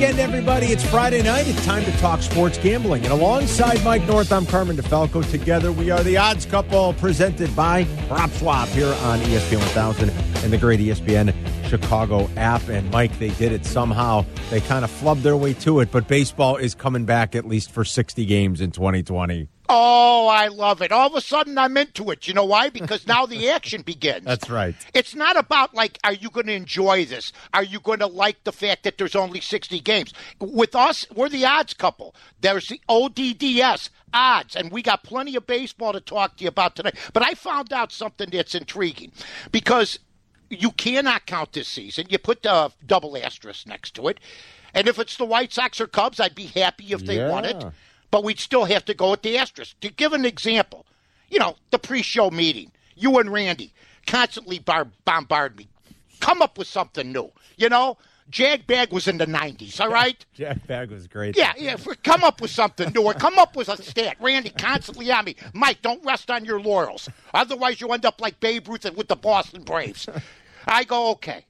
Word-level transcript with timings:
Weekend, 0.00 0.18
everybody. 0.18 0.68
It's 0.68 0.82
Friday 0.88 1.22
night. 1.22 1.46
It's 1.46 1.62
time 1.66 1.84
to 1.84 1.92
talk 1.98 2.22
sports 2.22 2.56
gambling. 2.56 3.04
And 3.04 3.12
alongside 3.12 3.84
Mike 3.84 4.06
North, 4.06 4.32
I'm 4.32 4.46
Carmen 4.46 4.78
DeFalco. 4.78 5.30
Together, 5.30 5.72
we 5.72 5.90
are 5.90 6.02
the 6.02 6.16
odds 6.16 6.46
couple 6.46 6.94
presented 6.94 7.54
by 7.54 7.84
Prop 8.08 8.30
Swap 8.30 8.66
here 8.68 8.86
on 8.86 9.18
ESPN 9.18 9.58
1000 9.58 10.08
and 10.08 10.50
the 10.50 10.56
great 10.56 10.80
ESPN 10.80 11.34
Chicago 11.68 12.30
app. 12.38 12.66
And 12.70 12.90
Mike, 12.90 13.18
they 13.18 13.28
did 13.28 13.52
it 13.52 13.66
somehow. 13.66 14.24
They 14.48 14.62
kind 14.62 14.86
of 14.86 14.90
flubbed 14.90 15.20
their 15.20 15.36
way 15.36 15.52
to 15.54 15.80
it, 15.80 15.90
but 15.90 16.08
baseball 16.08 16.56
is 16.56 16.74
coming 16.74 17.04
back 17.04 17.34
at 17.34 17.46
least 17.46 17.70
for 17.70 17.84
60 17.84 18.24
games 18.24 18.62
in 18.62 18.70
2020. 18.70 19.48
Oh, 19.72 20.26
I 20.26 20.48
love 20.48 20.82
it. 20.82 20.90
All 20.90 21.06
of 21.06 21.14
a 21.14 21.20
sudden, 21.20 21.56
I'm 21.56 21.76
into 21.76 22.10
it. 22.10 22.26
You 22.26 22.34
know 22.34 22.44
why? 22.44 22.70
Because 22.70 23.06
now 23.06 23.24
the 23.24 23.48
action 23.50 23.82
begins. 23.82 24.24
That's 24.24 24.50
right. 24.50 24.74
It's 24.94 25.14
not 25.14 25.36
about, 25.36 25.74
like, 25.74 25.96
are 26.02 26.12
you 26.12 26.28
going 26.28 26.46
to 26.46 26.52
enjoy 26.52 27.04
this? 27.04 27.32
Are 27.54 27.62
you 27.62 27.78
going 27.78 28.00
to 28.00 28.08
like 28.08 28.42
the 28.42 28.50
fact 28.50 28.82
that 28.82 28.98
there's 28.98 29.14
only 29.14 29.40
60 29.40 29.78
games? 29.78 30.12
With 30.40 30.74
us, 30.74 31.06
we're 31.14 31.28
the 31.28 31.44
odds 31.46 31.74
couple. 31.74 32.16
There's 32.40 32.66
the 32.66 32.80
ODDS 32.88 33.90
odds, 34.12 34.56
and 34.56 34.72
we 34.72 34.82
got 34.82 35.04
plenty 35.04 35.36
of 35.36 35.46
baseball 35.46 35.92
to 35.92 36.00
talk 36.00 36.36
to 36.38 36.42
you 36.44 36.48
about 36.48 36.74
today. 36.74 36.90
But 37.12 37.24
I 37.24 37.34
found 37.34 37.72
out 37.72 37.92
something 37.92 38.28
that's 38.30 38.56
intriguing 38.56 39.12
because 39.52 40.00
you 40.48 40.72
cannot 40.72 41.26
count 41.26 41.52
this 41.52 41.68
season. 41.68 42.06
You 42.08 42.18
put 42.18 42.42
the 42.42 42.72
double 42.84 43.16
asterisk 43.16 43.68
next 43.68 43.94
to 43.94 44.08
it. 44.08 44.18
And 44.74 44.88
if 44.88 44.98
it's 44.98 45.16
the 45.16 45.24
White 45.24 45.52
Sox 45.52 45.80
or 45.80 45.86
Cubs, 45.86 46.18
I'd 46.18 46.34
be 46.34 46.46
happy 46.46 46.92
if 46.92 47.04
they 47.06 47.24
won 47.28 47.44
it 47.44 47.56
Yeah. 47.60 47.70
But 48.10 48.24
we'd 48.24 48.38
still 48.40 48.64
have 48.64 48.84
to 48.86 48.94
go 48.94 49.12
with 49.12 49.22
the 49.22 49.38
asterisk. 49.38 49.78
To 49.80 49.90
give 49.90 50.12
an 50.12 50.24
example, 50.24 50.86
you 51.28 51.38
know, 51.38 51.56
the 51.70 51.78
pre-show 51.78 52.30
meeting, 52.30 52.72
you 52.96 53.18
and 53.18 53.32
Randy 53.32 53.72
constantly 54.06 54.58
bar- 54.58 54.88
bombard 55.04 55.56
me. 55.56 55.68
Come 56.20 56.42
up 56.42 56.58
with 56.58 56.66
something 56.68 57.12
new. 57.12 57.30
You 57.56 57.68
know, 57.68 57.96
Jag 58.30 58.66
Bag 58.66 58.92
was 58.92 59.08
in 59.08 59.18
the 59.18 59.26
'90s. 59.26 59.80
All 59.80 59.90
right. 59.90 60.24
Jack 60.34 60.66
Bag 60.66 60.90
was 60.90 61.06
great. 61.06 61.36
Yeah, 61.36 61.52
yeah. 61.56 61.76
Come 62.04 62.22
up 62.22 62.40
with 62.40 62.50
something 62.50 62.92
new, 62.92 63.02
or 63.02 63.14
come 63.14 63.38
up 63.38 63.56
with 63.56 63.68
a 63.68 63.82
stat. 63.82 64.16
Randy 64.20 64.50
constantly 64.50 65.10
on 65.10 65.24
me. 65.24 65.36
Mike, 65.52 65.82
don't 65.82 66.04
rest 66.04 66.30
on 66.30 66.44
your 66.44 66.60
laurels. 66.60 67.08
Otherwise, 67.34 67.80
you 67.80 67.88
end 67.88 68.06
up 68.06 68.20
like 68.20 68.38
Babe 68.40 68.68
Ruth 68.68 68.84
with 68.94 69.08
the 69.08 69.16
Boston 69.16 69.62
Braves. 69.62 70.08
I 70.66 70.84
go, 70.84 71.10
okay. 71.12 71.46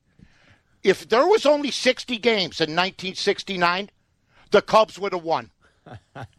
If 0.82 1.08
there 1.08 1.26
was 1.26 1.44
only 1.44 1.70
60 1.70 2.16
games 2.18 2.60
in 2.60 2.70
1969, 2.70 3.90
the 4.50 4.62
Cubs 4.62 4.98
would 4.98 5.12
have 5.12 5.22
won. 5.22 5.50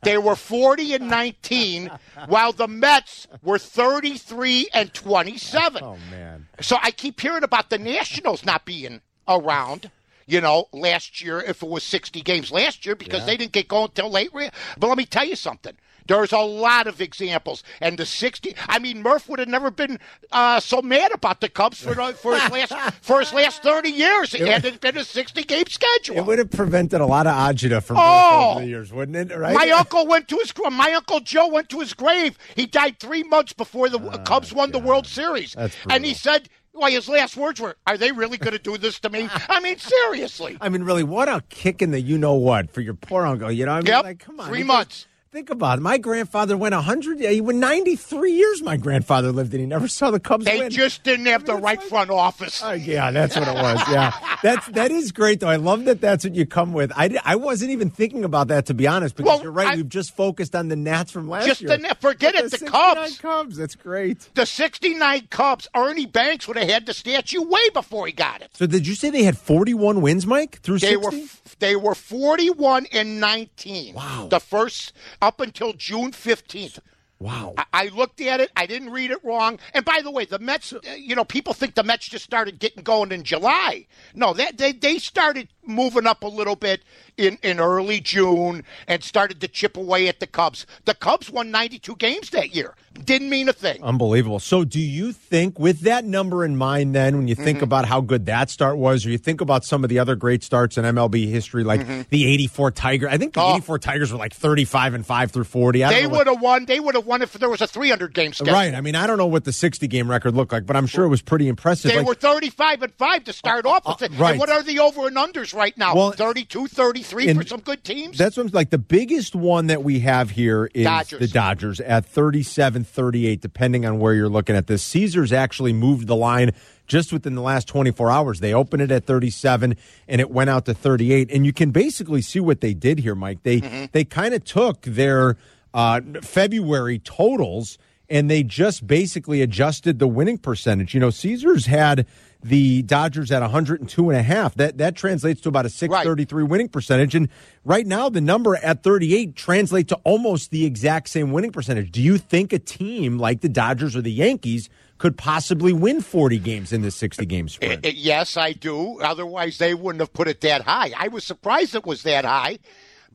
They 0.04 0.18
were 0.18 0.36
40 0.36 0.96
and 0.96 1.10
19, 1.10 1.92
while 2.28 2.54
the 2.54 2.68
Mets 2.68 3.28
were 3.42 3.58
33 3.60 4.70
and 4.74 4.94
27. 4.94 5.84
Oh, 5.84 5.98
man. 6.10 6.48
So 6.62 6.78
I 6.82 6.92
keep 6.92 7.20
hearing 7.20 7.44
about 7.44 7.70
the 7.70 7.78
Nationals 7.78 8.46
not 8.46 8.66
being 8.66 9.02
around. 9.28 9.92
You 10.28 10.40
know, 10.40 10.68
last 10.72 11.22
year 11.22 11.42
if 11.42 11.62
it 11.62 11.68
was 11.68 11.84
60 11.84 12.22
games 12.22 12.52
last 12.52 12.86
year 12.86 12.96
because 12.96 13.26
they 13.26 13.36
didn't 13.36 13.52
get 13.52 13.68
going 13.68 13.90
till 13.94 14.10
late. 14.10 14.32
But 14.34 14.88
let 14.88 14.98
me 14.98 15.06
tell 15.06 15.26
you 15.26 15.36
something. 15.36 15.74
There's 16.08 16.32
a 16.32 16.40
lot 16.40 16.88
of 16.88 17.02
examples, 17.02 17.64
and 17.80 17.98
the 17.98 18.06
60. 18.06 18.56
I 18.68 18.80
mean, 18.80 19.02
Murph 19.02 19.30
would 19.30 19.40
have 19.40 19.48
never 19.48 19.72
been 19.72 20.00
uh, 20.32 20.60
so 20.60 20.82
mad 20.82 21.12
about 21.14 21.42
the 21.42 21.50
Cubs 21.50 21.82
for 21.82 21.94
for 22.14 22.38
his 22.38 22.52
last 22.52 22.74
for 23.02 23.20
his 23.20 23.34
last 23.34 23.64
30 23.64 23.90
years. 23.90 24.34
It 24.34 24.48
had 24.48 24.80
been 24.82 24.98
a 24.98 25.04
60 25.04 25.44
game 25.44 25.66
schedule. 25.68 26.18
It 26.18 26.26
would 26.26 26.40
have 26.40 26.52
prevented 26.52 27.02
a 27.02 27.06
lot 27.06 27.28
of 27.28 27.34
agita 27.34 27.84
from 27.84 27.98
Oh! 28.00 28.52
over 28.52 28.62
the 28.62 28.68
years, 28.68 28.92
wouldn't 28.92 29.32
it? 29.32 29.36
Right? 29.36 29.56
My 29.56 29.70
uncle 29.72 30.06
went 30.08 30.28
to 30.30 30.38
his 30.38 30.54
my 30.72 30.94
uncle 30.94 31.20
Joe 31.20 31.48
went 31.48 31.70
to 31.70 31.80
his 31.80 31.94
grave. 31.94 32.38
He 32.56 32.66
died 32.66 33.00
three 33.00 33.24
months 33.24 33.54
before 33.54 33.90
the 33.90 34.00
Cubs 34.26 34.54
won 34.54 34.72
the 34.72 34.80
World 34.80 35.08
Series, 35.08 35.56
and 35.90 36.06
he 36.06 36.14
said, 36.14 36.50
Why, 36.72 36.92
his 36.92 37.08
last 37.10 37.36
words 37.38 37.60
were, 37.60 37.76
are 37.86 37.98
they 37.98 38.12
really 38.12 38.38
going 38.38 38.54
to 38.54 38.60
do 38.60 38.78
this 38.78 39.00
to 39.02 39.10
me?" 39.10 39.28
I 39.50 39.60
mean, 39.60 39.78
seriously. 39.78 40.58
I 40.62 40.70
mean, 40.70 40.84
really, 40.84 41.04
what 41.04 41.28
a 41.30 41.44
kick 41.50 41.82
in 41.82 41.92
the 41.92 42.00
you 42.02 42.18
know 42.18 42.34
what 42.36 42.72
for 42.72 42.82
your 42.82 42.94
poor 42.94 43.26
uncle. 43.26 43.52
You 43.52 43.66
know, 43.66 43.74
I 43.74 43.78
mean, 43.78 43.88
Yep, 43.88 44.04
like, 44.04 44.20
come 44.20 44.40
on, 44.40 44.48
three 44.48 44.64
months. 44.64 45.08
Think 45.32 45.50
about 45.50 45.78
it. 45.78 45.82
My 45.82 45.98
grandfather 45.98 46.58
went 46.58 46.76
hundred. 46.76 47.22
He 47.22 47.40
went 47.40 47.58
ninety 47.58 47.96
three 47.96 48.34
years. 48.34 48.62
My 48.62 48.76
grandfather 48.76 49.32
lived, 49.32 49.54
and 49.54 49.62
he 49.62 49.66
never 49.66 49.88
saw 49.88 50.12
the 50.12 50.20
Cubs 50.20 50.44
They 50.44 50.60
win. 50.60 50.70
just 50.72 51.04
didn't 51.04 51.28
have 51.28 51.46
the 51.46 51.56
right 51.56 51.82
front 51.82 52.10
office. 52.10 52.62
Oh, 52.62 52.74
yeah, 52.74 53.12
that's 53.12 53.38
what 53.38 53.48
it 53.48 53.54
was. 53.54 53.80
Yeah, 53.90 54.12
that's 54.44 54.68
that 54.72 54.92
is 54.92 55.14
great 55.14 55.40
though. 55.40 55.48
I 55.48 55.56
love 55.56 55.86
that. 55.86 56.02
That's 56.02 56.26
what 56.26 56.36
you 56.36 56.46
come 56.46 56.74
with. 56.74 56.92
I, 56.98 57.18
I 57.24 57.38
wasn't 57.38 57.72
even 57.72 57.90
thinking 57.90 58.26
about 58.26 58.50
that 58.50 58.66
to 58.66 58.74
be 58.74 58.88
honest. 58.88 59.16
Because 59.16 59.28
Well, 59.38 59.44
you're 59.44 59.54
right. 59.54 59.68
I- 59.70 59.76
We've 59.78 59.88
just 59.88 60.14
focused 60.18 60.54
on 60.54 60.68
the 60.68 60.76
Nats 60.76 61.12
from 61.14 61.30
last 61.30 61.46
year. 61.46 61.52
Just 61.54 61.62
year. 61.62 61.78
the 61.78 61.96
forget 62.02 62.34
But 62.34 62.44
it, 62.44 62.52
the 62.52 62.58
69 62.58 62.96
Cubs. 62.96 63.18
Cubs. 63.20 63.56
That's 63.56 63.76
great. 63.76 64.30
The 64.36 64.46
'69 64.46 65.28
Cubs, 65.30 65.70
Ernie 65.74 66.08
Banks 66.08 66.46
would 66.50 66.58
have 66.58 66.68
had 66.68 66.86
the 66.86 66.94
statue 66.94 67.42
way 67.42 67.70
before 67.70 68.06
he 68.06 68.12
got 68.12 68.42
it. 68.42 68.50
So 68.52 68.68
did 68.68 68.86
you 68.86 68.96
say 68.96 69.10
they 69.10 69.24
had 69.24 69.38
forty 69.38 69.74
one 69.74 70.02
wins, 70.02 70.28
Mike? 70.28 70.60
Through 70.62 70.80
They 70.80 70.96
60? 71.00 71.06
were 71.22 71.28
they 71.60 71.76
were 71.78 71.96
41 71.96 72.88
and 72.92 73.20
19. 73.22 73.94
Wow. 73.94 74.28
The 74.32 74.40
first 74.40 74.94
up 75.22 75.40
until 75.40 75.74
June 75.74 76.12
15th. 76.12 76.80
wow. 77.20 77.54
I- 77.58 77.66
I 77.74 77.86
looked 77.90 78.20
at 78.22 78.40
it. 78.42 78.52
I 78.56 78.66
didn't 78.66 78.90
read 78.90 79.12
it 79.12 79.24
wrong. 79.24 79.60
And 79.74 79.86
by 79.86 80.02
the 80.04 80.12
way, 80.12 80.26
the 80.26 80.40
Mets. 80.40 80.74
uh, 80.74 80.80
You 80.98 81.16
know, 81.16 81.24
people 81.24 81.54
think 81.54 81.76
the 81.76 81.84
Mets 81.84 82.08
just 82.08 82.26
started 82.26 82.60
getting 82.60 82.84
going 82.84 83.12
in 83.12 83.24
July. 83.24 83.88
No, 84.16 84.34
that 84.34 84.58
they 84.58 84.72
they 84.72 84.98
started 84.98 85.48
moving 85.66 86.08
up 86.08 86.24
a 86.24 86.28
little 86.28 86.56
bit 86.56 86.82
in 87.18 87.38
in 87.44 87.60
early 87.60 88.00
June 88.00 88.64
and 88.88 89.04
started 89.04 89.42
to 89.42 89.48
chip 89.48 89.78
away 89.78 90.08
at 90.08 90.20
the 90.20 90.28
Cubs. 90.28 90.66
The 90.86 90.94
Cubs 90.96 91.30
won 91.30 91.52
92 91.52 91.96
games 91.98 92.30
that 92.32 92.56
year. 92.56 92.76
Didn't 93.06 93.30
mean 93.30 93.48
a 93.48 93.54
thing. 93.54 93.82
Unbelievable. 93.84 94.40
So, 94.40 94.66
do 94.66 94.80
you 94.80 95.14
think, 95.14 95.58
with 95.58 95.82
that 95.82 96.04
number 96.04 96.44
in 96.44 96.58
mind, 96.58 96.94
then, 96.94 97.16
when 97.18 97.28
you 97.30 97.36
think 97.36 97.52
Mm-hmm. 97.60 97.64
about 97.64 97.86
how 97.86 98.02
good 98.02 98.26
that 98.26 98.50
start 98.50 98.78
was, 98.78 99.06
or 99.06 99.10
you 99.12 99.18
think 99.18 99.40
about 99.40 99.64
some 99.64 99.84
of 99.84 99.90
the 99.90 100.00
other 100.00 100.16
great 100.16 100.44
starts 100.44 100.78
in 100.78 100.84
MLB 100.84 101.30
history, 101.30 101.64
like 101.64 102.10
the 102.10 102.26
'84 102.28 102.72
Tiger? 102.72 103.08
I 103.10 103.18
think 103.18 103.34
the 103.34 103.40
Mm-hmm. 103.40 103.52
Oh. 103.54 103.56
'84 103.56 103.80
Tigers 103.80 104.12
were 104.12 104.18
like 104.18 104.34
35 104.34 104.94
and 104.94 105.06
five 105.06 105.32
through 105.32 105.46
40. 105.46 105.84
I 105.86 105.94
They 105.94 106.08
would 106.08 106.28
have 106.28 106.42
won. 106.42 106.66
They 106.66 106.80
would 106.82 106.96
have 106.96 107.06
won 107.06 107.22
if 107.22 107.32
there 107.34 107.50
was 107.50 107.62
a 107.62 107.68
300 107.68 108.14
game 108.14 108.34
schedule. 108.34 108.54
Right. 108.54 108.74
I 108.74 108.82
mean, 108.82 108.96
I 108.96 109.08
don't 109.08 109.18
know 109.18 109.26
what 109.28 109.46
the 109.46 109.54
60 109.54 109.88
game 109.88 110.10
record 110.12 110.36
looked 110.36 110.52
like, 110.52 110.66
but 110.66 110.76
I'm 110.76 110.88
sure 110.88 111.06
it 111.06 111.10
was 111.10 111.22
pretty 111.22 111.48
impressive. 111.48 111.92
They 111.92 111.98
Like, 112.00 112.08
were 112.08 112.16
35 112.16 112.82
and 112.84 112.94
5 112.94 113.24
to 113.26 113.34
start 113.34 113.66
off 113.66 113.86
with 113.88 114.02
it. 114.02 114.18
right. 114.20 114.32
And 114.32 114.40
what 114.40 114.50
are 114.50 114.64
the 114.64 114.80
over 114.80 115.08
and 115.08 115.16
unders 115.16 115.51
right 115.54 115.78
now? 115.78 115.96
Well, 115.96 116.12
32, 116.12 116.68
33 116.68 117.34
for 117.34 117.46
some 117.46 117.60
good 117.62 117.84
teams? 117.84 118.18
That's 118.18 118.38
what 118.38 118.46
I'm 118.48 118.52
like. 118.54 118.70
The 118.70 118.78
biggest 118.78 119.36
one 119.36 119.68
that 119.68 119.84
we 119.84 120.00
have 120.00 120.30
here 120.32 120.70
is 120.74 120.86
Dodgers. 120.86 121.20
the 121.20 121.28
Dodgers 121.28 121.80
at 121.80 122.06
37 122.06 122.84
38, 122.84 123.42
depending 123.42 123.86
on 123.86 124.00
where 124.00 124.14
you're 124.14 124.30
looking 124.30 124.56
at 124.56 124.68
this. 124.68 124.84
Caesars 124.84 125.32
actually 125.34 125.74
moved 125.74 126.08
the 126.08 126.16
line 126.16 126.52
just 126.88 127.14
within 127.14 127.36
the 127.36 127.42
last 127.42 127.68
24 127.68 128.12
hours. 128.12 128.40
They 128.40 128.54
opened 128.54 128.82
it 128.82 128.92
at 128.92 129.06
37 129.06 129.76
and 130.08 130.22
it 130.22 130.30
went 130.30 130.50
out 130.50 130.66
to 130.66 130.74
38. 130.74 131.32
And 131.32 131.46
you 131.46 131.54
can 131.54 131.72
basically 131.72 132.22
see 132.22 132.40
what 132.40 132.62
they 132.62 132.74
did 132.74 133.00
here, 133.00 133.16
Mike. 133.16 133.44
They, 133.44 133.62
Mm-hmm. 133.62 133.86
they 133.92 134.04
kind 134.04 134.34
of 134.34 134.44
took 134.44 134.82
their 134.82 135.38
uh, 135.74 136.02
February 136.22 137.00
totals 137.00 137.78
and 138.10 138.30
they 138.30 138.44
just 138.44 138.86
basically 138.86 139.42
adjusted 139.42 140.00
the 140.00 140.08
winning 140.08 140.38
percentage. 140.38 140.94
You 140.94 141.00
know, 141.00 141.12
Caesars 141.12 141.66
had 141.68 142.06
the 142.44 142.82
Dodgers 142.84 143.32
at 143.32 143.42
102 143.42 144.10
and 144.10 144.20
a 144.20 144.24
half. 144.24 144.56
That 144.56 144.78
that 144.80 144.96
translates 144.96 145.42
to 145.42 145.50
about 145.50 145.66
a 145.66 145.70
633 145.70 146.44
winning 146.44 146.70
percentage 146.70 147.16
and 147.16 147.30
right 147.64 147.86
now 147.86 148.10
the 148.10 148.22
number 148.22 148.56
at 148.56 148.84
38 148.84 149.36
translates 149.36 149.90
to 149.90 149.96
almost 150.04 150.52
the 150.52 150.66
exact 150.66 151.10
same 151.10 151.32
winning 151.32 151.52
percentage. 151.52 151.92
Do 151.92 152.02
you 152.02 152.18
think 152.18 152.54
a 152.54 152.60
team 152.60 153.18
like 153.18 153.42
the 153.42 153.50
Dodgers 153.50 153.96
or 153.96 154.02
the 154.02 154.12
Yankees 154.12 154.70
could 154.98 155.18
possibly 155.18 155.74
win 155.74 156.00
40 156.00 156.38
games 156.40 156.72
in 156.72 156.84
this 156.84 156.96
60 156.96 157.26
game 157.26 157.50
spread? 157.50 157.86
Uh, 157.86 157.90
yes, 157.94 158.38
I 158.38 158.54
do. 158.54 159.00
Otherwise, 159.02 159.58
they 159.58 159.74
wouldn't 159.74 160.00
have 160.00 160.14
put 160.14 160.28
it 160.28 160.42
that 160.42 160.62
high. 160.62 160.92
I 160.96 161.08
was 161.08 161.24
surprised 161.24 161.74
it 161.74 161.86
was 161.86 162.04
that 162.04 162.24
high. 162.24 162.60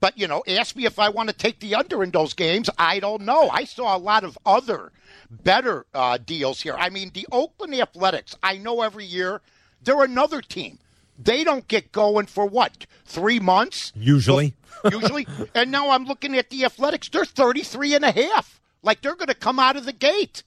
But, 0.01 0.19
you 0.19 0.27
know, 0.27 0.43
ask 0.47 0.77
me 0.77 0.85
if 0.85 0.99
I 0.99 1.09
want 1.09 1.31
to 1.31 1.35
take 1.35 1.61
the 1.61 1.77
under 1.77 2.03
in 2.03 2.11
those 2.11 2.35
games. 2.35 2.69
I 2.77 2.99
don't 2.99 3.23
know. 3.23 3.49
I 3.49 3.65
saw 3.65 3.97
a 3.97 3.99
lot 3.99 4.25
of 4.25 4.37
other 4.45 4.93
better 5.31 5.87
uh, 5.95 6.19
deals 6.19 6.61
here. 6.63 6.75
I 6.75 6.91
mean, 6.91 7.11
the 7.15 7.27
Oakland 7.33 7.75
Athletics, 7.75 8.37
I 8.43 8.57
know 8.57 8.83
every 8.83 9.05
year 9.05 9.41
they're 9.83 10.03
another 10.03 10.41
team. 10.41 10.79
They 11.19 11.45
don't 11.45 11.67
get 11.67 11.93
going 11.93 12.27
for 12.27 12.47
what? 12.47 12.87
Three 13.05 13.41
months? 13.41 13.93
Usually. 13.95 14.55
Usually. 14.91 15.27
and 15.55 15.71
now 15.71 15.91
I'm 15.91 16.05
looking 16.05 16.37
at 16.37 16.51
the 16.51 16.65
Athletics. 16.65 17.09
They're 17.09 17.25
33 17.25 17.95
and 17.95 18.05
a 18.05 18.13
half. 18.13 18.61
Like 18.83 19.01
they're 19.01 19.17
going 19.17 19.29
to 19.29 19.35
come 19.35 19.59
out 19.59 19.77
of 19.77 19.85
the 19.85 19.93
gate. 19.93 20.43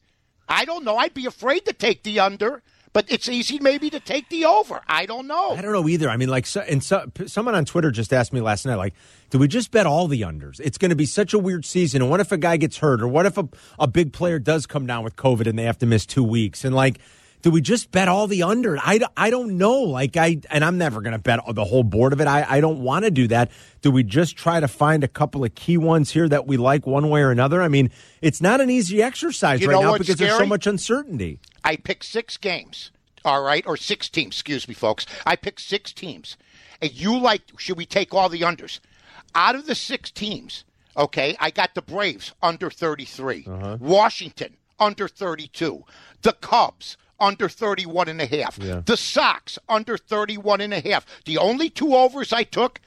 I 0.48 0.66
don't 0.66 0.84
know. 0.84 0.98
I'd 0.98 1.14
be 1.14 1.26
afraid 1.26 1.66
to 1.66 1.74
take 1.74 2.04
the 2.04 2.20
under. 2.20 2.62
But 2.92 3.12
it's 3.12 3.30
easy 3.30 3.60
maybe 3.60 3.90
to 3.92 4.00
take 4.00 4.30
the 4.30 4.46
over. 4.46 4.82
I 4.88 5.06
don't 5.06 5.28
know. 5.28 5.52
I 5.52 5.62
don't 5.62 5.74
know 5.74 5.88
either. 5.88 6.10
I 6.10 6.18
mean, 6.18 6.30
like, 6.30 6.48
so, 6.48 6.62
and 6.62 6.84
so, 6.84 7.12
someone 7.28 7.54
on 7.54 7.66
Twitter 7.66 7.92
just 7.92 8.12
asked 8.12 8.34
me 8.34 8.42
last 8.42 8.66
night, 8.66 8.76
like, 8.76 8.96
do 9.30 9.38
we 9.38 9.48
just 9.48 9.70
bet 9.70 9.86
all 9.86 10.08
the 10.08 10.22
unders? 10.22 10.60
It's 10.60 10.80
going 10.80 10.90
to 10.90 10.96
be 10.96 11.06
such 11.06 11.34
a 11.34 11.40
weird 11.40 11.66
season. 11.66 12.02
And 12.02 12.10
what 12.10 12.20
if 12.20 12.32
a 12.32 12.38
guy 12.38 12.58
gets 12.58 12.78
hurt? 12.78 13.02
Or 13.02 13.08
what 13.08 13.28
if 13.28 13.38
a, 13.38 13.48
a 13.78 13.88
big 13.88 14.12
player 14.12 14.40
does 14.40 14.66
come 14.66 14.88
down 14.88 15.04
with 15.04 15.16
COVID 15.16 15.46
and 15.46 15.58
they 15.58 15.64
have 15.64 15.78
to 15.80 15.86
miss 15.86 16.06
two 16.08 16.24
weeks? 16.24 16.66
And 16.66 16.74
like, 16.74 17.00
do 17.42 17.52
we 17.52 17.62
just 17.62 17.92
bet 17.92 18.08
all 18.08 18.28
the 18.28 18.44
under? 18.44 18.78
I, 18.78 19.00
I 19.16 19.30
don't 19.30 19.58
know. 19.58 19.82
Like 19.82 20.18
I 20.18 20.42
and 20.50 20.64
I'm 20.64 20.78
never 20.78 21.02
going 21.02 21.14
to 21.14 21.20
bet 21.20 21.40
the 21.54 21.64
whole 21.64 21.84
board 21.84 22.14
of 22.14 22.22
it. 22.22 22.28
I, 22.28 22.46
I 22.48 22.62
don't 22.62 22.82
want 22.82 23.06
to 23.06 23.12
do 23.12 23.28
that. 23.30 23.52
Do 23.82 23.92
we 23.92 24.04
just 24.04 24.36
try 24.36 24.60
to 24.60 24.68
find 24.68 25.04
a 25.04 25.08
couple 25.08 25.46
of 25.46 25.56
key 25.56 25.78
ones 25.78 26.12
here 26.12 26.28
that 26.28 26.48
we 26.48 26.58
like 26.58 26.86
one 26.86 27.10
way 27.10 27.22
or 27.22 27.32
another? 27.32 27.62
I 27.62 27.70
mean, 27.70 27.92
it's 28.22 28.42
not 28.42 28.60
an 28.60 28.70
easy 28.70 29.02
exercise 29.02 29.62
You 29.62 29.70
right 29.70 29.82
now 29.82 29.98
because 29.98 30.18
there's 30.18 30.38
so 30.38 30.46
much 30.46 30.68
uncertainty. 30.68 31.40
I 31.64 31.76
picked 31.76 32.06
six 32.06 32.38
games. 32.38 32.92
All 33.26 33.42
right, 33.44 33.66
or 33.68 33.76
six 33.76 34.08
teams. 34.08 34.36
Excuse 34.36 34.68
me, 34.68 34.74
folks. 34.74 35.06
I 35.26 35.36
picked 35.36 35.60
six 35.62 35.92
teams, 35.92 36.38
and 36.82 36.92
you 36.94 37.18
like? 37.20 37.42
Should 37.58 37.78
we 37.78 37.86
take 37.86 38.14
all 38.14 38.30
the 38.30 38.42
unders? 38.42 38.80
Out 39.36 39.56
of 39.56 39.66
the 39.66 39.76
six 39.76 40.10
teams, 40.10 40.64
okay, 40.96 41.36
I 41.40 41.52
got 41.52 41.76
the 41.76 41.82
Braves 41.82 42.34
under 42.42 42.70
33, 42.70 43.44
Washington 43.80 44.56
under 44.80 45.08
32, 45.10 45.84
the 46.22 46.32
Cubs 46.34 46.96
under 47.20 47.50
31 47.50 48.08
and 48.08 48.22
a 48.22 48.26
half, 48.26 48.58
the 48.86 48.96
Sox 48.96 49.60
under 49.68 49.98
31 49.98 50.62
and 50.62 50.74
a 50.74 50.80
half. 50.80 51.06
The 51.26 51.38
only 51.38 51.70
two 51.70 51.94
overs 51.94 52.32
I 52.32 52.44
took 52.44 52.80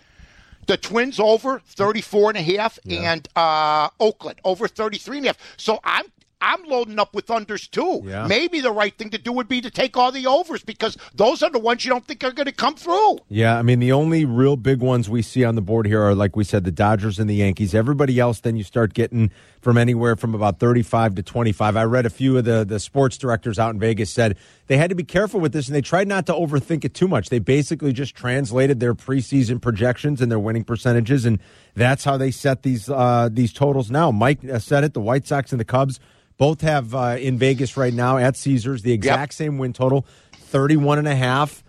the 0.67 0.77
Twins 0.79 1.21
over 1.21 1.61
34 1.67 2.31
and 2.31 2.39
a 2.39 2.43
half 2.57 2.79
and 3.05 3.29
uh, 3.37 3.89
Oakland 4.01 4.41
over 4.45 4.67
33 4.67 5.19
and 5.19 5.27
a 5.27 5.29
half. 5.31 5.39
So 5.59 5.81
I'm 5.85 6.07
I'm 6.43 6.65
loading 6.65 6.99
up 6.99 7.15
with 7.15 7.29
unders 7.29 7.71
too. 7.71 8.03
Yeah. 8.05 8.27
Maybe 8.27 8.61
the 8.61 8.73
right 8.73 8.97
thing 8.99 9.11
to 9.11 9.19
do 9.19 9.33
would 9.33 9.49
be 9.49 9.61
to 9.61 9.71
take 9.71 9.97
all 9.97 10.11
the 10.11 10.27
overs 10.27 10.65
because 10.65 10.99
those 11.15 11.43
are 11.43 11.50
the 11.50 11.61
ones 11.61 11.85
you 11.85 11.91
don't 11.91 12.05
think 12.05 12.25
are 12.25 12.33
going 12.33 12.47
to 12.47 12.53
come 12.53 12.75
through. 12.75 13.19
Yeah, 13.29 13.56
I 13.59 13.62
mean 13.62 13.79
the 13.79 13.93
only 13.93 14.25
real 14.25 14.56
big 14.56 14.81
ones 14.81 15.09
we 15.09 15.23
see 15.23 15.44
on 15.44 15.55
the 15.55 15.62
board 15.62 15.87
here 15.87 16.03
are 16.03 16.15
like 16.15 16.35
we 16.35 16.43
said 16.43 16.65
the 16.65 16.73
Dodgers 16.73 17.21
and 17.21 17.31
the 17.31 17.37
Yankees. 17.37 17.75
Everybody 17.75 18.19
else 18.19 18.41
then 18.41 18.56
you 18.56 18.65
start 18.65 18.93
getting 18.93 19.31
from 19.61 19.79
anywhere 19.79 20.17
from 20.17 20.35
about 20.35 20.59
35 20.59 21.15
to 21.15 21.23
25. 21.23 21.77
I 21.77 21.85
read 21.85 22.05
a 22.06 22.11
few 22.11 22.37
of 22.37 22.44
the 22.44 22.65
the 22.65 22.81
sports 22.81 23.17
directors 23.17 23.61
out 23.61 23.73
in 23.73 23.79
Vegas 23.79 24.11
said 24.11 24.37
they 24.73 24.79
had 24.79 24.89
to 24.89 24.97
be 24.97 25.05
careful 25.05 25.39
with 25.39 25.53
this 25.53 25.69
and 25.69 25.77
they 25.77 25.83
tried 25.83 26.09
not 26.09 26.25
to 26.25 26.33
overthink 26.33 26.83
it 26.83 26.95
too 26.95 27.07
much. 27.07 27.29
They 27.29 27.41
basically 27.41 27.93
just 27.93 28.15
translated 28.15 28.81
their 28.81 28.95
preseason 28.95 29.61
projections 29.61 30.23
and 30.23 30.33
their 30.33 30.39
winning 30.39 30.65
percentages 30.65 31.27
and 31.27 31.41
that's 31.75 32.05
how 32.05 32.17
they 32.17 32.31
set 32.31 32.63
these 32.63 32.89
uh, 32.89 33.29
these 33.31 33.53
totals 33.53 33.91
now. 33.91 34.11
Mike 34.11 34.43
uh, 34.49 34.59
said 34.59 34.83
it, 34.83 34.95
the 34.95 35.01
White 35.03 35.27
Sox 35.27 35.53
and 35.53 35.61
the 35.61 35.67
Cubs 35.67 36.01
both 36.39 36.63
have 36.63 36.95
uh, 36.95 37.19
in 37.21 37.37
Vegas 37.37 37.77
right 37.77 37.93
now 37.93 38.17
at 38.17 38.35
Caesars 38.35 38.81
the 38.81 38.93
exact 38.93 39.35
same 39.35 39.59
win 39.59 39.75
total, 39.75 40.07
31 40.37 41.01
and 41.01 41.09
a 41.09 41.15
half. 41.15 41.63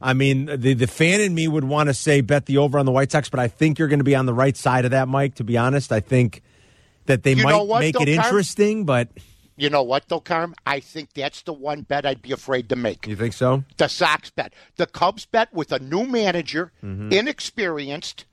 I 0.00 0.14
mean, 0.14 0.46
the 0.46 0.72
the 0.72 0.86
fan 0.86 1.20
in 1.20 1.34
me 1.34 1.48
would 1.48 1.64
want 1.64 1.90
to 1.90 1.94
say 1.94 2.22
bet 2.22 2.46
the 2.46 2.56
over 2.56 2.78
on 2.78 2.86
the 2.86 2.92
White 2.92 3.12
Sox, 3.12 3.28
but 3.28 3.38
I 3.38 3.48
think 3.48 3.78
you're 3.78 3.88
going 3.88 4.00
to 4.00 4.04
be 4.04 4.14
on 4.14 4.24
the 4.24 4.32
right 4.32 4.56
side 4.56 4.86
of 4.86 4.92
that, 4.92 5.08
Mike. 5.08 5.34
To 5.34 5.44
be 5.44 5.58
honest, 5.58 5.92
I 5.92 6.00
think 6.00 6.40
that 7.04 7.22
they 7.22 7.34
You 7.34 7.44
might 7.44 7.80
make 7.80 8.00
it 8.00 8.08
interesting, 8.08 8.86
but 8.86 9.08
You 9.56 9.70
know 9.70 9.82
what 9.82 10.08
though, 10.08 10.20
Carm? 10.20 10.54
I 10.66 10.80
think 10.80 11.14
that's 11.14 11.42
the 11.42 11.52
one 11.52 11.82
bet 11.82 12.04
I'd 12.04 12.20
be 12.22 12.32
afraid 12.32 12.68
to 12.68 12.76
make. 12.76 13.06
you 13.06 13.16
think 13.16 13.32
so? 13.32 13.64
The 13.78 13.88
Sox 13.88 14.30
bet. 14.30 14.52
The 14.76 14.86
Cubs 14.86 15.24
bet 15.24 15.52
with 15.52 15.72
a 15.72 15.78
new 15.78 16.04
manager, 16.06 16.72
Mm-hmm. 16.84 17.12
inexperienced, 17.12 18.24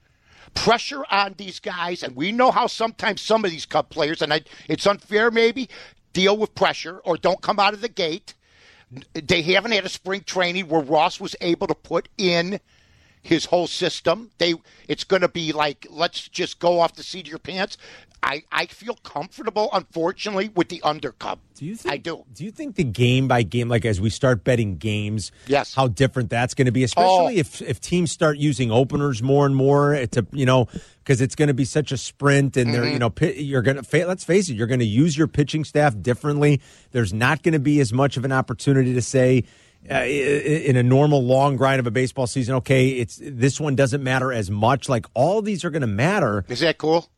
pressure 0.53 1.03
on 1.09 1.35
these 1.37 1.59
guys, 1.59 2.03
and 2.03 2.15
we 2.15 2.31
know 2.31 2.51
how 2.51 2.67
sometimes 2.67 3.21
some 3.21 3.45
of 3.45 3.51
these 3.51 3.65
Cub 3.65 3.89
players, 3.89 4.21
and 4.21 4.33
I, 4.33 4.41
it's 4.67 4.85
unfair 4.85 5.31
maybe, 5.31 5.69
deal 6.11 6.37
with 6.37 6.53
pressure 6.55 6.99
or 7.05 7.17
don't 7.17 7.41
come 7.41 7.59
out 7.59 7.73
of 7.73 7.81
the 7.81 7.89
gate. 7.89 8.33
They 9.13 9.41
haven't 9.41 9.71
had 9.71 9.85
a 9.85 9.89
spring 9.89 10.21
training 10.21 10.67
where 10.67 10.81
Ross 10.81 11.19
was 11.19 11.35
able 11.41 11.65
to 11.67 11.73
put 11.73 12.09
in 12.17 12.59
his 13.23 13.45
whole 13.45 13.65
system. 13.67 14.29
They 14.37 14.53
it's 14.87 15.03
going 15.05 15.21
to 15.23 15.29
be 15.29 15.51
like 15.53 15.87
let's 15.89 16.27
just 16.27 16.59
go 16.59 16.79
off 16.79 16.93
the 16.95 17.01
seat 17.03 17.21
of 17.25 17.29
your 17.29 17.39
pants. 17.39 17.77
I, 18.25 18.43
I 18.53 18.65
feel 18.67 18.95
comfortable, 19.03 19.69
unfortunately, 19.73 20.49
with 20.55 20.69
the 20.69 20.79
undercup. 20.79 21.39
Do 21.55 21.65
you 21.65 21.75
think? 21.75 21.93
I 21.93 21.97
do. 21.97 22.23
Do 22.33 22.45
you 22.45 22.51
think 22.51 22.75
the 22.75 22.83
game 22.85 23.27
by 23.27 23.43
game, 23.43 23.67
like 23.67 23.83
as 23.83 23.99
we 23.99 24.09
start 24.09 24.43
betting 24.45 24.77
games, 24.77 25.31
Yes. 25.45 25.73
how 25.75 25.89
different 25.89 26.29
that's 26.29 26.53
going 26.53 26.65
to 26.67 26.71
be, 26.71 26.83
especially 26.83 27.35
Oh. 27.35 27.39
if 27.39 27.61
if 27.61 27.81
teams 27.81 28.11
start 28.11 28.37
using 28.37 28.71
openers 28.71 29.21
more 29.21 29.45
and 29.45 29.55
more 29.55 29.93
to 30.07 30.25
you 30.31 30.45
know 30.45 30.67
because 31.03 31.19
it's 31.19 31.35
going 31.35 31.49
to 31.49 31.53
be 31.53 31.65
such 31.65 31.91
a 31.91 31.97
sprint 31.97 32.55
and 32.55 32.73
they're 32.73 32.87
you 32.87 32.97
know 32.97 33.11
you're 33.21 33.61
going 33.61 33.83
to 33.83 34.05
let's 34.07 34.23
face 34.23 34.49
it, 34.49 34.53
you're 34.55 34.67
going 34.67 34.79
to 34.79 34.85
use 34.85 35.17
your 35.17 35.27
pitching 35.27 35.65
staff 35.65 35.93
differently. 36.01 36.61
There's 36.91 37.13
not 37.13 37.43
going 37.43 37.53
to 37.53 37.59
be 37.59 37.81
as 37.81 37.91
much 37.91 38.15
of 38.17 38.23
an 38.25 38.31
opportunity 38.31 38.93
to 38.93 39.01
say. 39.01 39.43
Uh, 39.91 39.95
in 40.05 40.77
a 40.77 40.81
normal 40.83 41.21
long 41.25 41.57
grind 41.57 41.77
of 41.77 41.85
a 41.85 41.91
baseball 41.91 42.25
season, 42.25 42.55
okay, 42.55 42.87
it's 42.91 43.19
this 43.21 43.59
one 43.59 43.75
doesn't 43.75 44.01
matter 44.01 44.31
as 44.31 44.49
much. 44.49 44.87
Like 44.87 45.05
all 45.13 45.41
these 45.41 45.65
are 45.65 45.69
going 45.69 45.81
to 45.81 45.87
matter. 45.87 46.45
Is 46.47 46.61
that 46.61 46.77
cool? 46.77 47.09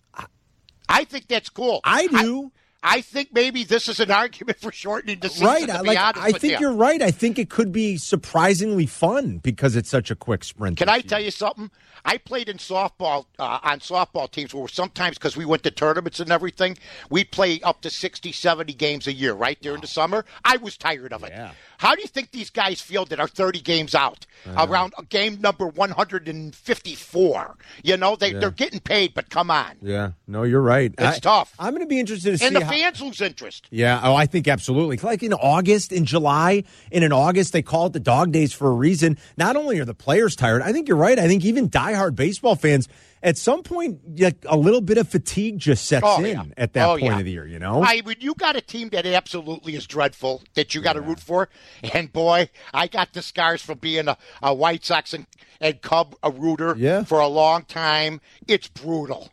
I 0.90 1.04
think 1.04 1.28
that's 1.28 1.50
cool. 1.50 1.82
I 1.84 2.08
do. 2.08 2.52
I, 2.84 3.02
think 3.02 3.30
maybe 3.34 3.64
this 3.64 3.88
is 3.88 4.00
an 4.00 4.12
argument 4.12 4.60
for 4.60 4.72
shortening 4.72 5.20
the 5.20 5.30
season. 5.30 5.48
Right. 5.48 5.70
I, 5.70 5.82
like, 5.82 5.98
I 5.98 6.32
think 6.32 6.54
you. 6.54 6.60
you're 6.60 6.74
right. 6.76 7.02
I 7.02 7.10
think 7.10 7.40
it 7.40 7.50
could 7.50 7.72
be 7.72 7.98
surprisingly 7.98 8.86
fun 8.86 9.40
because 9.40 9.76
it's 9.76 9.90
such 9.90 10.12
a 10.12 10.16
quick 10.16 10.44
sprint. 10.44 10.78
Can 10.78 10.88
I 10.88 10.98
year. 10.98 11.04
tell 11.04 11.22
you 11.22 11.32
something? 11.32 11.72
I 12.06 12.20
played 12.20 12.48
in 12.48 12.58
softball 12.58 13.26
uh, 13.40 13.60
on 13.64 13.80
softball 13.80 14.30
teams 14.30 14.54
where 14.54 14.68
sometimes 14.68 15.18
because 15.18 15.36
we 15.36 15.46
went 15.46 15.64
to 15.64 15.72
tournaments 15.72 16.20
and 16.20 16.32
everything, 16.32 16.78
we'd 17.10 17.32
play 17.32 17.60
up 17.62 17.82
to 17.82 17.90
60, 17.90 18.32
70 18.32 18.74
games 18.74 19.08
a 19.08 19.14
year, 19.14 19.34
right 19.34 19.60
during 19.60 19.82
the 19.82 19.88
summer. 19.88 20.24
I 20.44 20.58
was 20.58 20.78
tired 20.78 21.12
of 21.12 21.24
it. 21.24 21.32
Yeah. 21.32 21.52
How 21.86 21.94
do 21.94 22.02
you 22.02 22.08
think 22.08 22.32
these 22.32 22.50
guys 22.50 22.82
feel 22.82 23.06
that 23.06 23.20
are 23.20 23.28
30 23.28 23.62
games 23.62 23.94
out 23.94 24.26
uh-huh. 24.44 24.66
around 24.68 24.96
game 25.10 25.40
number 25.40 25.68
154? 25.68 27.58
You 27.84 27.98
know, 27.98 28.16
they, 28.16 28.34
they're 28.34 28.50
getting 28.50 28.80
paid, 28.80 29.14
but 29.14 29.30
come 29.30 29.52
on. 29.52 29.76
Yeah. 29.84 30.14
No, 30.26 30.42
you're 30.42 30.64
right. 30.64 30.92
It's 30.98 31.18
I- 31.18 31.20
tough. 31.20 31.54
I'm 31.60 31.74
going 31.74 31.84
to 31.84 31.88
be 31.88 32.00
interested 32.00 32.32
to 32.32 32.38
see. 32.40 32.46
And 32.48 32.56
the 32.56 32.66
how. 32.66 32.72
fans 32.72 33.02
lose 33.04 33.22
interest. 33.22 33.68
Yeah, 33.70 34.02
oh, 34.04 34.16
I 34.16 34.26
think 34.26 34.48
absolutely. 34.48 34.98
Like 34.98 35.22
in 35.22 35.34
August, 35.34 35.92
in 35.92 36.06
July, 36.06 36.64
and 36.92 37.04
in 37.04 37.14
August, 37.14 37.54
they 37.54 37.62
call 37.62 37.86
it 37.86 37.94
the 37.94 38.00
dog 38.00 38.32
days 38.32 38.52
for 38.52 38.68
a 38.68 38.74
reason. 38.74 39.20
Not 39.38 39.56
only 39.56 39.80
are 39.80 39.86
the 39.86 39.94
players 39.94 40.36
tired, 40.36 40.64
I 40.64 40.72
think 40.72 40.88
you're 40.88 40.98
right. 40.98 41.20
I 41.20 41.28
think 41.28 41.46
even 41.46 41.70
diehard 41.70 42.16
baseball 42.16 42.56
fans, 42.56 42.90
at 43.26 43.38
some 43.38 43.64
point, 43.64 44.00
like 44.20 44.38
a 44.48 44.56
little 44.56 44.80
bit 44.82 44.98
of 44.98 45.10
fatigue 45.10 45.58
just 45.58 45.86
sets 45.88 46.06
Oh, 46.08 46.24
in 46.24 46.38
yeah. 46.38 46.44
at 46.56 46.74
that 46.74 46.86
Oh, 46.88 46.92
point 46.92 47.04
yeah. 47.04 47.20
of 47.20 47.26
the 47.26 47.32
year. 47.32 47.46
You 47.48 47.60
know, 47.60 47.82
I 47.84 48.00
when 48.04 48.18
you 48.20 48.36
got 48.36 48.56
a 48.56 48.62
team 48.62 48.90
that 48.90 49.06
absolutely 49.06 49.76
is 49.76 49.86
dreadful 49.88 50.44
that 50.54 50.74
you 50.76 50.82
got 50.82 50.94
to 50.94 51.02
root 51.02 51.20
for, 51.20 51.50
and 51.94 52.14
boy, 52.14 52.50
I 52.74 52.88
got 52.88 53.12
the 53.14 53.22
scars 53.22 53.62
from 53.62 53.80
being 53.80 54.08
a, 54.08 54.18
a 54.42 54.54
White 54.54 54.86
Sox 54.86 55.14
and, 55.14 55.26
and 55.60 55.82
Cub 55.82 56.16
a 56.24 56.32
rooter 56.32 56.76
Yeah. 56.78 57.04
for 57.04 57.20
a 57.20 57.28
long 57.28 57.64
time. 57.64 58.22
It's 58.48 58.68
brutal 58.68 59.32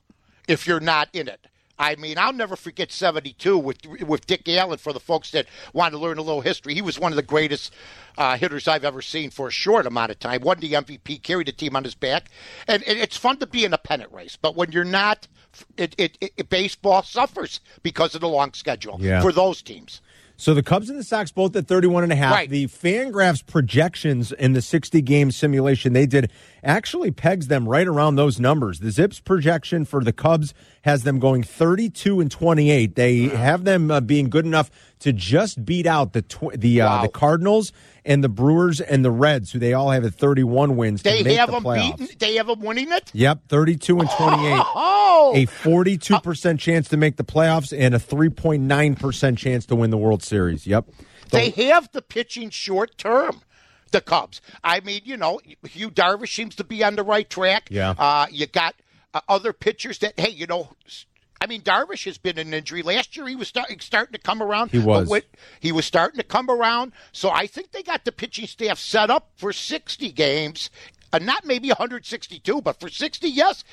if 0.49 0.67
you're 0.67 0.81
not 0.81 1.09
in 1.13 1.29
it. 1.29 1.47
I 1.83 1.97
mean, 1.97 2.17
I'll 2.17 2.33
never 2.33 2.55
forget 2.55 2.93
'72 2.93 3.59
with 3.59 3.79
with 4.07 4.27
Dick 4.27 4.49
Allen. 4.49 4.79
For 4.79 4.93
the 4.93 5.01
folks 5.01 5.33
that 5.33 5.47
want 5.73 5.93
to 5.93 5.99
learn 5.99 6.17
a 6.19 6.23
little 6.23 6.41
history, 6.41 6.75
he 6.75 6.81
was 6.83 6.99
one 6.99 7.11
of 7.13 7.17
the 7.17 7.23
greatest 7.23 7.75
uh, 8.17 8.37
hitters 8.37 8.69
I've 8.69 8.85
ever 8.85 9.03
seen 9.03 9.31
for 9.31 9.49
a 9.49 9.51
short 9.51 9.85
amount 9.87 10.13
of 10.13 10.19
time. 10.21 10.43
Won 10.43 10.61
the 10.61 10.73
MVP, 10.75 11.23
carried 11.23 11.49
the 11.49 11.53
team 11.53 11.75
on 11.75 11.83
his 11.83 11.97
back, 11.97 12.31
and, 12.69 12.83
and 12.85 12.99
it's 12.99 13.17
fun 13.17 13.39
to 13.39 13.47
be 13.47 13.65
in 13.65 13.73
a 13.73 13.79
pennant 13.79 14.13
race. 14.13 14.37
But 14.41 14.55
when 14.55 14.71
you're 14.71 14.85
not, 14.85 15.27
it, 15.77 15.95
it, 15.99 16.19
it 16.21 16.49
baseball 16.49 17.03
suffers 17.03 17.61
because 17.83 18.15
of 18.15 18.21
the 18.21 18.29
long 18.29 18.53
schedule 18.53 18.99
Yeah. 19.01 19.21
for 19.21 19.33
those 19.33 19.61
teams. 19.61 20.01
So 20.37 20.55
the 20.55 20.63
Cubs 20.63 20.91
and 20.91 20.99
the 20.99 21.05
Sox 21.05 21.31
both 21.31 21.55
at 21.55 21.69
31 21.69 22.03
and 22.05 22.13
a 22.13 22.17
half. 22.17 22.33
Right. 22.33 22.51
The 22.51 22.67
Fangraphs 22.67 23.47
projections 23.47 24.33
in 24.33 24.55
the 24.55 24.63
60 24.63 25.01
game 25.03 25.31
simulation 25.31 25.93
they 25.93 26.07
did 26.07 26.33
actually 26.65 27.11
pegs 27.13 27.47
them 27.47 27.69
right 27.69 27.87
around 27.87 28.17
those 28.17 28.41
numbers. 28.41 28.81
The 28.81 28.91
Zips 28.91 29.21
projection 29.21 29.85
for 29.85 30.03
the 30.03 30.13
Cubs 30.13 30.53
has 30.83 31.03
them 31.05 31.19
going 31.19 31.43
32 31.43 32.21
and 32.21 32.31
28. 32.31 32.95
They 32.97 33.23
have 33.29 33.65
them 33.65 33.91
uh, 33.91 34.01
being 34.01 34.29
good 34.31 34.45
enough 34.47 34.71
to 35.01 35.13
just 35.13 35.65
beat 35.65 35.87
out 35.87 36.13
the 36.13 36.23
tw- 36.23 36.53
the 36.55 36.81
uh, 36.81 36.87
Wow. 36.87 37.03
the 37.03 37.09
Cardinals 37.09 37.73
and 38.05 38.23
the 38.23 38.29
Brewers 38.29 38.81
and 38.81 39.05
the 39.05 39.11
Reds, 39.11 39.53
who 39.53 39.59
they 39.61 39.73
all 39.75 39.91
have 39.91 40.05
at 40.05 40.15
31 40.15 40.77
wins 40.77 41.03
They 41.03 41.19
to 41.19 41.25
make 41.25 41.39
have 41.39 41.49
the 41.51 41.55
them 41.57 41.65
playoffs. 41.65 41.99
beaten. 41.99 42.17
They 42.19 42.35
have 42.37 42.49
them 42.49 42.61
winning 42.61 42.91
it. 42.93 43.11
Yep, 43.15 43.43
32 43.49 44.01
and 44.01 44.11
28. 44.11 44.63
Oh, 45.15 45.33
A 45.37 45.47
42% 45.47 46.59
chance 46.59 46.89
to 46.89 46.97
make 46.97 47.17
the 47.17 47.23
playoffs 47.25 47.77
and 47.77 47.95
a 47.95 47.99
3.9% 47.99 49.37
chance 49.39 49.67
to 49.67 49.77
win 49.77 49.91
the 49.91 49.99
World 49.99 50.23
Series. 50.23 50.67
Yep. 50.67 50.87
They 51.31 51.51
have 51.51 51.91
the 51.93 52.03
pitching 52.03 52.51
short 52.51 52.97
term. 52.99 53.43
The 53.93 54.01
Cubs. 54.01 54.41
I 54.65 54.81
mean, 54.81 55.03
you 55.05 55.19
know, 55.19 55.39
Yu 55.75 55.91
Darvish 55.91 56.35
seems 56.35 56.55
to 56.57 56.65
be 56.65 56.83
on 56.83 56.97
the 56.97 57.03
right 57.03 57.29
track. 57.29 57.69
Yeah. 57.71 57.91
Uh, 57.99 58.27
you 58.31 58.47
got 58.47 58.75
uh, 59.15 59.21
other 59.29 59.53
pitchers 59.53 59.99
that, 59.99 60.19
hey, 60.19 60.31
you 60.31 60.47
know, 60.47 60.71
I 61.41 61.47
mean, 61.47 61.63
Darvish 61.63 62.05
has 62.05 62.19
been 62.19 62.39
an 62.39 62.55
injury. 62.55 62.83
Last 62.83 63.17
year, 63.17 63.27
he 63.27 63.35
was 63.35 63.49
start, 63.49 63.69
starting 63.83 64.13
to 64.13 64.19
come 64.21 64.41
around. 64.43 64.71
He 64.71 64.79
was. 64.79 65.09
With- 65.09 65.27
he 65.59 65.73
was 65.73 65.85
starting 65.85 66.19
to 66.19 66.25
come 66.25 66.49
around. 66.49 66.93
So 67.11 67.31
I 67.31 67.47
think 67.47 67.73
they 67.73 67.83
got 67.83 68.05
the 68.05 68.13
pitching 68.13 68.47
staff 68.47 68.79
set 68.79 69.11
up 69.11 69.31
for 69.37 69.53
60 69.53 70.13
games. 70.13 70.71
Uh, 71.13 71.19
not 71.19 71.45
maybe 71.45 71.69
162, 71.69 72.63
but 72.63 72.79
for 72.81 72.89
60, 72.89 73.29
yes. 73.29 73.65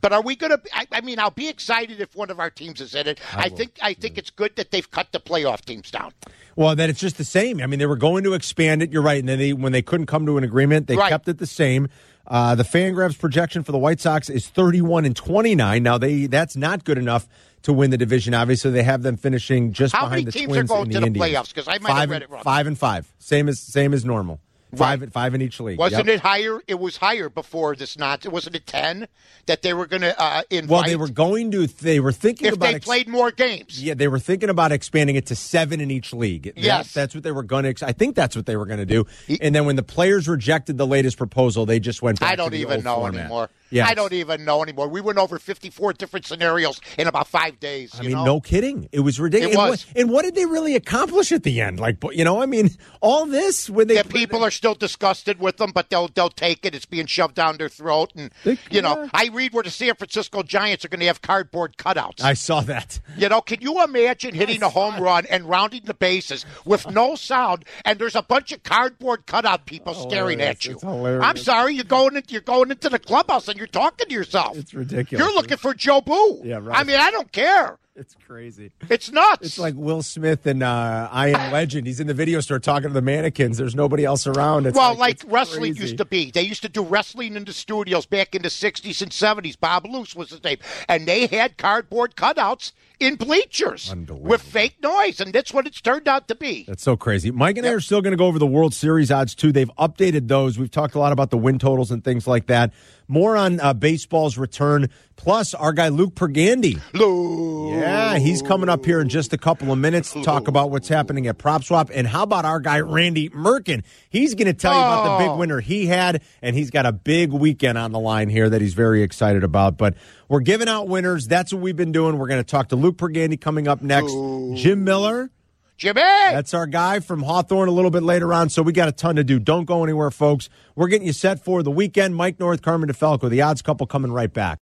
But 0.00 0.12
are 0.12 0.20
we 0.22 0.36
going 0.36 0.50
to? 0.50 0.60
I, 0.92 1.00
mean, 1.00 1.18
I'll 1.18 1.30
be 1.30 1.48
excited 1.48 2.00
if 2.00 2.14
one 2.16 2.30
of 2.30 2.40
our 2.40 2.50
teams 2.50 2.80
is 2.80 2.94
in 2.94 3.06
it. 3.06 3.20
I, 3.34 3.44
I 3.44 3.48
think 3.48 3.78
I 3.80 3.94
think 3.94 4.18
it's 4.18 4.30
good 4.30 4.56
that 4.56 4.70
they've 4.72 4.90
cut 4.90 5.12
the 5.12 5.20
playoff 5.20 5.64
teams 5.64 5.90
down. 5.92 6.12
Well, 6.56 6.74
that 6.74 6.90
it's 6.90 6.98
just 6.98 7.18
the 7.18 7.24
same. 7.24 7.60
I 7.60 7.66
mean, 7.66 7.78
they 7.78 7.86
were 7.86 7.96
going 7.96 8.24
to 8.24 8.34
expand 8.34 8.82
it. 8.82 8.90
You're 8.92 9.02
right, 9.02 9.20
and 9.20 9.28
then 9.28 9.38
they, 9.38 9.52
when 9.52 9.72
they 9.72 9.82
couldn't 9.82 10.06
come 10.06 10.26
to 10.26 10.38
an 10.38 10.44
agreement, 10.44 10.86
they 10.88 10.96
Right. 10.96 11.08
kept 11.08 11.28
it 11.28 11.38
the 11.38 11.46
same. 11.46 11.88
Uh, 12.26 12.54
the 12.54 12.62
Fangraphs 12.62 13.18
projection 13.18 13.62
for 13.64 13.72
the 13.72 13.78
White 13.78 14.00
Sox 14.00 14.30
is 14.30 14.46
31 14.48 15.04
and 15.04 15.16
29. 15.16 15.82
Now 15.82 15.98
they 15.98 16.26
that's 16.26 16.56
not 16.56 16.84
good 16.84 16.98
enough 16.98 17.26
to 17.62 17.72
win 17.72 17.90
the 17.90 17.98
division. 17.98 18.32
Obviously, 18.34 18.70
they 18.70 18.82
have 18.84 19.02
them 19.02 19.16
finishing 19.16 19.72
just 19.72 19.94
How 19.94 20.02
behind 20.06 20.12
many 20.12 20.24
the 20.26 20.32
teams 20.32 20.50
are 20.50 20.54
Twins 20.54 20.68
going 20.70 20.82
and 20.82 20.92
to 20.92 20.94
the 20.96 21.00
the 21.00 21.06
Indians. 21.08 21.34
playoffs? 21.36 21.54
'Cause 21.54 21.68
I 21.68 21.78
might 21.78 21.92
have 21.92 22.10
read 22.10 22.22
it 22.22 22.30
wrong. 22.30 22.42
Five 22.42 22.66
and 22.66 22.78
five, 22.78 23.12
same 23.18 23.48
as 23.48 23.60
same 23.60 23.92
as 23.94 24.04
normal. 24.04 24.40
Five 24.74 25.02
Right. 25.02 25.12
five 25.12 25.34
in 25.34 25.42
each 25.42 25.60
league. 25.60 25.78
Wasn't 25.78 26.06
Yep. 26.06 26.14
it 26.16 26.20
higher? 26.20 26.58
It 26.66 26.78
was 26.80 26.96
higher 26.96 27.28
before 27.28 27.76
this. 27.76 27.98
Not 27.98 28.26
wasn't 28.26 28.56
it 28.56 28.66
ten 28.66 29.06
that 29.46 29.60
they 29.60 29.74
were 29.74 29.86
going 29.86 30.00
to 30.00 30.18
uh, 30.18 30.42
invite? 30.50 30.70
Well, 30.70 30.82
they 30.84 30.96
were 30.96 31.08
going 31.08 31.50
to. 31.50 31.66
They 31.66 32.00
were 32.00 32.10
thinking 32.12 32.46
if 32.48 32.54
about 32.54 32.66
they 32.70 32.74
ex- 32.76 32.84
played 32.86 33.06
more 33.06 33.30
games. 33.30 33.82
Yeah, 33.82 33.92
they 33.94 34.08
were 34.08 34.18
thinking 34.18 34.48
about 34.48 34.72
expanding 34.72 35.16
it 35.16 35.26
to 35.26 35.36
seven 35.36 35.80
in 35.80 35.90
each 35.90 36.14
league. 36.14 36.44
That- 36.54 36.56
Yes. 36.58 36.92
that's 36.94 37.14
what 37.14 37.22
they 37.22 37.32
were 37.32 37.42
going 37.42 37.74
to. 37.74 37.86
I 37.86 37.92
think 37.92 38.16
that's 38.16 38.34
what 38.34 38.46
they 38.46 38.56
were 38.56 38.64
going 38.66 38.78
to 38.78 38.86
do. 38.86 39.04
And 39.42 39.54
then 39.54 39.66
when 39.66 39.76
the 39.76 39.82
players 39.82 40.26
rejected 40.26 40.78
the 40.78 40.86
latest 40.86 41.18
proposal, 41.18 41.66
they 41.66 41.78
just 41.78 42.00
went. 42.00 42.20
Back 42.20 42.32
I 42.32 42.36
don't 42.36 42.54
even 42.54 42.82
know 42.82 42.96
format. 42.96 43.20
anymore. 43.20 43.50
Yeah, 43.72 43.86
I 43.86 43.94
don't 43.94 44.12
even 44.12 44.44
know 44.44 44.62
anymore. 44.62 44.88
We 44.88 45.00
went 45.00 45.18
over 45.18 45.38
54 45.38 45.94
different 45.94 46.26
scenarios 46.26 46.80
in 46.98 47.06
about 47.08 47.26
five 47.26 47.58
days. 47.58 47.94
I 47.98 48.02
mean, 48.02 48.12
know? 48.12 48.24
no 48.24 48.40
kidding. 48.40 48.88
It 48.92 49.00
was 49.00 49.18
ridiculous. 49.18 49.54
It 49.54 49.58
And 49.58 49.68
what, 49.68 49.86
and 49.96 50.10
what 50.10 50.22
did 50.22 50.34
they 50.34 50.46
really 50.46 50.76
accomplish 50.76 51.32
at 51.32 51.42
the 51.42 51.60
end? 51.60 51.80
Like, 51.80 51.96
you 52.12 52.24
know, 52.24 52.42
I 52.42 52.46
mean, 52.46 52.70
all 53.00 53.26
this 53.26 53.70
when 53.70 53.88
they 53.88 53.94
that 53.94 54.10
people 54.10 54.44
are 54.44 54.50
still 54.50 54.74
disgusted 54.74 55.40
with 55.40 55.56
them, 55.56 55.72
but 55.72 55.88
they'll 55.90 56.08
they'll 56.08 56.28
take 56.28 56.64
it. 56.66 56.74
It's 56.74 56.86
being 56.86 57.06
shoved 57.06 57.34
down 57.34 57.56
their 57.56 57.68
throat, 57.68 58.12
and 58.14 58.30
They- 58.44 58.58
you 58.70 58.82
know, 58.82 59.02
yeah. 59.04 59.08
I 59.14 59.28
read 59.32 59.52
where 59.54 59.62
the 59.62 59.70
San 59.70 59.94
Francisco 59.94 60.42
Giants 60.42 60.84
are 60.84 60.88
going 60.88 61.00
to 61.00 61.06
have 61.06 61.22
cardboard 61.22 61.76
cutouts. 61.78 62.22
I 62.22 62.34
saw 62.34 62.60
that. 62.62 63.00
you 63.16 63.28
know, 63.28 63.40
can 63.40 63.60
you 63.62 63.82
imagine 63.82 64.34
hitting 64.34 64.62
a 64.62 64.68
home 64.68 65.02
run 65.02 65.24
and 65.30 65.48
rounding 65.48 65.82
the 65.84 65.94
bases 65.94 66.44
with 66.64 66.90
no 66.90 67.14
sound, 67.14 67.64
and 67.84 67.98
there's 67.98 68.16
a 68.16 68.22
bunch 68.22 68.52
of 68.52 68.62
cardboard 68.62 69.26
cutout 69.26 69.64
people 69.66 69.94
staring 69.94 70.40
at 70.40 70.66
you? 70.66 70.78
Hilarious. 70.78 71.24
I'm 71.24 71.36
sorry, 71.36 71.74
you're 71.74 71.84
going 71.84 72.16
into, 72.16 72.32
you're 72.32 72.40
going 72.42 72.70
into 72.70 72.88
the 72.88 72.98
clubhouse 72.98 73.48
and 73.48 73.58
you're 73.62 73.68
talking 73.68 74.08
to 74.08 74.12
yourself. 74.12 74.58
It's 74.58 74.74
ridiculous. 74.74 75.24
You're 75.24 75.32
looking 75.32 75.56
for 75.56 75.72
Joe 75.72 76.00
Boo. 76.00 76.40
Yeah, 76.42 76.58
right. 76.60 76.80
I 76.80 76.82
mean, 76.82 76.98
I 76.98 77.12
don't 77.12 77.30
care. 77.30 77.78
It's 77.94 78.16
crazy. 78.26 78.72
It's 78.88 79.12
nuts. 79.12 79.46
It's 79.46 79.58
like 79.58 79.74
Will 79.76 80.02
Smith 80.02 80.46
and 80.46 80.62
uh, 80.62 81.08
I 81.12 81.28
Am 81.28 81.52
Legend. 81.52 81.86
He's 81.86 82.00
in 82.00 82.06
the 82.06 82.14
video 82.14 82.40
store 82.40 82.58
talking 82.58 82.88
to 82.88 82.94
the 82.94 83.02
mannequins. 83.02 83.58
There's 83.58 83.74
nobody 83.74 84.04
else 84.04 84.26
around. 84.26 84.66
It's 84.66 84.76
well, 84.76 84.94
like, 84.96 85.22
like, 85.22 85.32
wrestling 85.32 85.74
crazy. 85.74 85.82
used 85.82 85.98
to 85.98 86.06
be. 86.06 86.30
They 86.30 86.42
used 86.42 86.62
to 86.62 86.70
do 86.70 86.82
wrestling 86.82 87.36
in 87.36 87.44
the 87.44 87.52
studios 87.52 88.06
back 88.06 88.34
in 88.34 88.42
the 88.42 88.48
60s 88.48 89.02
and 89.02 89.12
70s. 89.12 89.60
Bob 89.60 89.84
Luce 89.84 90.16
was 90.16 90.30
his 90.30 90.42
name. 90.42 90.56
And 90.88 91.06
they 91.06 91.26
had 91.26 91.58
cardboard 91.58 92.16
cutouts 92.16 92.72
in 92.98 93.16
bleachers 93.16 93.94
with 94.08 94.40
fake 94.40 94.76
noise. 94.82 95.20
And 95.20 95.32
that's 95.32 95.52
what 95.52 95.66
it's 95.66 95.82
turned 95.82 96.08
out 96.08 96.28
to 96.28 96.34
be. 96.34 96.64
That's 96.66 96.82
so 96.82 96.96
crazy. 96.96 97.30
Mike 97.30 97.58
and 97.58 97.66
I 97.66 97.70
are 97.70 97.80
still 97.80 98.00
going 98.00 98.12
to 98.12 98.16
go 98.16 98.26
over 98.26 98.38
the 98.38 98.46
World 98.46 98.72
Series 98.72 99.10
odds 99.10 99.34
too. 99.34 99.52
They've 99.52 99.70
updated 99.78 100.28
those. 100.28 100.58
We've 100.58 100.70
talked 100.70 100.94
a 100.94 100.98
lot 100.98 101.12
about 101.12 101.28
the 101.28 101.38
win 101.38 101.58
totals 101.58 101.90
and 101.90 102.02
things 102.02 102.26
like 102.26 102.46
that. 102.46 102.72
More 103.12 103.36
on 103.36 103.60
uh, 103.60 103.74
baseball's 103.74 104.38
return. 104.38 104.88
Plus, 105.16 105.52
our 105.52 105.74
guy 105.74 105.88
Luke 105.90 106.14
Pergande. 106.14 106.80
Luke. 106.94 107.74
Yeah, 107.74 108.16
he's 108.18 108.40
coming 108.40 108.70
up 108.70 108.86
here 108.86 109.02
in 109.02 109.10
just 109.10 109.34
a 109.34 109.38
couple 109.38 109.70
of 109.70 109.78
minutes 109.78 110.14
to 110.14 110.22
talk 110.22 110.48
about 110.48 110.70
what's 110.70 110.88
happening 110.88 111.26
at 111.26 111.36
Prop 111.36 111.62
Swap. 111.62 111.90
And 111.92 112.06
how 112.06 112.22
about 112.22 112.46
our 112.46 112.58
guy 112.58 112.80
Randy 112.80 113.28
Merkin? 113.28 113.84
He's 114.08 114.34
going 114.34 114.46
to 114.46 114.54
tell 114.54 114.72
you 114.72 114.78
about 114.80 115.18
the 115.18 115.24
big 115.24 115.30
Oh. 115.32 115.36
winner 115.36 115.60
he 115.60 115.84
had, 115.86 116.22
and 116.40 116.56
he's 116.56 116.70
got 116.70 116.86
a 116.86 116.92
big 116.92 117.32
weekend 117.32 117.76
on 117.76 117.92
the 117.92 118.00
line 118.00 118.30
here 118.30 118.48
that 118.48 118.62
he's 118.62 118.72
very 118.74 119.02
excited 119.02 119.44
about. 119.44 119.76
But 119.76 119.94
we're 120.30 120.40
giving 120.40 120.66
out 120.68 120.88
winners. 120.88 121.26
That's 121.28 121.52
what 121.52 121.60
we've 121.60 121.76
been 121.76 121.92
doing. 121.92 122.16
We're 122.16 122.28
going 122.28 122.40
to 122.42 122.50
talk 122.50 122.68
to 122.70 122.76
Luke 122.76 122.96
Pergande 122.96 123.38
coming 123.38 123.68
up 123.68 123.82
next. 123.82 124.10
Jim 124.54 124.84
Miller. 124.84 125.30
Jimmy. 125.76 126.00
That's 126.00 126.54
our 126.54 126.66
guy 126.66 127.00
from 127.00 127.22
Hawthorne 127.22 127.68
a 127.68 127.72
little 127.72 127.90
bit 127.90 128.02
later 128.02 128.32
on. 128.32 128.48
So 128.48 128.62
we 128.62 128.72
got 128.72 128.88
a 128.88 128.92
ton 128.92 129.16
to 129.16 129.24
do. 129.24 129.38
Don't 129.38 129.64
go 129.64 129.82
anywhere, 129.82 130.10
folks. 130.10 130.48
We're 130.76 130.88
getting 130.88 131.06
you 131.06 131.12
set 131.12 131.44
for 131.44 131.62
the 131.62 131.70
weekend. 131.70 132.14
Mike 132.14 132.38
North, 132.38 132.62
Carmen 132.62 132.88
DeFalco, 132.88 133.28
the 133.28 133.42
odds 133.42 133.62
couple 133.62 133.86
coming 133.86 134.12
right 134.12 134.32
back. 134.32 134.58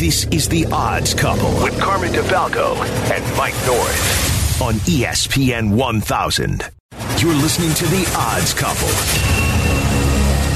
This 0.00 0.24
is 0.26 0.48
the 0.48 0.66
Odds 0.66 1.12
Couple 1.12 1.50
with 1.62 1.78
Carmen 1.78 2.10
DeFalco 2.12 2.76
and 3.10 3.36
Mike 3.36 3.54
North 3.66 4.62
on 4.62 4.74
ESPN 4.86 5.76
1000. 5.76 6.64
You're 7.18 7.34
listening 7.34 7.74
to 7.74 7.84
the 7.86 8.10
Odds 8.16 8.54
Couple. 8.54 8.88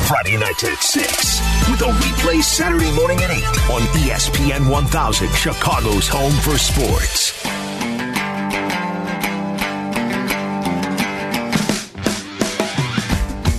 Friday 0.08 0.36
night 0.36 0.62
at 0.64 0.78
6 0.82 1.40
with 1.70 1.80
a 1.80 1.92
replay 1.92 2.42
Saturday 2.42 2.90
morning 2.92 3.18
at 3.22 3.30
8 3.30 3.36
on 3.70 3.82
ESPN 3.98 4.70
1000, 4.70 5.28
Chicago's 5.30 6.08
home 6.08 6.32
for 6.32 6.56
sports. 6.56 7.32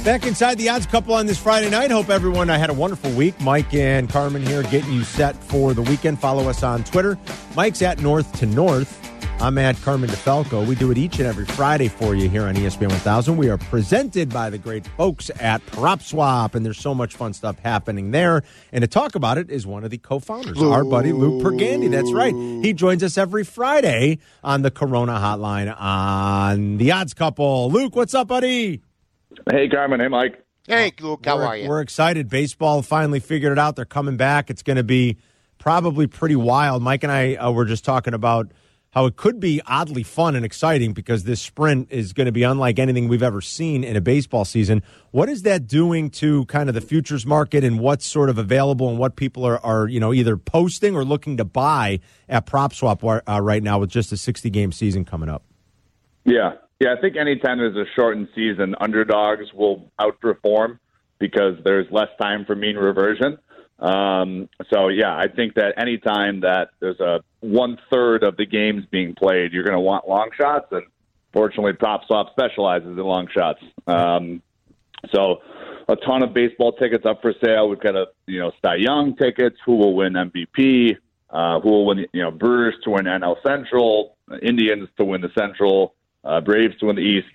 Back 0.06 0.28
inside 0.28 0.60
the 0.60 0.70
odds 0.70 0.86
couple 0.86 1.16
on 1.16 1.26
this 1.26 1.40
Friday 1.40 1.68
night. 1.68 1.90
Hope 1.90 2.12
everyone 2.12 2.52
I 2.52 2.60
had 2.60 2.70
a 2.70 2.76
wonderful 2.76 3.10
week. 3.14 3.42
Mike 3.42 3.74
and 3.74 4.08
Carmen 4.08 4.46
here 4.46 4.62
getting 4.62 4.94
you 4.94 5.04
set 5.04 5.36
for 5.36 5.74
the 5.74 5.82
weekend. 5.82 6.20
Follow 6.20 6.48
us 6.48 6.62
on 6.62 6.84
Twitter. 6.84 7.18
Mike's 7.56 7.82
at 7.82 8.00
North 8.00 8.32
to 8.38 8.46
North. 8.46 9.02
I'm 9.42 9.58
at 9.58 9.76
Carmen 9.82 10.12
DeFalco. 10.12 10.68
We 10.68 10.76
do 10.76 10.92
it 10.92 11.00
each 11.00 11.18
and 11.18 11.28
every 11.28 11.46
Friday 11.46 11.88
for 11.88 12.14
you 12.14 12.30
here 12.30 12.44
on 12.44 12.54
ESPN 12.54 12.90
1000. 12.90 13.36
We 13.36 13.50
are 13.50 13.58
presented 13.58 14.30
by 14.30 14.52
the 14.52 14.60
great 14.60 14.86
folks 14.86 15.32
at 15.40 15.66
Prop 15.66 16.04
Swap, 16.04 16.54
and 16.54 16.64
there's 16.64 16.78
so 16.78 16.94
much 16.94 17.16
fun 17.16 17.34
stuff 17.34 17.58
happening 17.58 18.12
there. 18.12 18.44
And 18.72 18.84
to 18.84 18.88
talk 18.88 19.16
about 19.16 19.40
it 19.40 19.50
is 19.50 19.66
one 19.66 19.84
of 19.84 19.90
the 19.90 19.98
co-founders, 19.98 20.62
our 20.62 20.84
buddy 20.84 21.14
Luke 21.14 21.42
Pergande. 21.42 21.90
That's 21.90 22.14
right. 22.14 22.36
He 22.64 22.74
joins 22.74 23.02
us 23.02 23.18
every 23.18 23.44
Friday 23.44 24.20
on 24.44 24.62
the 24.62 24.70
Corona 24.70 25.14
Hotline 25.14 25.76
on 25.82 26.78
the 26.78 26.92
Odds 26.92 27.16
Couple. 27.16 27.72
Luke, 27.72 27.96
what's 27.96 28.14
up, 28.14 28.28
buddy? 28.28 28.85
Hey, 29.50 29.70
Carmen. 29.70 30.00
Hey, 30.00 30.08
Mike. 30.08 30.44
Hey, 30.68 30.92
Luke, 31.00 31.26
how 31.26 31.38
we're, 31.38 31.46
are 31.46 31.58
you? 31.58 31.70
We're 31.70 31.82
excited. 31.82 32.30
Baseball 32.30 32.82
finally 32.82 33.20
figured 33.20 33.52
it 33.52 33.60
out. 33.60 33.76
They're 33.76 33.86
coming 33.86 34.18
back. 34.18 34.50
It's 34.50 34.64
going 34.64 34.78
to 34.78 34.84
be 34.84 35.18
probably 35.60 36.08
pretty 36.08 36.36
wild. 36.36 36.82
Mike 36.82 37.04
and 37.04 37.12
I 37.12 37.36
uh, 37.36 37.52
were 37.52 37.66
just 37.66 37.86
talking 37.86 38.14
about 38.14 38.52
how 38.96 39.06
it 39.06 39.18
could 39.18 39.42
be 39.42 39.62
oddly 39.68 40.04
fun 40.04 40.36
and 40.36 40.46
exciting 40.46 40.94
because 40.94 41.26
this 41.26 41.42
sprint 41.42 41.92
is 41.92 42.14
going 42.14 42.26
to 42.26 42.32
be 42.32 42.44
unlike 42.44 42.80
anything 42.80 43.10
we've 43.10 43.22
ever 43.22 43.42
seen 43.42 43.84
in 43.84 43.98
a 43.98 44.02
baseball 44.02 44.46
season. 44.46 44.82
What 45.12 45.28
is 45.28 45.42
that 45.42 45.68
doing 45.68 46.10
to 46.12 46.46
kind 46.46 46.70
of 46.70 46.76
the 46.76 46.82
futures 46.82 47.26
market 47.26 47.64
and 47.66 47.78
what's 47.78 48.06
sort 48.06 48.30
of 48.30 48.38
available 48.38 48.90
and 48.90 48.98
what 48.98 49.18
people 49.18 49.46
are, 49.46 49.64
are 49.66 49.88
you 49.88 50.00
know, 50.00 50.14
either 50.14 50.38
posting 50.38 50.96
or 50.96 51.04
looking 51.04 51.36
to 51.38 51.46
buy 51.46 52.00
at 52.30 52.46
PropSwap 52.46 53.22
uh, 53.28 53.42
right 53.42 53.62
now 53.62 53.80
with 53.80 53.90
just 53.90 54.14
a 54.14 54.18
60 54.18 54.50
game 54.50 54.72
season 54.72 55.04
coming 55.04 55.28
up? 55.28 55.44
Yeah. 56.24 56.54
Yeah, 56.80 56.94
I 56.98 57.00
think 57.00 57.16
anytime 57.16 57.58
there's 57.58 57.78
a 57.78 57.86
shortened 57.96 58.28
season, 58.36 58.76
underdogs 58.80 59.54
will 59.54 59.92
outperform 60.00 60.80
because 61.20 61.56
there's 61.64 61.88
less 61.90 62.10
time 62.22 62.46
for 62.46 62.56
mean 62.56 62.76
reversion. 62.76 63.38
Um, 63.80 64.50
so, 64.70 64.90
yeah, 64.90 65.16
I 65.16 65.28
think 65.28 65.56
that 65.56 65.74
anytime 65.78 66.42
that 66.42 66.70
there's 66.80 67.00
a 67.00 67.22
one 67.40 67.78
third 67.92 68.24
of 68.24 68.38
the 68.38 68.46
games 68.46 68.86
being 68.90 69.16
played, 69.16 69.54
you're 69.54 69.64
going 69.64 69.76
to 69.76 69.80
want 69.80 70.08
long 70.08 70.30
shots. 70.38 70.68
And 70.72 70.84
fortunately, 71.34 71.74
PropSwap 71.74 72.32
specializes 72.32 72.90
in 72.90 72.98
long 72.98 73.28
shots. 73.34 73.60
Um, 73.88 74.42
so, 75.14 75.42
a 75.88 75.96
ton 75.96 76.24
of 76.24 76.34
baseball 76.34 76.72
tickets 76.74 77.06
up 77.06 77.22
for 77.22 77.34
sale. 77.44 77.70
We've 77.70 77.80
got 77.80 77.96
a 77.96 78.08
you 78.26 78.40
know 78.40 78.52
Cy 78.64 78.76
Young 78.76 79.16
tickets. 79.16 79.58
Who 79.66 79.76
will 79.76 79.96
win 79.96 80.14
MVP? 80.14 80.98
Uh, 81.30 81.60
who 81.60 81.70
will 81.70 81.86
win? 81.86 82.06
You 82.12 82.24
know, 82.24 82.32
Brewers 82.32 82.76
to 82.84 82.92
win 82.92 83.06
NL 83.06 83.36
Central, 83.46 84.18
Indians 84.42 84.90
to 84.98 85.06
win 85.06 85.22
the 85.22 85.30
Central, 85.38 85.94
uh, 86.26 86.42
Braves 86.42 86.78
to 86.80 86.88
win 86.88 86.96
the 86.96 87.02
East. 87.02 87.28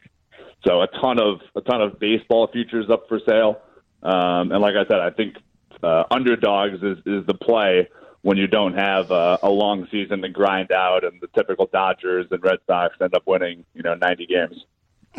So 0.66 0.82
a 0.82 0.88
ton 1.00 1.18
of 1.20 1.40
a 1.56 1.62
ton 1.62 1.80
of 1.80 1.99
baseball 1.99 2.49
futures 2.52 2.90
up 2.90 3.09
for 3.09 3.20
sale. 3.26 3.61
Um, 4.02 4.52
and 4.52 4.61
like 4.61 4.75
I 4.75 4.85
said, 4.85 5.00
I 5.00 5.11
think 5.11 5.37
uh, 5.82 6.04
underdogs 6.11 6.82
is, 6.82 6.99
is 7.06 7.26
the 7.26 7.35
play 7.35 7.88
when 8.23 8.37
you 8.37 8.47
don't 8.47 8.75
have 8.75 9.11
uh, 9.11 9.38
a 9.42 9.49
long 9.49 9.87
season 9.90 10.20
to 10.23 10.28
grind 10.28 10.73
out, 10.73 11.04
and 11.04 11.20
the 11.20 11.28
typical 11.28 11.66
Dodgers 11.73 12.26
and 12.30 12.42
Red 12.42 12.59
Sox 12.66 12.94
end 13.00 13.14
up 13.14 13.23
winning 13.26 13.64
you 13.75 13.82
know 13.82 13.94
90 13.94 14.26
games. 14.26 14.64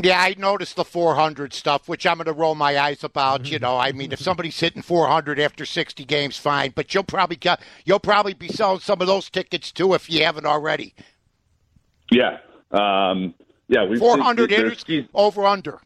Yeah, 0.01 0.22
I 0.22 0.36
noticed 0.38 0.78
the 0.78 0.86
400 0.86 1.54
stuff, 1.54 1.90
which 1.90 2.06
I'm 2.06 2.16
going 2.16 2.25
to 2.25 2.34
roll 2.34 2.56
my 2.56 2.80
eyes 2.80 3.04
about. 3.04 3.51
You 3.51 3.60
know, 3.60 3.78
I 3.78 3.92
mean, 3.92 4.13
if 4.13 4.22
somebody's 4.22 4.58
hitting 4.58 4.82
400 4.82 5.38
after 5.38 5.66
60 5.66 6.06
games, 6.06 6.38
fine. 6.38 6.72
But 6.74 6.94
you'll 6.94 7.04
probably 7.04 7.36
get, 7.36 7.60
you'll 7.84 8.00
probably 8.00 8.34
be 8.34 8.48
selling 8.48 8.80
some 8.80 9.01
of 9.01 9.08
those 9.08 9.30
tickets 9.30 9.70
too 9.70 9.94
if 9.94 10.10
you 10.10 10.24
haven't 10.24 10.46
already. 10.46 10.94
Yeah, 12.10 12.38
um, 12.72 13.34
yeah. 13.72 13.86
We've 13.86 13.98
400 14.00 14.50
there's- 14.51 14.62
hitters 14.63 14.84
there's- 14.88 15.08
over 15.16 15.46
under. 15.48 15.80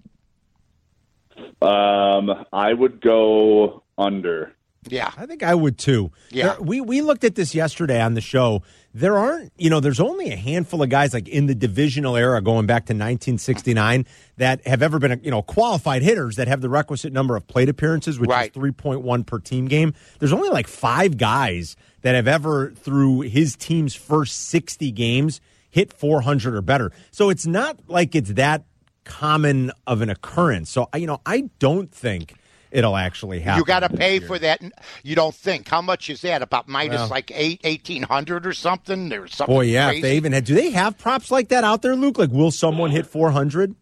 Um, 1.61 2.45
I 2.53 2.73
would 2.73 3.01
go 3.01 3.83
under. 3.97 4.53
Yeah. 4.87 5.11
I 5.17 5.25
think 5.25 5.41
I 5.43 5.55
would 5.55 5.77
too. 5.77 6.11
Yeah. 6.29 6.49
There- 6.53 6.61
we 6.61 6.79
we 6.81 7.01
looked 7.01 7.23
at 7.23 7.35
this 7.35 7.55
yesterday 7.55 8.01
on 8.01 8.13
the 8.13 8.21
show. 8.21 8.61
there 8.97 9.17
aren't, 9.17 9.51
you 9.57 9.69
know, 9.69 9.81
there's 9.81 9.99
only 9.99 10.31
a 10.31 10.37
handful 10.37 10.81
of 10.81 10.87
guys 10.87 11.13
like 11.13 11.27
in 11.27 11.47
the 11.47 11.53
divisional 11.55 12.15
era 12.15 12.41
going 12.41 12.65
back 12.65 12.85
to 12.85 12.93
1969 12.93 14.05
that 14.37 14.65
have 14.65 14.81
ever 14.81 14.99
been, 14.99 15.19
you 15.21 15.29
know, 15.29 15.41
qualified 15.41 16.01
hitters 16.01 16.37
that 16.37 16.47
have 16.47 16.61
the 16.61 16.69
requisite 16.69 17.11
number 17.11 17.35
of 17.35 17.45
plate 17.45 17.67
appearances, 17.67 18.17
which 18.17 18.29
Right. 18.29 18.51
is 18.51 18.55
3.1 18.55 19.25
per 19.25 19.37
team 19.39 19.65
game. 19.65 19.93
There's 20.19 20.31
only 20.31 20.47
like 20.47 20.67
five 20.67 21.17
guys 21.17 21.75
that 22.03 22.15
have 22.15 22.25
ever, 22.25 22.71
through 22.71 23.21
his 23.21 23.57
team's 23.57 23.95
first 23.95 24.47
60 24.47 24.91
games, 24.91 25.41
hit 25.75 25.91
400 25.91 26.55
or 26.55 26.61
better. 26.61 26.93
So 27.11 27.29
it's 27.29 27.45
not 27.45 27.77
like 27.89 28.15
it's 28.15 28.31
that 28.35 28.63
common 29.03 29.73
of 29.85 30.01
an 30.01 30.09
occurrence. 30.09 30.69
So, 30.69 30.87
you 30.95 31.05
know, 31.05 31.19
I 31.25 31.49
don't 31.59 31.91
think 31.91 32.33
it'll 32.71 32.95
actually 32.95 33.41
happen. 33.41 33.59
You 33.59 33.65
got 33.65 33.81
to 33.81 33.89
pay 33.89 34.19
year. 34.19 34.27
for 34.27 34.39
that. 34.39 34.61
You 35.03 35.17
don't 35.17 35.35
think 35.35 35.67
how 35.67 35.81
much 35.81 36.09
is 36.09 36.21
that? 36.21 36.41
About 36.41 36.69
minus 36.69 37.01
Well. 37.01 37.09
like 37.09 37.29
eight 37.35 37.59
eighteen 37.65 38.03
hundred 38.03 38.47
or 38.47 38.53
something. 38.53 39.09
There's 39.09 39.35
something. 39.35 39.53
Boy, 39.53 39.65
yeah. 39.65 39.87
If 39.87 39.91
crazy. 39.95 40.01
they 40.03 40.15
even 40.15 40.31
had, 40.31 40.45
do 40.45 40.55
they 40.55 40.71
have 40.71 40.97
props 40.97 41.29
like 41.29 41.49
that 41.49 41.65
out 41.65 41.81
there, 41.81 41.95
Luke? 41.97 42.17
Like, 42.17 42.31
will 42.31 42.51
someone 42.51 42.91
hit 42.91 43.05
400? 43.05 43.75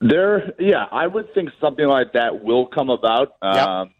There, 0.00 0.52
yeah, 0.60 0.86
I 0.90 1.08
would 1.08 1.34
think 1.34 1.50
something 1.60 1.86
like 1.86 2.12
that 2.12 2.44
will 2.44 2.66
come 2.66 2.90
about. 2.90 3.34
Yep. 3.42 3.66
Um, 3.66 3.90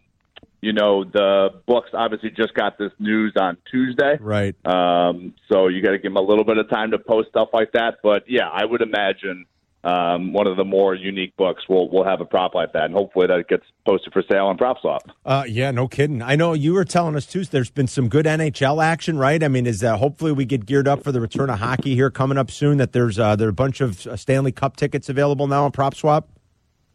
you 0.63 0.73
know, 0.73 1.03
the 1.05 1.49
books 1.67 1.91
obviously 1.93 2.31
just 2.31 2.55
got 2.55 2.79
this 2.79 2.93
news 2.99 3.35
on 3.39 3.59
Tuesday, 3.71 4.17
Right. 4.21 4.55
Um, 4.65 5.35
so 5.51 5.67
you 5.67 5.83
got 5.83 5.91
to 5.91 5.99
give 5.99 6.15
them 6.15 6.17
a 6.17 6.23
little 6.23 6.45
bit 6.45 6.57
of 6.57 6.71
time 6.71 6.93
to 6.93 6.99
post 6.99 7.31
stuff 7.31 7.49
like 7.53 7.73
that. 7.73 7.97
But 8.03 8.25
yeah, 8.29 8.49
I 8.49 8.65
would 8.65 8.81
imagine 8.81 9.47
um, 9.83 10.33
one 10.33 10.47
of 10.47 10.57
the 10.57 10.65
more 10.65 10.95
unique 10.95 11.37
books 11.37 11.69
will 11.69 11.91
will 11.91 12.05
have 12.05 12.21
a 12.21 12.25
prop 12.25 12.55
like 12.55 12.73
that, 12.75 12.85
and 12.85 12.95
hopefully 12.95 13.27
that 13.27 13.49
gets 13.49 13.65
posted 13.85 14.13
for 14.13 14.23
sale 14.31 14.47
on 14.47 14.57
PropSwap. 14.57 15.01
Uh, 15.25 15.43
yeah, 15.49 15.73
no 15.73 15.89
kidding. 15.89 16.23
I 16.23 16.37
know 16.37 16.53
you 16.53 16.75
were 16.75 16.85
telling 16.85 17.17
us 17.17 17.27
too. 17.27 17.45
There's 17.45 17.71
been 17.71 17.89
some 17.89 18.09
good 18.09 18.25
NHL 18.25 18.83
action, 18.83 19.19
right? 19.19 19.43
I 19.43 19.49
mean, 19.49 19.67
is 19.67 19.81
that 19.81 19.99
hopefully 19.99 20.31
we 20.31 20.45
get 20.45 20.65
geared 20.65 20.87
up 20.87 21.03
for 21.03 21.11
the 21.11 21.21
return 21.21 21.51
of 21.51 21.59
hockey 21.59 21.97
here 21.97 22.11
coming 22.11 22.39
up 22.39 22.53
soon? 22.53 22.79
That 22.79 22.93
there's 22.93 23.19
uh, 23.19 23.35
there 23.35 23.49
are 23.49 23.51
a 23.51 23.53
bunch 23.53 23.81
of 23.81 24.07
uh, 24.07 24.17
Stanley 24.17 24.53
Cup 24.53 24.77
tickets 24.77 25.09
available 25.09 25.49
now 25.49 25.65
on 25.65 25.73
PropSwap. 25.73 26.25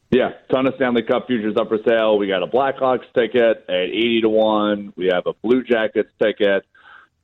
Yeah, 0.10 0.30
ton 0.50 0.66
of 0.68 0.74
Stanley 0.78 1.04
Cup 1.04 1.28
futures 1.28 1.58
up 1.58 1.68
for 1.68 1.80
sale. 1.86 2.18
We 2.18 2.28
got 2.28 2.42
a 2.42 2.48
Blackhawks 2.48 3.06
ticket 3.14 3.66
at 3.68 3.90
eighty 3.90 4.22
to 4.22 4.30
one. 4.30 4.94
We 4.96 5.08
have 5.08 5.28
a 5.28 5.34
Blue 5.34 5.64
Jackets 5.64 6.10
ticket, 6.22 6.64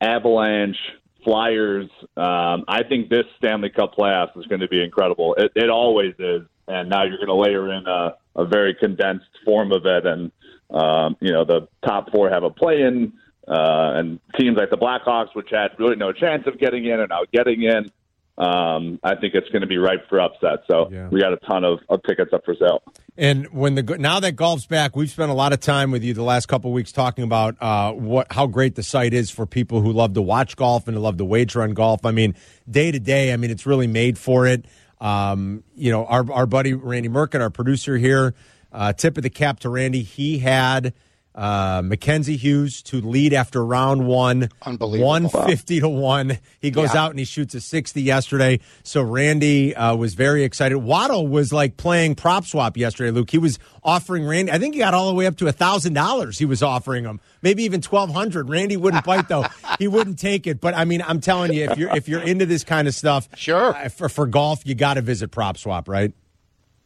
Avalanche, 0.02 0.76
Flyers. 1.24 1.90
Um, 2.18 2.66
I 2.68 2.84
think 2.88 3.10
this 3.10 3.24
Stanley 3.38 3.70
Cup 3.70 3.96
playoffs 3.96 4.38
is 4.38 4.46
going 4.48 4.60
to 4.60 4.68
be 4.68 4.84
incredible. 4.84 5.34
It, 5.36 5.54
it 5.56 5.70
always 5.70 6.14
is, 6.20 6.42
and 6.68 6.90
now 6.90 7.04
you're 7.04 7.18
going 7.18 7.28
to 7.28 7.36
layer 7.36 7.72
in 7.72 7.88
a, 7.88 8.16
a 8.36 8.46
very 8.46 8.76
condensed 8.76 9.30
form 9.46 9.72
of 9.72 9.86
it, 9.86 10.06
and 10.06 10.32
um, 10.70 11.16
you 11.22 11.32
know 11.32 11.46
the 11.46 11.70
top 11.86 12.12
four 12.12 12.30
have 12.30 12.44
a 12.44 12.50
play-in, 12.50 13.14
uh, 13.48 13.94
and 13.96 14.20
teams 14.38 14.58
like 14.58 14.70
the 14.70 14.78
Blackhawks, 14.78 15.34
which 15.36 15.48
had 15.52 15.72
really 15.80 15.96
no 15.96 16.12
chance 16.12 16.44
of 16.48 16.60
getting 16.60 16.84
in, 16.84 17.00
are 17.00 17.08
now 17.08 17.22
getting 17.32 17.64
in. 17.64 17.90
Um, 18.36 19.00
I 19.04 19.16
think 19.16 19.36
it's 19.36 19.48
going 19.50 19.62
to 19.62 19.68
be 19.68 19.78
ripe 19.78 20.10
for 20.10 20.20
upset. 20.20 20.64
So 20.70 20.90
Yeah. 20.92 21.08
we 21.10 21.22
got 21.22 21.34
a 21.34 21.38
ton 21.38 21.64
of, 21.64 21.80
of 21.88 22.02
tickets 22.02 22.32
up 22.34 22.44
for 22.44 22.56
sale. 22.56 22.82
And 23.16 23.46
when 23.54 23.76
the 23.76 23.84
now 23.84 24.20
that 24.22 24.36
golf's 24.36 24.66
back, 24.66 24.96
we've 24.96 25.10
spent 25.12 25.30
a 25.30 25.36
lot 25.36 25.54
of 25.54 25.60
time 25.60 25.92
with 25.92 26.04
you 26.04 26.16
the 26.16 26.24
last 26.24 26.48
couple 26.48 26.72
of 26.72 26.74
weeks 26.74 26.92
talking 26.92 27.24
about 27.24 27.56
uh, 27.62 27.92
what 27.92 28.32
how 28.32 28.48
great 28.48 28.74
the 28.74 28.82
site 28.82 29.14
is 29.14 29.30
for 29.30 29.46
people 29.46 29.82
who 29.82 29.92
love 29.92 30.14
to 30.16 30.22
watch 30.22 30.56
golf 30.56 30.88
and 30.88 30.98
who 30.98 31.04
love 31.04 31.18
to 31.18 31.26
wager 31.26 31.62
on 31.62 31.76
golf. 31.76 32.08
I 32.08 32.12
mean, 32.12 32.34
day 32.68 32.92
to 32.92 33.00
day, 33.00 33.32
I 33.32 33.38
mean, 33.38 33.52
it's 33.52 33.68
really 33.68 33.86
made 33.86 34.18
for 34.18 34.48
it. 34.48 34.66
Um, 35.00 35.64
you 35.76 35.92
know, 35.92 36.06
our 36.06 36.32
our 36.32 36.46
buddy 36.48 36.74
Randy 36.74 37.10
Merkin, 37.10 37.40
our 37.40 37.52
producer 37.52 37.98
here, 37.98 38.34
uh, 38.72 38.94
tip 38.94 39.16
of 39.18 39.22
the 39.22 39.30
cap 39.30 39.60
to 39.60 39.70
Randy. 39.70 40.02
He 40.02 40.40
had 40.40 40.96
uh, 41.36 41.82
Mackenzie 41.84 42.38
Hughes 42.38 42.82
to 42.84 43.02
lead 43.02 43.34
after 43.34 43.66
round 43.66 44.06
one, 44.08 44.50
Unbelievable. 44.62 45.08
one 45.08 45.30
fifty 45.30 45.80
to 45.80 45.90
one. 45.90 46.38
He 46.60 46.70
goes 46.72 46.94
Yeah. 46.94 47.04
out 47.04 47.10
and 47.10 47.18
he 47.20 47.26
shoots 47.26 47.56
a 47.56 47.62
sixty 47.62 48.02
yesterday. 48.04 48.60
So 48.84 49.02
Randy 49.02 49.76
uh, 49.76 49.96
was 49.96 50.14
very 50.14 50.44
excited. 50.44 50.78
Waddle 50.78 51.28
was 51.28 51.52
like 51.52 51.76
playing 51.78 52.16
prop 52.16 52.46
swap 52.46 52.78
yesterday. 52.78 53.10
Luke, 53.12 53.32
he 53.32 53.40
was 53.40 53.58
offering 53.84 54.26
Randy. 54.26 54.52
I 54.52 54.60
think 54.60 54.76
he 54.76 54.80
got 54.80 54.94
all 54.94 55.08
the 55.08 55.16
way 55.16 55.26
up 55.26 55.38
to 55.38 55.48
a 55.48 55.52
thousand 55.52 55.94
dollars. 55.94 56.38
He 56.38 56.46
was 56.46 56.62
offering 56.62 57.04
him, 57.04 57.20
maybe 57.42 57.64
even 57.64 57.82
twelve 57.82 58.12
hundred. 58.14 58.50
Randy 58.50 58.78
wouldn't 58.78 59.04
bite 59.04 59.28
though. 59.28 59.46
he 59.80 59.88
wouldn't 59.88 60.20
take 60.20 60.46
it. 60.46 60.62
But 60.62 60.76
I 60.76 60.86
mean, 60.86 61.02
I'm 61.02 61.20
telling 61.20 61.52
you, 61.54 61.64
if 61.64 61.78
you're 61.80 61.96
if 61.96 62.08
you're 62.08 62.22
into 62.22 62.46
this 62.46 62.64
kind 62.64 62.88
of 62.88 62.94
stuff, 62.94 63.28
Sure. 63.36 63.76
uh, 63.76 63.90
for 63.90 64.08
for 64.08 64.28
golf, 64.28 64.62
you 64.66 64.76
got 64.76 64.94
to 64.96 65.02
visit 65.02 65.32
prop 65.32 65.58
swap, 65.58 65.88
right? 65.90 66.14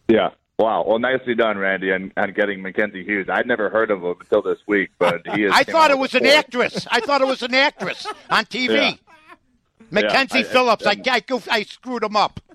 Yeah. 0.07 0.29
Wow. 0.59 0.85
Well, 0.87 0.97
nicely 0.99 1.35
done, 1.35 1.57
Randy, 1.59 1.91
and, 1.91 2.11
and 2.17 2.33
getting 2.33 2.63
Mackenzie 2.63 3.03
Hughes. 3.03 3.27
I'd 3.29 3.45
never 3.45 3.69
heard 3.69 3.91
of 3.91 4.01
him 4.03 4.15
until 4.19 4.41
this 4.41 4.57
week, 4.67 4.89
but 4.97 5.21
he 5.35 5.43
is. 5.43 5.51
I 5.55 5.63
thought 5.63 5.91
it 5.91 5.99
was 5.99 6.15
an 6.15 6.23
four. 6.23 6.33
actress. 6.33 6.87
I 6.89 6.99
thought 6.99 7.21
it 7.21 7.27
was 7.27 7.43
an 7.43 7.53
actress 7.53 8.07
on 8.29 8.45
TV. 8.45 8.69
Yeah. 8.73 8.93
Mackenzie 9.91 10.39
Yeah, 10.39 10.45
I- 10.45 10.47
Phillips. 10.51 10.85
I, 10.87 10.91
and- 10.93 11.07
I, 11.07 11.19
goofed- 11.19 11.47
I 11.51 11.63
screwed 11.63 12.03
him 12.03 12.15
up. 12.15 12.39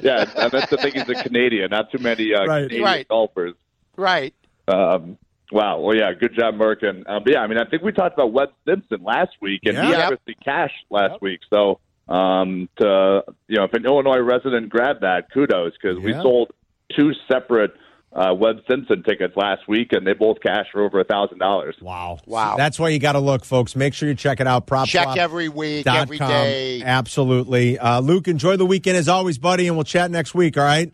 Yeah, 0.00 0.24
and 0.36 0.50
that's 0.50 0.70
the 0.70 0.78
thing. 0.80 0.92
He's 0.94 1.08
a 1.08 1.22
Canadian. 1.22 1.70
Not 1.70 1.90
too 1.92 1.98
many 1.98 2.34
uh, 2.34 2.44
Right. 2.44 2.62
Canadian 2.62 2.82
Right. 2.84 3.08
golfers. 3.08 3.54
Right. 3.96 4.34
Um, 4.68 5.16
wow. 5.52 5.80
Well, 5.80 5.94
yeah. 5.96 6.12
Good 6.12 6.34
job, 6.34 6.54
Merkin. 6.56 7.08
Um, 7.08 7.22
but 7.22 7.32
yeah, 7.32 7.40
I 7.40 7.46
mean, 7.46 7.58
I 7.58 7.64
think 7.66 7.82
we 7.82 7.92
talked 7.92 8.14
about 8.14 8.32
Webb 8.32 8.50
Simpson 8.66 9.02
last 9.04 9.32
week, 9.40 9.60
and 9.64 9.76
he 9.76 9.82
Yeah. 9.84 9.90
Yep. 9.90 10.02
obviously 10.12 10.34
cashed 10.44 10.84
last 10.90 11.20
week. 11.22 11.40
So, 11.50 11.78
um, 12.12 12.68
to 12.76 13.22
you 13.48 13.56
know, 13.56 13.64
if 13.64 13.72
an 13.72 13.86
Illinois 13.86 14.18
resident 14.18 14.68
grabbed 14.68 15.00
that, 15.00 15.32
kudos 15.32 15.72
because 15.80 15.98
we 15.98 16.12
sold 16.12 16.50
two 16.96 17.12
separate 17.30 17.72
uh, 18.12 18.34
Webb 18.34 18.56
Simpson 18.68 19.02
tickets 19.02 19.34
last 19.36 19.66
week, 19.66 19.92
and 19.92 20.06
they 20.06 20.12
both 20.12 20.40
cashed 20.42 20.70
for 20.72 20.82
over 20.84 21.00
a 21.00 21.04
thousand 21.04 21.38
dollars. 21.38 21.76
Wow. 21.80 22.18
Wow. 22.26 22.56
That's 22.56 22.78
why 22.78 22.90
you 22.90 22.98
got 22.98 23.12
to 23.12 23.20
look, 23.20 23.44
folks. 23.44 23.74
Make 23.74 23.94
sure 23.94 24.08
you 24.08 24.14
check 24.14 24.40
it 24.40 24.46
out. 24.46 24.66
Prop 24.66 24.86
Check 24.86 25.16
every 25.16 25.48
week, 25.48 25.86
dot 25.86 25.96
every 25.96 26.18
com. 26.18 26.28
day. 26.28 26.82
Absolutely. 26.82 27.78
Uh, 27.78 28.00
Luke, 28.00 28.28
enjoy 28.28 28.56
the 28.56 28.66
weekend 28.66 28.98
as 28.98 29.08
always, 29.08 29.38
buddy, 29.38 29.66
and 29.66 29.76
we'll 29.76 29.84
chat 29.84 30.10
next 30.10 30.34
week, 30.34 30.58
all 30.58 30.64
right? 30.64 30.92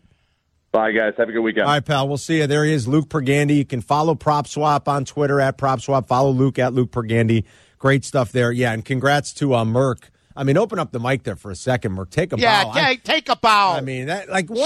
Bye, 0.71 0.91
guys. 0.91 1.15
Have 1.17 1.27
a 1.27 1.31
good 1.31 1.41
weekend. 1.41 1.65
All 1.65 1.73
right, 1.73 1.83
pal. 1.83 2.07
We'll 2.07 2.17
see 2.17 2.37
you. 2.37 2.47
There 2.47 2.63
he 2.63 2.71
is, 2.71 2.87
Luke 2.87 3.09
Pergande. 3.09 3.55
You 3.55 3.65
can 3.65 3.81
follow 3.81 4.15
Prop 4.15 4.47
Swap 4.47 4.87
on 4.87 5.03
Twitter 5.03 5.41
at 5.41 5.57
Prop 5.57 5.81
Swap. 5.81 6.07
Follow 6.07 6.29
Luke 6.29 6.59
at 6.59 6.73
Luke 6.73 6.91
Pergande. 6.91 7.43
Great 7.79 8.05
stuff 8.05 8.31
there. 8.31 8.51
Yeah, 8.51 8.71
and 8.71 8.85
congrats 8.85 9.33
to 9.33 9.55
uh, 9.55 9.65
Merck. 9.65 10.09
I 10.39 10.43
mean, 10.43 10.57
open 10.57 10.79
up 10.79 10.91
the 10.93 10.99
mic 10.99 11.23
there 11.23 11.35
for 11.35 11.51
a 11.51 11.55
second, 11.55 11.97
Merck. 11.97 12.09
Take 12.11 12.31
a 12.31 12.39
Yeah, 12.39 12.63
bow. 12.63 12.71
ta- 12.71 12.79
I- 12.79 12.95
take 12.95 13.27
a 13.27 13.35
bow. 13.35 13.73
I 13.73 13.81
mean, 13.81 14.05
that 14.07 14.29
like 14.29 14.47
Salute. 14.47 14.61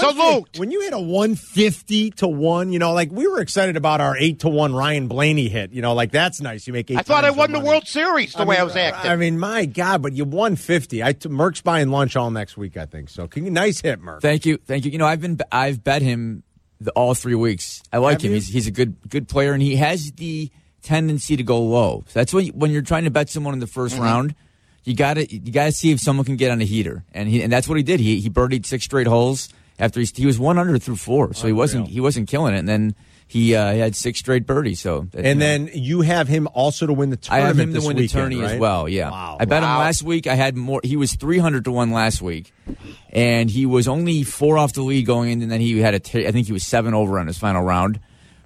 150 0.52 0.60
When 0.60 0.70
you 0.70 0.82
hit 0.82 0.92
a 0.92 1.00
one 1.00 1.34
fifty 1.34 2.10
to 2.12 2.28
one, 2.28 2.72
you 2.72 2.78
know, 2.78 2.92
like 2.92 3.10
we 3.10 3.26
were 3.26 3.40
excited 3.40 3.76
about 3.76 4.00
our 4.00 4.16
eight 4.16 4.40
to 4.40 4.48
one 4.48 4.72
Ryan 4.74 5.08
Blaney 5.08 5.48
hit. 5.48 5.72
You 5.72 5.82
know, 5.82 5.92
like 5.94 6.12
that's 6.12 6.40
nice. 6.40 6.66
You 6.66 6.72
make 6.72 6.90
eight. 6.90 6.98
I 6.98 7.02
thought 7.02 7.24
I 7.24 7.28
times 7.28 7.38
won 7.38 7.52
the 7.52 7.58
money. 7.58 7.68
World 7.68 7.86
Series 7.88 8.32
the 8.34 8.44
way 8.44 8.56
I 8.56 8.62
was 8.62 8.76
acting. 8.76 9.10
I 9.10 9.16
mean, 9.16 9.38
my 9.38 9.66
God, 9.66 10.00
but 10.02 10.12
you 10.12 10.24
won 10.24 10.56
fifty. 10.56 11.02
I 11.02 11.12
t- 11.12 11.28
Merck's 11.28 11.60
buying 11.60 11.88
lunch 11.90 12.14
all 12.14 12.30
next 12.30 12.56
week. 12.56 12.76
I 12.76 12.86
think 12.86 13.08
so. 13.10 13.26
Can 13.26 13.44
you, 13.44 13.50
nice 13.50 13.80
hit, 13.80 14.00
Merck. 14.00 14.20
Thank 14.20 14.46
you, 14.46 14.58
thank 14.64 14.84
you. 14.84 14.92
You 14.92 14.98
know, 14.98 15.06
I've 15.06 15.20
been 15.20 15.38
I've 15.50 15.82
bet 15.82 16.02
him 16.02 16.44
the, 16.80 16.92
all 16.92 17.14
three 17.14 17.34
weeks. 17.34 17.82
I 17.92 17.98
like 17.98 18.14
Have 18.14 18.22
him. 18.22 18.30
you? 18.30 18.34
He's 18.36 18.46
he's 18.48 18.66
a 18.68 18.70
good 18.70 18.96
good 19.08 19.28
player, 19.28 19.52
and 19.52 19.60
he 19.62 19.74
has 19.76 20.12
the 20.12 20.50
tendency 20.82 21.36
to 21.36 21.42
go 21.42 21.60
low. 21.62 22.04
So 22.08 22.20
that's 22.20 22.32
when 22.34 22.46
you, 22.46 22.52
when 22.52 22.70
you're 22.70 22.82
trying 22.82 23.04
to 23.04 23.10
bet 23.10 23.30
someone 23.30 23.54
in 23.54 23.60
the 23.60 23.66
1st 23.66 23.94
Mm-hmm. 23.94 24.02
round, 24.02 24.34
you 24.84 24.94
got 24.94 25.14
to 25.14 25.32
you 25.34 25.52
got 25.52 25.64
to 25.66 25.72
see 25.72 25.90
if 25.92 26.00
someone 26.00 26.24
can 26.24 26.36
get 26.36 26.50
on 26.50 26.60
a 26.60 26.64
heater, 26.64 27.04
and 27.12 27.28
he 27.28 27.42
and 27.42 27.52
that's 27.52 27.68
what 27.68 27.76
he 27.76 27.82
did. 27.82 28.00
He 28.00 28.20
he 28.20 28.30
birdied 28.30 28.66
six 28.66 28.84
straight 28.84 29.06
holes 29.06 29.48
after 29.78 30.00
he 30.00 30.06
he 30.14 30.26
was 30.26 30.38
one 30.38 30.58
under 30.58 30.78
through 30.78 30.96
four, 30.96 31.34
so 31.34 31.46
he 31.46 31.52
wasn't 31.52 31.88
he 31.88 32.00
wasn't 32.00 32.28
killing 32.28 32.54
it, 32.54 32.58
and 32.58 32.68
then 32.68 32.94
he 33.26 33.54
uh, 33.56 33.72
he 33.72 33.78
had 33.80 33.96
six 33.96 34.18
straight 34.20 34.46
birdies. 34.46 34.80
So 34.80 35.08
that, 35.12 35.18
And 35.24 35.26
you 35.26 35.34
know, 35.34 35.38
then 35.40 35.70
you 35.72 36.00
have 36.02 36.28
him 36.28 36.46
also 36.52 36.86
to 36.86 36.92
win 36.92 37.08
the 37.10 37.18
I 37.30 37.40
tournament. 37.40 37.58
have 37.58 37.68
him 37.68 37.74
to 37.80 37.86
win 37.86 37.96
the 37.96 38.02
weekend, 38.02 38.20
tourney 38.32 38.42
as 38.44 38.60
well. 38.60 38.88
Yeah, 38.88 39.10
Wow. 39.10 39.38
I 39.40 39.46
bet 39.46 39.62
Wow. 39.62 39.74
him 39.74 39.78
last 39.80 40.02
week. 40.02 40.26
I 40.26 40.34
had 40.34 40.54
more. 40.56 40.80
He 40.84 40.96
was 40.96 41.14
three 41.14 41.38
hundred 41.38 41.64
to 41.64 41.72
one 41.72 41.90
last 41.90 42.20
week, 42.22 42.52
and 43.10 43.50
he 43.50 43.66
was 43.66 43.88
only 43.88 44.22
four 44.22 44.58
off 44.58 44.74
the 44.74 44.82
lead 44.82 45.06
going 45.06 45.30
in, 45.32 45.42
and 45.42 45.50
then 45.50 45.60
he 45.60 45.78
had 45.80 45.94
a. 45.94 45.98
T- 46.00 46.26
I 46.26 46.30
think 46.32 46.46
he 46.46 46.52
was 46.52 46.64
seven 46.64 46.94
over 46.94 47.18
on 47.18 47.26
his 47.26 47.38
final 47.38 47.62
round. 47.62 48.00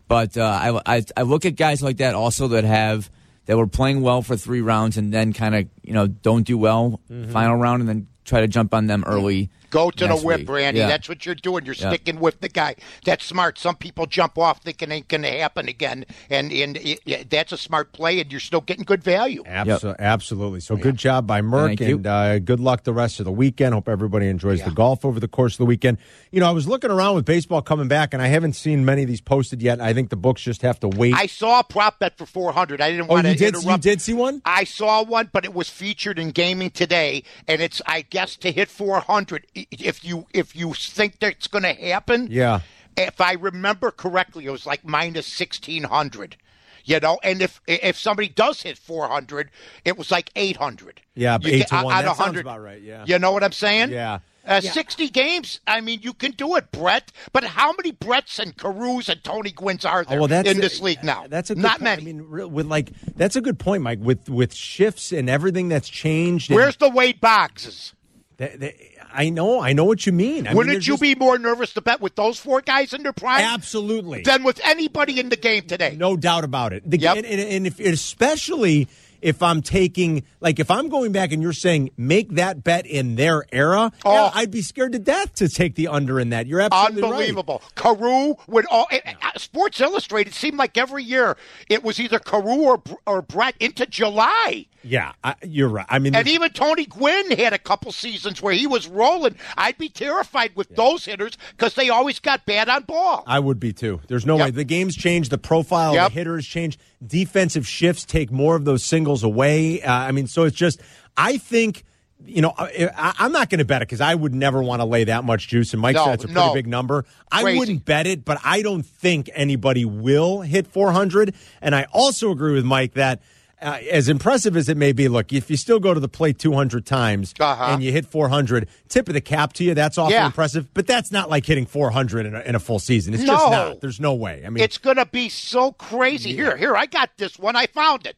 But 0.07 0.39
uh, 0.39 0.81
I, 0.87 0.97
I 0.99 1.03
I 1.17 1.23
look 1.23 1.45
at 1.45 1.57
guys 1.57 1.83
like 1.83 1.99
that 1.99 2.15
also 2.15 2.49
that 2.49 2.65
have 2.65 3.11
that 3.49 3.57
were 3.57 3.67
playing 3.67 4.03
well 4.03 4.21
for 4.23 4.37
three 4.37 4.61
rounds 4.61 4.97
and 4.97 5.13
then 5.13 5.33
kind 5.33 5.55
of 5.57 5.67
you 5.83 5.93
know 5.95 6.07
don't 6.07 6.47
do 6.47 6.57
well 6.57 7.01
Mm-hmm. 7.11 7.33
final 7.33 7.57
round 7.57 7.81
and 7.81 7.89
then 7.89 8.07
try 8.25 8.41
to 8.43 8.47
jump 8.49 8.75
on 8.75 8.87
them 8.87 9.03
early. 9.07 9.49
Go 9.71 9.91
to 9.91 10.07
the 10.07 10.17
whip, 10.17 10.41
week. 10.41 10.49
Randy. 10.49 10.81
Yeah. 10.81 10.89
That's 10.89 11.09
what 11.09 11.27
you're 11.27 11.35
doing. 11.35 11.65
You're 11.67 11.75
Yeah. 11.75 11.91
sticking 11.91 12.21
with 12.21 12.41
the 12.41 12.49
guy. 12.49 12.75
That's 13.05 13.25
smart. 13.25 13.59
Some 13.59 13.77
people 13.77 14.07
jump 14.07 14.39
off 14.39 14.63
thinking 14.63 14.91
it 14.91 14.95
ain't 14.95 15.09
going 15.09 15.23
to 15.23 15.31
happen 15.31 15.69
again, 15.69 16.05
and 16.31 16.51
and 16.53 16.77
it, 16.79 17.01
yeah, 17.05 17.23
that's 17.29 17.53
a 17.53 17.57
smart 17.59 17.93
play, 17.93 18.21
and 18.21 18.31
you're 18.31 18.41
still 18.41 18.61
getting 18.61 18.85
good 18.85 19.03
value. 19.05 19.43
Abso- 19.45 19.97
Absolutely. 19.99 20.61
So 20.61 20.77
good 20.77 20.97
job 20.97 21.27
by 21.27 21.41
Merck, 21.43 21.67
Thank 21.79 21.81
you. 21.81 21.97
and 21.97 22.07
uh, 22.07 22.39
good 22.39 22.61
luck 22.61 22.85
the 22.85 22.93
rest 22.93 23.19
of 23.21 23.25
the 23.25 23.33
weekend. 23.33 23.75
Hope 23.75 23.89
everybody 23.89 24.29
enjoys 24.29 24.63
the 24.63 24.71
golf 24.71 25.05
over 25.05 25.21
the 25.21 25.29
course 25.29 25.55
of 25.55 25.59
the 25.59 25.67
weekend. 25.67 25.99
You 26.31 26.41
know, 26.41 26.49
I 26.49 26.53
was 26.53 26.67
looking 26.69 26.91
around 26.91 27.15
with 27.15 27.25
baseball 27.25 27.63
coming 27.63 27.89
back, 27.89 28.13
and 28.15 28.23
I 28.23 28.27
haven't 28.29 28.55
seen 28.55 28.85
many 28.85 29.03
of 29.03 29.09
these 29.09 29.21
posted 29.21 29.63
yet. 29.63 29.81
I 29.81 29.93
think 29.93 30.11
the 30.11 30.17
books 30.17 30.43
just 30.43 30.63
have 30.63 30.81
to 30.81 30.89
wait. 30.89 31.15
I 31.15 31.27
saw 31.27 31.61
a 31.61 31.65
prop 31.65 31.99
bet 31.99 32.17
for 32.17 32.27
400. 32.27 32.81
I 32.81 32.91
didn't 32.91 33.07
oh, 33.11 33.15
want 33.15 33.25
to 33.27 33.33
you 33.33 33.39
did? 33.39 33.55
interrupt. 33.57 33.85
You 33.85 33.91
did 33.93 34.01
see 34.01 34.15
one? 34.15 34.41
I 34.45 34.65
saw 34.65 35.03
one, 35.05 35.31
but 35.33 35.45
it 35.45 35.55
was 35.55 35.69
featured 35.69 36.19
in 36.19 36.31
gaming 36.31 36.71
today, 36.71 37.23
and 37.47 37.61
it's 37.61 37.83
I 37.87 38.03
guess 38.03 38.37
to 38.37 38.51
hit 38.53 38.69
400 38.69 39.47
i- 39.57 39.58
if 39.71 40.05
you 40.05 40.27
if 40.33 40.55
you 40.55 40.75
think 40.75 41.19
that's 41.21 41.47
going 41.49 41.65
to 41.65 41.73
happen. 41.75 42.29
Yeah. 42.31 42.61
If 42.97 43.21
I 43.21 43.33
remember 43.35 43.91
correctly, 43.91 44.47
it 44.47 44.51
was 44.51 44.67
like 44.67 44.85
minus 44.85 45.27
1600. 45.39 46.37
You 46.85 47.01
know, 47.01 47.19
and 47.23 47.43
if 47.43 47.61
if 47.67 47.99
somebody 47.99 48.29
does 48.29 48.63
hit 48.63 48.79
400, 48.79 49.51
it 49.85 49.99
was 49.99 50.11
like 50.11 50.31
800. 50.35 51.03
Yeah, 51.15 51.37
You 51.41 51.51
eight 51.53 51.59
get- 51.59 51.69
to 51.69 51.75
one. 51.77 51.85
out 51.95 52.03
That 52.03 52.11
of 52.11 52.17
sounds 52.17 52.19
100. 52.37 52.41
about 52.41 52.63
right, 52.63 52.81
yeah. 52.81 53.05
You 53.07 53.19
know 53.19 53.31
what 53.33 53.45
I'm 53.45 53.53
saying? 53.53 53.91
Yeah. 53.91 54.21
Uh, 54.47 54.63
60 54.63 55.11
games, 55.11 55.61
I 55.67 55.83
mean, 55.83 56.01
you 56.03 56.15
can 56.15 56.31
do 56.31 56.57
it, 56.57 56.73
Brett. 56.73 57.13
But 57.35 57.45
how 57.45 57.73
many 57.73 57.93
Bretts 57.93 58.39
and 58.39 58.57
Carews 58.57 59.11
and 59.11 59.23
Tony 59.23 59.51
Gwynns 59.53 59.85
are 59.85 60.05
there 60.05 60.17
Oh, 60.17 60.21
well, 60.23 60.29
that's 60.29 60.49
in 60.49 60.59
this 60.59 60.81
league 60.81 61.05
now? 61.05 61.27
That's 61.29 61.51
a 61.51 61.55
good 61.55 61.61
not 61.63 61.73
point. 61.73 61.83
many. 61.83 62.03
I 62.03 62.05
mean, 62.07 62.23
real- 62.27 62.49
with 62.49 62.65
like 62.65 62.91
that's 63.15 63.37
a 63.37 63.43
good 63.43 63.59
point, 63.59 63.83
Mike. 63.83 63.99
With 64.01 64.31
with 64.31 64.55
shifts 64.55 65.13
and 65.13 65.29
everything 65.29 65.69
that's 65.69 65.91
changed. 65.91 66.51
and 66.51 66.57
Where's 66.57 66.77
the 66.79 66.89
Wade 66.89 67.21
Boggses? 67.21 67.93
That- 68.39 68.59
that- 68.61 68.75
I 69.13 69.31
know, 69.31 69.61
I 69.61 69.73
know 69.73 69.85
what 69.85 70.05
you 70.07 70.13
mean. 70.13 70.47
I 70.47 70.53
Wouldn't 70.55 70.73
there's 70.75 70.87
you 70.87 70.95
just- 70.95 71.03
be 71.03 71.15
more 71.15 71.39
nervous 71.39 71.73
to 71.75 71.81
bet 71.81 72.01
with 72.01 72.15
those 72.15 72.39
four 72.39 72.61
guys 72.61 72.93
in 72.93 73.03
their 73.03 73.13
prime 73.13 73.41
absolutely 73.43 74.23
than 74.23 74.43
with 74.45 74.61
anybody 74.65 75.19
in 75.19 75.29
the 75.31 75.37
game 75.37 75.63
today? 75.67 75.97
No 75.99 76.17
doubt 76.17 76.45
about 76.45 76.73
it. 76.73 76.89
The, 76.89 76.99
Yep. 76.99 77.17
And, 77.19 77.27
and, 77.27 77.41
and 77.41 77.67
if, 77.67 77.81
especially 77.81 78.87
if 79.21 79.43
I'm 79.43 79.63
taking, 79.63 80.23
like, 80.41 80.61
if 80.61 80.71
I'm 80.71 80.89
going 80.91 81.11
back 81.11 81.33
and 81.33 81.43
you're 81.43 81.53
saying 81.53 81.91
make 81.97 82.35
that 82.35 82.63
bet 82.63 82.87
in 82.87 83.17
their 83.17 83.45
era, 83.51 83.91
Oh. 84.05 84.13
yeah, 84.13 84.31
I'd 84.35 84.51
be 84.51 84.63
scared 84.63 84.93
to 84.93 84.99
death 85.01 85.35
to 85.37 85.49
take 85.49 85.75
the 85.75 85.89
under 85.89 86.21
in 86.21 86.31
that. 86.31 86.47
You're 86.47 86.61
absolutely 86.61 87.03
right. 87.03 87.11
Unbelievable. 87.13 87.63
Carew 87.75 88.35
would 88.47 88.67
all 88.67 88.87
eh, 88.93 89.01
eh, 89.05 89.15
Sports 89.39 89.81
Illustrated 89.81 90.35
seemed 90.35 90.59
like 90.59 90.77
every 90.79 91.03
year 91.03 91.37
it 91.69 91.83
was 91.83 91.99
either 91.99 92.19
Carew 92.21 92.61
or 92.61 92.83
or 93.07 93.23
Brett 93.23 93.55
into 93.59 93.87
July. 93.87 94.67
Yeah, 94.89 95.13
I, 95.23 95.35
you're 95.43 95.69
right. 95.69 95.87
I 95.89 95.99
mean, 95.99 96.15
And 96.15 96.27
even 96.29 96.51
Tony 96.51 96.87
Gwynn 96.87 97.31
had 97.33 97.53
a 97.53 97.59
couple 97.59 97.93
seasons 97.93 98.41
where 98.41 98.55
he 98.55 98.67
was 98.67 98.89
rolling. 98.89 99.37
I'd 99.57 99.77
be 99.77 99.89
terrified 99.89 100.53
with 100.57 100.69
those 100.75 101.05
hitters 101.05 101.37
because 101.51 101.75
they 101.75 101.91
always 101.91 102.19
got 102.21 102.47
bad 102.47 102.69
on 102.69 102.85
ball. 102.85 103.23
I 103.27 103.39
would 103.39 103.61
be 103.61 103.73
too. 103.73 104.01
There's 104.09 104.25
no 104.27 104.37
Yep. 104.39 104.45
way. 104.47 104.51
The 104.53 104.65
game's 104.65 104.97
changed. 104.97 105.31
The 105.31 105.39
profile 105.39 105.95
Yep. 105.95 106.07
of 106.07 106.13
the 106.15 106.19
hitters 106.21 106.47
changed. 106.47 106.81
Defensive 107.07 107.67
shifts 107.67 108.05
take 108.05 108.31
more 108.31 108.57
of 108.57 108.65
those 108.65 108.83
singles 108.83 109.23
away. 109.23 109.83
Uh, 109.83 109.93
I 109.93 110.13
mean, 110.13 110.27
so 110.27 110.45
it's 110.45 110.57
just, 110.57 110.81
I 111.17 111.37
think, 111.39 111.85
you 112.25 112.43
know, 112.43 112.53
I, 112.57 112.91
I- 112.97 113.15
I'm 113.21 113.33
not 113.33 113.51
going 113.51 113.59
to 113.59 113.65
bet 113.65 113.83
it 113.83 113.89
because 113.89 114.01
I 114.01 114.15
would 114.15 114.35
never 114.35 114.63
want 114.63 114.81
to 114.81 114.87
lay 114.87 115.05
that 115.05 115.23
much 115.25 115.49
juice. 115.49 115.73
And 115.73 115.83
Mike 115.83 115.97
No, 115.97 116.05
said 116.07 116.15
it's 116.15 116.25
a 116.25 116.29
pretty 116.29 116.41
no. 116.41 116.55
big 116.55 116.67
number. 116.67 117.05
I 117.31 117.43
Crazy. 117.43 117.59
wouldn't 117.59 117.85
bet 117.85 118.07
it, 118.07 118.25
but 118.25 118.39
I 118.45 118.63
don't 118.63 118.85
think 118.85 119.29
anybody 119.35 119.85
will 119.85 120.41
hit 120.41 120.67
400. 120.67 121.35
And 121.61 121.75
I 121.75 121.87
also 121.93 122.31
agree 122.31 122.55
with 122.55 122.65
Mike 122.65 122.95
that. 122.95 123.21
Uh, 123.61 123.79
as 123.91 124.09
impressive 124.09 124.57
as 124.57 124.69
it 124.69 124.77
may 124.77 124.93
be, 124.93 125.09
look, 125.09 125.33
if 125.33 125.51
you 125.51 125.57
still 125.57 125.81
go 125.81 125.93
to 125.93 125.99
the 125.99 126.09
plate 126.09 126.39
200 126.39 126.87
times 126.87 127.35
Uh-huh. 127.41 127.65
and 127.73 127.83
you 127.83 127.91
hit 127.91 128.07
400, 128.07 128.69
tip 128.89 129.09
of 129.09 129.15
the 129.15 129.21
cap 129.21 129.53
to 129.55 129.65
you, 129.65 129.75
that's 129.75 129.99
awfully 129.99 130.15
Yeah. 130.15 130.27
impressive. 130.27 130.73
But 130.75 130.87
that's 130.87 131.11
not 131.11 131.29
like 131.29 131.45
hitting 131.45 131.67
400 131.67 132.25
in 132.27 132.37
a, 132.37 132.41
in 132.43 132.55
a 132.55 132.61
full 132.61 132.79
season. 132.79 133.15
It's 133.15 133.25
No. 133.25 133.33
just 133.35 133.51
not. 133.51 133.81
There's 133.81 133.99
no 133.99 134.15
way. 134.15 134.45
I 134.47 134.51
mean, 134.51 134.63
It's 134.63 134.79
going 134.79 134.97
to 134.97 135.07
be 135.07 135.29
so 135.29 135.73
crazy. 135.73 136.35
Here, 136.35 136.57
here, 136.57 136.77
I 136.77 136.87
got 136.87 137.11
this 137.17 137.37
one. 137.37 137.57
I 137.57 137.67
found 137.67 138.07
it. 138.07 138.17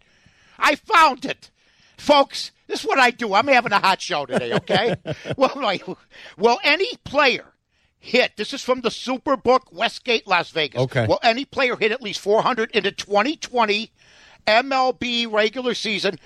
I 0.59 0.75
found 0.75 1.25
it. 1.25 1.51
Folks, 1.97 2.51
this 2.67 2.81
is 2.81 2.87
what 2.87 2.99
I 2.99 3.11
do. 3.11 3.33
I'm 3.33 3.47
having 3.47 3.73
a 3.73 3.79
hot 3.81 4.03
show 4.03 4.27
today, 4.27 4.53
okay? 4.55 4.97
well, 5.39 5.53
like, 5.57 5.85
will 6.37 6.59
any 6.63 6.97
player 7.05 7.47
hit, 7.99 8.37
this 8.37 8.53
is 8.53 8.63
from 8.63 8.83
the 8.83 8.89
Superbook 8.91 9.73
Westgate, 9.73 10.27
Las 10.27 10.51
Vegas. 10.51 10.81
Okay. 10.83 11.07
Will 11.07 11.19
any 11.23 11.45
player 11.47 11.77
hit 11.77 11.93
at 11.93 12.03
least 12.03 12.21
400 12.21 12.71
in 12.73 12.83
the 12.85 12.93
2020 12.93 13.91
MLB 14.47 15.31
regular 15.31 15.75
season? 15.75 16.19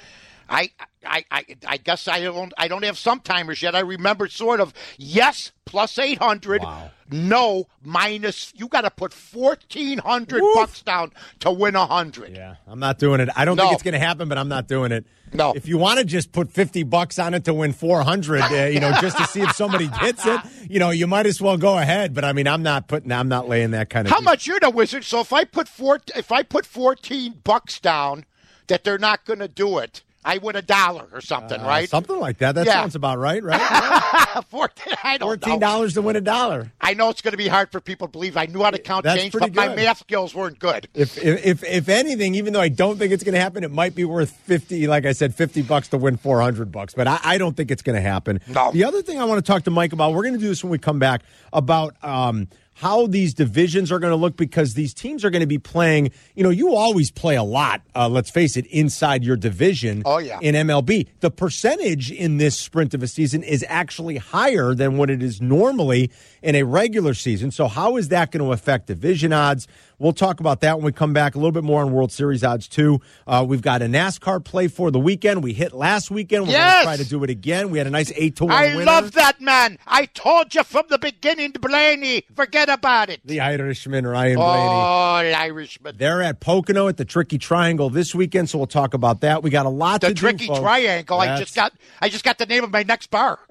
I, 0.49 0.71
I, 1.07 1.25
I, 1.31 1.45
I 1.67 1.77
guess 1.79 2.07
I 2.07 2.21
don't. 2.21 2.53
I 2.59 2.69
don't 2.69 2.85
have 2.85 2.99
some 2.99 3.21
timers 3.21 3.63
yet. 3.63 3.75
I 3.75 3.81
remember 3.81 4.29
sort 4.29 4.61
of 4.61 4.75
yes 4.99 5.53
plus 5.65 5.99
eight 5.99 6.19
hundred. 6.19 6.63
Wow. 6.63 6.91
No 7.11 7.67
minus. 7.83 8.53
You 8.55 8.69
got 8.69 8.83
to 8.83 8.91
put 8.91 9.15
fourteen 9.15 9.97
hundred 9.99 10.43
bucks 10.55 10.83
down 10.83 11.13
to 11.41 11.51
win 11.51 11.77
a 11.77 11.87
hundred. 11.87 12.37
yeah, 12.37 12.57
I'm 12.67 12.79
not 12.79 12.99
doing 12.99 13.21
it. 13.21 13.31
I 13.35 13.47
don't 13.47 13.57
No. 13.57 13.63
think 13.65 13.75
it's 13.75 13.83
going 13.83 13.93
to 13.95 13.99
happen, 13.99 14.29
but 14.29 14.37
I'm 14.37 14.49
not 14.51 14.69
doing 14.69 14.93
it. 14.93 15.07
No. 15.33 15.53
If 15.55 15.67
you 15.67 15.79
want 15.79 15.99
to 15.99 16.05
just 16.05 16.31
put 16.31 16.53
50 16.53 16.85
bucks 16.85 17.19
on 17.19 17.35
it 17.35 17.45
to 17.47 17.55
win 17.55 17.73
400, 17.73 18.41
uh, 18.43 18.55
you 18.67 18.79
know, 18.79 18.93
just 19.01 19.17
to 19.19 19.25
see 19.27 19.41
if 19.41 19.51
somebody 19.57 19.89
hits 20.01 20.25
it, 20.25 20.41
you 20.69 20.79
know, 20.79 20.91
you 20.91 21.07
might 21.07 21.27
as 21.27 21.41
well 21.41 21.57
go 21.57 21.79
ahead. 21.79 22.15
But 22.15 22.25
I 22.25 22.33
mean, 22.33 22.47
I'm 22.47 22.63
not 22.63 22.89
putting, 22.89 23.11
I'm 23.11 23.29
not 23.29 23.49
laying 23.49 23.73
that 23.73 23.91
kind 23.91 24.07
of. 24.07 24.13
How 24.13 24.21
much 24.21 24.47
you're 24.47 24.61
the 24.61 24.71
wizard? 24.71 25.05
So 25.05 25.21
if 25.21 25.33
I 25.33 25.45
put 25.45 25.69
four, 25.69 26.01
if 26.15 26.31
I 26.31 26.43
put 26.43 26.65
fourteen 26.67 27.41
bucks 27.43 27.81
down, 27.81 28.25
that 28.69 28.85
they're 28.85 28.99
not 28.99 29.25
going 29.25 29.41
to 29.41 29.49
do 29.49 29.79
it, 29.79 30.03
I 30.25 30.39
win 30.39 30.57
a 30.57 30.63
dollar 30.63 31.07
or 31.13 31.21
something, 31.21 31.61
Uh, 31.61 31.67
right? 31.67 31.89
Something 31.89 32.19
like 32.19 32.39
that. 32.39 32.55
That 32.55 32.67
Yeah. 32.67 32.73
sounds 32.73 32.95
about 32.95 33.19
right, 33.19 33.43
right? 33.43 33.61
Fourteen. 34.51 34.95
I 35.05 35.19
don't 35.19 35.29
Fourteen 35.29 35.55
know. 35.55 35.61
dollars 35.61 35.95
to 35.95 36.03
win 36.03 36.17
a 36.17 36.21
dollar. 36.21 36.73
I 36.81 36.95
know 36.95 37.11
it's 37.11 37.21
going 37.23 37.33
to 37.33 37.39
be 37.39 37.49
hard 37.49 37.71
for 37.71 37.81
people 37.81 38.07
to 38.09 38.11
believe. 38.13 38.37
I 38.37 38.47
knew 38.47 38.63
how 38.63 38.71
to 38.71 38.79
count 38.79 39.05
That's 39.05 39.21
change, 39.21 39.33
but 39.33 39.55
my 39.55 39.75
math 39.75 39.99
skills 39.99 40.35
weren't 40.35 40.59
good. 40.59 40.89
If, 40.95 41.19
if 41.19 41.45
if 41.45 41.65
if 41.65 41.89
anything, 41.89 42.35
even 42.35 42.53
though 42.53 42.61
I 42.61 42.69
don't 42.69 42.99
think 42.99 43.13
it's 43.13 43.23
going 43.25 43.35
to 43.35 43.41
happen, 43.41 43.65
it 43.65 43.71
might 43.71 43.95
be 43.95 44.05
worth 44.05 44.31
fifty. 44.31 44.87
Like 44.87 45.05
I 45.07 45.13
said, 45.13 45.35
fifty 45.35 45.63
bucks 45.63 45.89
to 45.89 45.99
win 45.99 46.17
four 46.17 46.41
hundred 46.41 46.73
bucks. 46.73 46.95
But 46.95 47.07
I, 47.07 47.21
I 47.23 47.39
don't 47.39 47.57
think 47.57 47.71
it's 47.71 47.83
going 47.83 47.97
to 47.97 48.03
happen. 48.03 48.41
No. 48.49 48.73
The 48.73 48.85
other 48.85 49.03
thing 49.03 49.21
I 49.21 49.25
want 49.25 49.45
to 49.45 49.53
talk 49.53 49.65
to 49.65 49.71
Mike 49.71 49.93
about, 49.93 50.15
we're 50.15 50.23
going 50.23 50.35
to 50.35 50.41
do 50.41 50.49
this 50.49 50.65
when 50.65 50.71
we 50.71 50.79
come 50.79 50.99
back 50.99 51.23
about. 51.53 51.95
Um, 52.03 52.49
how 52.75 53.07
these 53.07 53.35
divisions 53.35 53.91
are 53.91 53.99
going 53.99 54.11
to 54.11 54.17
look 54.17 54.37
because 54.37 54.75
these 54.75 54.93
teams 54.93 55.25
are 55.25 55.31
going 55.31 55.41
to 55.41 55.47
be 55.47 55.59
playing. 55.59 56.11
You 56.35 56.43
know, 56.43 56.51
you 56.51 56.75
always 56.75 57.11
play 57.11 57.37
a 57.37 57.43
lot. 57.43 57.83
Uh, 57.95 58.09
let's 58.09 58.31
face 58.31 58.57
it, 58.57 58.67
inside 58.67 59.25
your 59.25 59.37
division. 59.37 60.03
Oh, 60.05 60.19
yeah. 60.19 60.39
In 60.43 60.55
MLB, 60.55 61.07
the 61.21 61.31
percentage 61.31 62.11
in 62.11 62.39
this 62.39 62.59
sprint 62.59 62.93
of 62.93 63.03
a 63.03 63.07
season 63.07 63.43
is 63.43 63.65
actually 63.69 64.17
higher 64.17 64.75
than 64.75 64.97
what 64.97 65.09
it 65.09 65.23
is 65.23 65.41
normally 65.41 66.11
in 66.43 66.55
a 66.57 66.65
regular 66.65 67.15
season. 67.15 67.51
So, 67.51 67.69
how 67.69 67.97
is 67.97 68.09
that 68.09 68.33
going 68.33 68.45
to 68.45 68.53
affect 68.53 68.89
division 68.89 69.33
odds? 69.33 69.69
We'll 70.05 70.13
talk 70.13 70.39
about 70.39 70.61
that 70.61 70.77
when 70.77 70.85
we 70.85 70.93
come 70.93 71.15
back. 71.15 71.35
A 71.35 71.39
little 71.39 71.51
bit 71.51 71.65
more 71.65 71.81
on 71.81 71.91
World 71.91 72.13
Series 72.13 72.45
odds 72.45 72.69
too. 72.69 73.01
Uh, 73.27 73.43
we've 73.49 73.63
got 73.63 73.81
a 73.81 73.87
NASCAR 73.87 74.45
play 74.45 74.69
for 74.69 74.91
the 74.91 75.01
weekend. 75.01 75.43
We 75.43 75.55
hit 75.55 75.73
last 75.73 76.11
weekend. 76.11 76.45
We're 76.45 76.51
Yes! 76.51 76.85
going 76.85 76.99
to 76.99 76.99
try 76.99 77.05
to 77.05 77.09
do 77.11 77.25
it 77.25 77.31
again. 77.31 77.71
We 77.71 77.79
had 77.79 77.87
a 77.87 77.91
nice 77.91 78.13
eight 78.15 78.37
to 78.37 78.45
one 78.45 78.53
I 78.53 78.75
winner. 78.77 78.85
love 78.85 79.13
that 79.13 79.41
man. 79.41 79.79
I 79.87 80.05
told 80.05 80.55
you 80.55 80.63
from 80.63 80.85
the 80.91 80.99
beginning, 80.99 81.53
Blaney. 81.53 82.25
Forget 82.37 82.69
about 82.69 83.09
it. 83.09 83.23
the 83.25 83.41
Irishman 83.41 84.07
Ryan 84.07 84.37
Blaney. 84.37 84.69
oh. 84.75 85.39
Irishman. 85.41 85.97
They're 85.97 86.21
at 86.21 86.39
Pocono 86.39 86.87
at 86.89 86.99
the 86.99 87.07
Tricky 87.07 87.39
Triangle 87.39 87.89
this 87.89 88.15
weekend, 88.15 88.51
so 88.51 88.59
we'll 88.59 88.67
talk 88.67 88.93
about 88.93 89.23
that. 89.23 89.43
We 89.43 89.49
got 89.49 89.65
a 89.65 89.71
lot 89.71 90.03
The 90.03 90.09
to 90.09 90.15
tricky 90.15 90.49
do. 90.49 90.57
triangle. 90.57 91.19
I 91.19 91.39
just 91.39 91.55
got. 91.57 91.73
I 92.03 92.11
just 92.11 92.25
got 92.27 92.37
the 92.37 92.45
name 92.45 92.63
of 92.63 92.71
my 92.71 92.83
next 92.83 93.11
bar. 93.11 93.39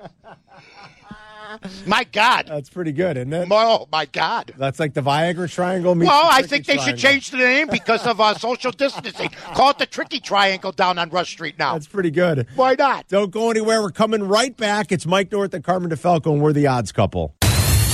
my 1.86 2.04
God. 2.06 2.48
That's 2.48 2.70
pretty 2.70 2.92
good, 2.92 3.18
isn't 3.18 3.34
it? 3.34 3.48
Oh 3.52 3.88
my 3.92 4.06
God. 4.06 4.54
That's 4.58 4.80
like 4.80 4.94
the 4.94 5.02
Viagra 5.02 5.50
Triangle. 5.52 5.96
meets 5.96 6.10
Well, 6.10 6.24
the 6.24 6.34
I 6.34 6.42
think 6.44 6.66
they 6.66 6.78
should 6.78 6.98
change 6.98 7.32
the 7.32 7.38
name 7.38 7.68
because 7.68 8.06
of 8.06 8.20
uh, 8.20 8.36
social 8.36 8.72
distancing. 8.72 9.30
Call 9.54 9.72
it 9.72 9.78
the 9.78 9.86
Tricky 9.86 10.20
Triangle 10.20 10.72
down 10.72 10.98
on 10.98 11.10
Rush 11.10 11.32
Street 11.32 11.58
now. 11.60 11.74
That's 11.74 11.88
pretty 11.88 12.12
good. 12.12 12.48
Why 12.56 12.76
not? 12.78 13.08
Don't 13.08 13.32
go 13.32 13.50
anywhere. 13.52 13.82
We're 13.82 13.92
coming 13.92 14.24
right 14.24 14.56
back. 14.56 14.92
It's 14.92 15.06
Mike 15.06 15.32
North 15.32 15.54
and 15.54 15.64
Carmen 15.64 15.92
DeFalco, 15.92 16.34
and 16.34 16.42
we're 16.42 16.54
the 16.54 16.68
odds 16.68 16.92
couple. 16.92 17.36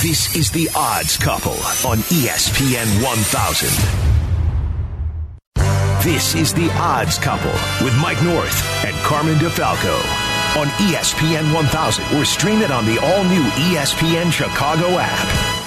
This 0.02 0.34
is 0.34 0.50
the 0.52 0.70
Odds 0.78 1.18
Couple 1.18 1.52
on 1.86 1.98
ESPN 2.08 3.04
1000. 3.04 3.70
This 6.02 6.36
is 6.36 6.54
the 6.54 6.72
Odds 6.76 7.18
Couple 7.18 7.52
with 7.86 7.94
Mike 8.02 8.24
North 8.24 8.86
and 8.86 8.96
Carmen 9.04 9.36
DeFalco 9.40 10.29
on 10.58 10.68
ESPN 10.80 11.54
1000 11.54 12.18
or 12.18 12.26
stream 12.26 12.62
it 12.62 12.72
on 12.72 12.86
the 12.86 13.00
all 13.00 13.24
new 13.24 13.44
ESPN 13.70 14.32
Chicago 14.32 14.98
app. 14.98 15.59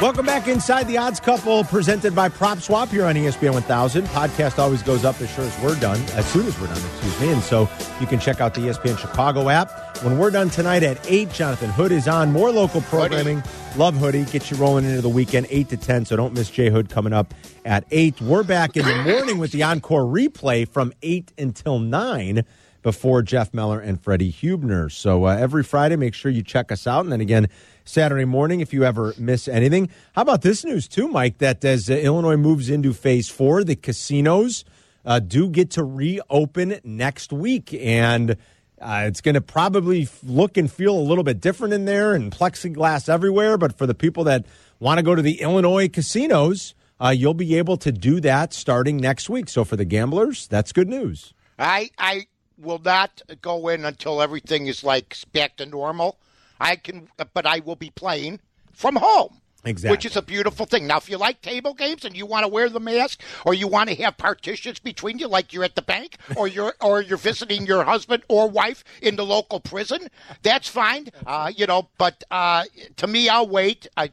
Welcome 0.00 0.26
back 0.26 0.46
inside 0.46 0.86
the 0.86 0.96
odds 0.96 1.18
couple 1.18 1.64
presented 1.64 2.14
by 2.14 2.28
Prop 2.28 2.60
Swap 2.60 2.88
here 2.88 3.04
on 3.04 3.16
ESPN 3.16 3.52
1000. 3.54 4.06
Podcast 4.06 4.60
always 4.60 4.80
goes 4.80 5.04
up 5.04 5.20
as 5.20 5.28
sure 5.28 5.42
as 5.42 5.60
we're 5.60 5.74
done, 5.80 6.00
as 6.12 6.24
soon 6.24 6.46
as 6.46 6.56
we're 6.60 6.68
done, 6.68 6.76
excuse 6.76 7.20
me. 7.20 7.32
And 7.32 7.42
so 7.42 7.68
you 8.00 8.06
can 8.06 8.20
check 8.20 8.40
out 8.40 8.54
the 8.54 8.60
ESPN 8.60 8.96
Chicago 8.96 9.48
app. 9.48 9.98
When 10.04 10.16
we're 10.16 10.30
done 10.30 10.50
tonight 10.50 10.84
at 10.84 11.04
8, 11.10 11.32
Jonathan 11.32 11.70
Hood 11.70 11.90
is 11.90 12.06
on. 12.06 12.30
More 12.30 12.52
local 12.52 12.80
programming. 12.82 13.42
Love 13.76 13.96
Hoodie. 13.96 14.24
Get 14.26 14.52
you 14.52 14.56
rolling 14.56 14.84
into 14.84 15.02
the 15.02 15.08
weekend, 15.08 15.48
8 15.50 15.68
to 15.70 15.76
10. 15.76 16.04
So 16.04 16.14
don't 16.14 16.32
miss 16.32 16.48
Jay 16.48 16.70
Hood 16.70 16.90
coming 16.90 17.12
up 17.12 17.34
at 17.64 17.84
8. 17.90 18.20
We're 18.20 18.44
back 18.44 18.76
in 18.76 18.86
the 18.86 19.02
morning 19.02 19.38
with 19.38 19.50
the 19.50 19.64
encore 19.64 20.04
replay 20.04 20.68
from 20.68 20.92
8 21.02 21.32
until 21.38 21.80
9 21.80 22.44
before 22.82 23.22
Jeff 23.22 23.52
Meller 23.52 23.80
and 23.80 24.00
Freddie 24.00 24.32
Hubner. 24.32 24.90
So 24.90 25.26
uh, 25.26 25.36
every 25.36 25.64
Friday, 25.64 25.96
make 25.96 26.14
sure 26.14 26.30
you 26.30 26.42
check 26.42 26.70
us 26.70 26.86
out. 26.86 27.02
And 27.02 27.12
then 27.12 27.20
again, 27.20 27.48
Saturday 27.88 28.24
morning 28.24 28.60
if 28.60 28.72
you 28.72 28.84
ever 28.84 29.14
miss 29.18 29.48
anything. 29.48 29.88
How 30.14 30.22
about 30.22 30.42
this 30.42 30.64
news, 30.64 30.86
too, 30.86 31.08
Mike, 31.08 31.38
that 31.38 31.64
as 31.64 31.88
uh, 31.88 31.94
Illinois 31.94 32.36
moves 32.36 32.68
into 32.68 32.92
phase 32.92 33.28
four, 33.28 33.64
the 33.64 33.76
casinos 33.76 34.64
uh, 35.04 35.20
do 35.20 35.48
get 35.48 35.70
to 35.72 35.84
reopen 35.84 36.80
next 36.84 37.32
week. 37.32 37.72
And 37.74 38.36
uh, 38.80 39.04
it's 39.06 39.20
going 39.20 39.34
to 39.34 39.40
probably 39.40 40.08
look 40.22 40.56
and 40.56 40.70
feel 40.70 40.96
a 40.96 41.00
little 41.00 41.24
bit 41.24 41.40
different 41.40 41.74
in 41.74 41.86
there 41.86 42.14
and 42.14 42.30
plexiglass 42.30 43.08
everywhere. 43.08 43.56
But 43.56 43.76
for 43.76 43.86
the 43.86 43.94
people 43.94 44.24
that 44.24 44.44
want 44.78 44.98
to 44.98 45.02
go 45.02 45.14
to 45.14 45.22
the 45.22 45.40
Illinois 45.40 45.88
casinos, 45.88 46.74
uh, 47.00 47.08
you'll 47.08 47.34
be 47.34 47.56
able 47.56 47.76
to 47.78 47.90
do 47.90 48.20
that 48.20 48.52
starting 48.52 48.98
next 48.98 49.30
week. 49.30 49.48
So 49.48 49.64
for 49.64 49.76
the 49.76 49.84
gamblers, 49.84 50.46
that's 50.46 50.72
good 50.72 50.88
news. 50.88 51.32
I 51.58 51.90
I 51.98 52.26
will 52.58 52.80
not 52.84 53.22
go 53.40 53.68
in 53.68 53.84
until 53.84 54.20
everything 54.20 54.66
is 54.66 54.84
like 54.84 55.16
back 55.32 55.56
to 55.56 55.66
normal. 55.66 56.18
I 56.60 56.76
can, 56.76 57.08
but 57.34 57.46
I 57.46 57.60
will 57.60 57.76
be 57.76 57.90
playing 57.90 58.40
from 58.72 58.96
home. 58.96 59.40
Exactly. 59.64 59.90
Which 59.92 60.06
is 60.06 60.16
a 60.16 60.22
beautiful 60.22 60.66
thing. 60.66 60.86
Now, 60.86 60.98
if 60.98 61.10
you 61.10 61.18
like 61.18 61.42
table 61.42 61.74
games 61.74 62.04
and 62.04 62.16
you 62.16 62.26
want 62.26 62.44
to 62.44 62.48
wear 62.48 62.68
the 62.68 62.78
mask, 62.78 63.20
or 63.44 63.54
you 63.54 63.66
want 63.66 63.90
to 63.90 63.96
have 63.96 64.16
partitions 64.16 64.78
between 64.78 65.18
you, 65.18 65.26
like 65.26 65.52
you're 65.52 65.64
at 65.64 65.74
the 65.74 65.82
bank, 65.82 66.16
or 66.36 66.46
you're 66.56 66.74
or 66.80 67.02
you're 67.02 67.18
visiting 67.18 67.66
your 67.66 67.82
husband 67.84 68.22
or 68.28 68.48
wife 68.48 68.84
in 69.02 69.16
the 69.16 69.26
local 69.26 69.58
prison, 69.58 70.08
that's 70.42 70.68
fine. 70.68 71.08
Uh, 71.26 71.50
you 71.54 71.66
know, 71.66 71.88
but 71.98 72.22
uh, 72.30 72.64
to 72.96 73.06
me, 73.08 73.28
I'll 73.28 73.48
wait. 73.48 73.88
I, 73.96 74.10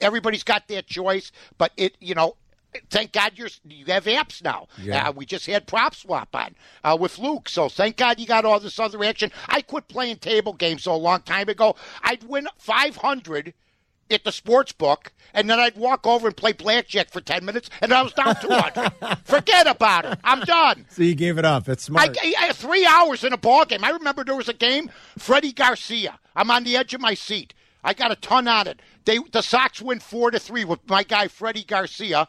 everybody's 0.00 0.44
got 0.44 0.68
their 0.68 0.82
choice, 0.82 1.32
but 1.56 1.72
it, 1.78 1.96
you 2.00 2.14
know, 2.14 2.36
thank 2.90 3.12
God 3.12 3.32
you're 3.36 3.48
you 3.64 3.86
have 3.86 4.04
apps 4.04 4.42
now. 4.42 4.68
Yeah. 4.80 5.08
Uh, 5.08 5.12
we 5.12 5.26
just 5.26 5.46
had 5.46 5.66
prop 5.66 5.94
swap 5.94 6.34
on 6.34 6.54
uh, 6.84 6.96
with 6.98 7.18
Luke, 7.18 7.48
so 7.48 7.68
thank 7.68 7.96
God 7.96 8.18
you 8.18 8.26
got 8.26 8.44
all 8.44 8.60
this 8.60 8.78
other 8.78 9.02
action. 9.04 9.30
I 9.48 9.62
quit 9.62 9.88
playing 9.88 10.16
table 10.16 10.52
games 10.52 10.84
so 10.84 10.94
a 10.94 10.96
long 10.96 11.22
time 11.22 11.48
ago. 11.48 11.76
I'd 12.02 12.24
win 12.24 12.48
five 12.58 12.96
hundred 12.96 13.54
at 14.10 14.24
the 14.24 14.32
sports 14.32 14.72
book, 14.72 15.12
and 15.32 15.48
then 15.48 15.58
I'd 15.58 15.76
walk 15.76 16.06
over 16.06 16.26
and 16.26 16.36
play 16.36 16.52
blackjack 16.52 17.10
for 17.10 17.20
ten 17.20 17.44
minutes, 17.44 17.70
and 17.80 17.92
I 17.92 18.02
was 18.02 18.12
down 18.12 18.36
two 18.40 18.50
hundred. 18.50 18.92
Forget 19.24 19.66
about 19.66 20.04
it. 20.04 20.18
I'm 20.24 20.40
done. 20.40 20.86
So 20.92 21.02
you 21.02 21.14
gave 21.14 21.38
it 21.38 21.44
up. 21.44 21.64
That's 21.64 21.84
smart. 21.84 22.16
I, 22.22 22.34
I, 22.38 22.52
three 22.52 22.84
hours 22.84 23.24
in 23.24 23.32
a 23.32 23.38
ball 23.38 23.64
game. 23.64 23.82
I 23.82 23.90
remember 23.90 24.24
there 24.24 24.36
was 24.36 24.48
a 24.48 24.54
game, 24.54 24.90
Freddie 25.18 25.52
Garcia. 25.52 26.18
I'm 26.36 26.50
on 26.50 26.64
the 26.64 26.76
edge 26.76 26.92
of 26.92 27.00
my 27.00 27.14
seat. 27.14 27.54
I 27.84 27.94
got 27.94 28.12
a 28.12 28.16
ton 28.16 28.46
on 28.46 28.66
it. 28.66 28.80
They 29.04 29.18
the 29.32 29.42
Sox 29.42 29.82
win 29.82 29.98
four 30.00 30.30
to 30.30 30.38
three 30.38 30.64
with 30.64 30.80
my 30.88 31.02
guy 31.02 31.28
Freddie 31.28 31.64
Garcia, 31.64 32.28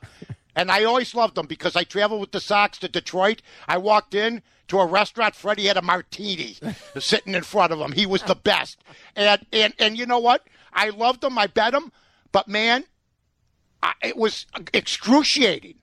and 0.56 0.72
I 0.72 0.84
always 0.84 1.16
loved 1.16 1.36
them 1.36 1.46
because 1.48 1.76
I 1.76 1.84
traveled 1.84 2.22
with 2.22 2.32
the 2.32 2.40
Sox 2.40 2.78
to 2.80 2.88
Detroit. 2.88 3.42
I 3.68 3.78
walked 3.78 4.14
in 4.14 4.42
to 4.68 4.80
a 4.80 4.86
restaurant. 4.86 5.36
Freddie 5.36 5.68
had 5.68 5.78
a 5.78 5.82
martini 5.82 6.58
sitting 7.00 7.36
in 7.36 7.44
front 7.44 7.74
of 7.74 7.80
him. 7.80 7.92
He 7.92 8.06
was 8.06 8.24
the 8.24 8.36
best, 8.36 8.80
and 9.16 9.46
and 9.52 9.74
and 9.80 9.98
you 9.98 10.06
know 10.06 10.20
what? 10.20 10.46
I 10.74 10.90
loved 10.90 11.24
him. 11.24 11.38
I 11.38 11.48
bet 11.48 11.74
him, 11.74 11.92
but 12.32 12.48
man, 12.48 12.86
I, 13.82 13.94
it 14.02 14.18
was 14.18 14.46
excruciating 14.74 15.76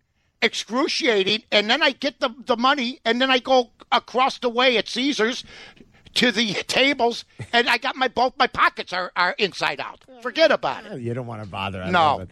excruciating. 0.42 1.42
And 1.52 1.68
then 1.68 1.83
I 1.83 1.92
get 1.92 2.20
the, 2.20 2.30
the 2.46 2.56
money, 2.56 3.00
and 3.04 3.20
then 3.20 3.30
I 3.30 3.38
go 3.38 3.70
across 3.92 4.38
the 4.38 4.48
way 4.48 4.76
at 4.76 4.88
Caesars 4.88 5.44
to 6.14 6.33
the 6.33 6.54
tables, 6.66 7.24
and 7.52 7.68
I 7.68 7.78
got 7.78 7.96
my 7.96 8.09
both 8.09 8.37
my 8.37 8.46
pockets 8.46 8.92
are, 8.92 9.12
are 9.16 9.35
inside 9.38 9.80
out. 9.80 10.04
Forget 10.22 10.50
about 10.50 10.87
it. 10.87 11.00
You 11.00 11.14
don't 11.14 11.26
want 11.26 11.42
to 11.42 11.48
bother. 11.48 11.83
I 11.83 11.90
No. 11.90 12.26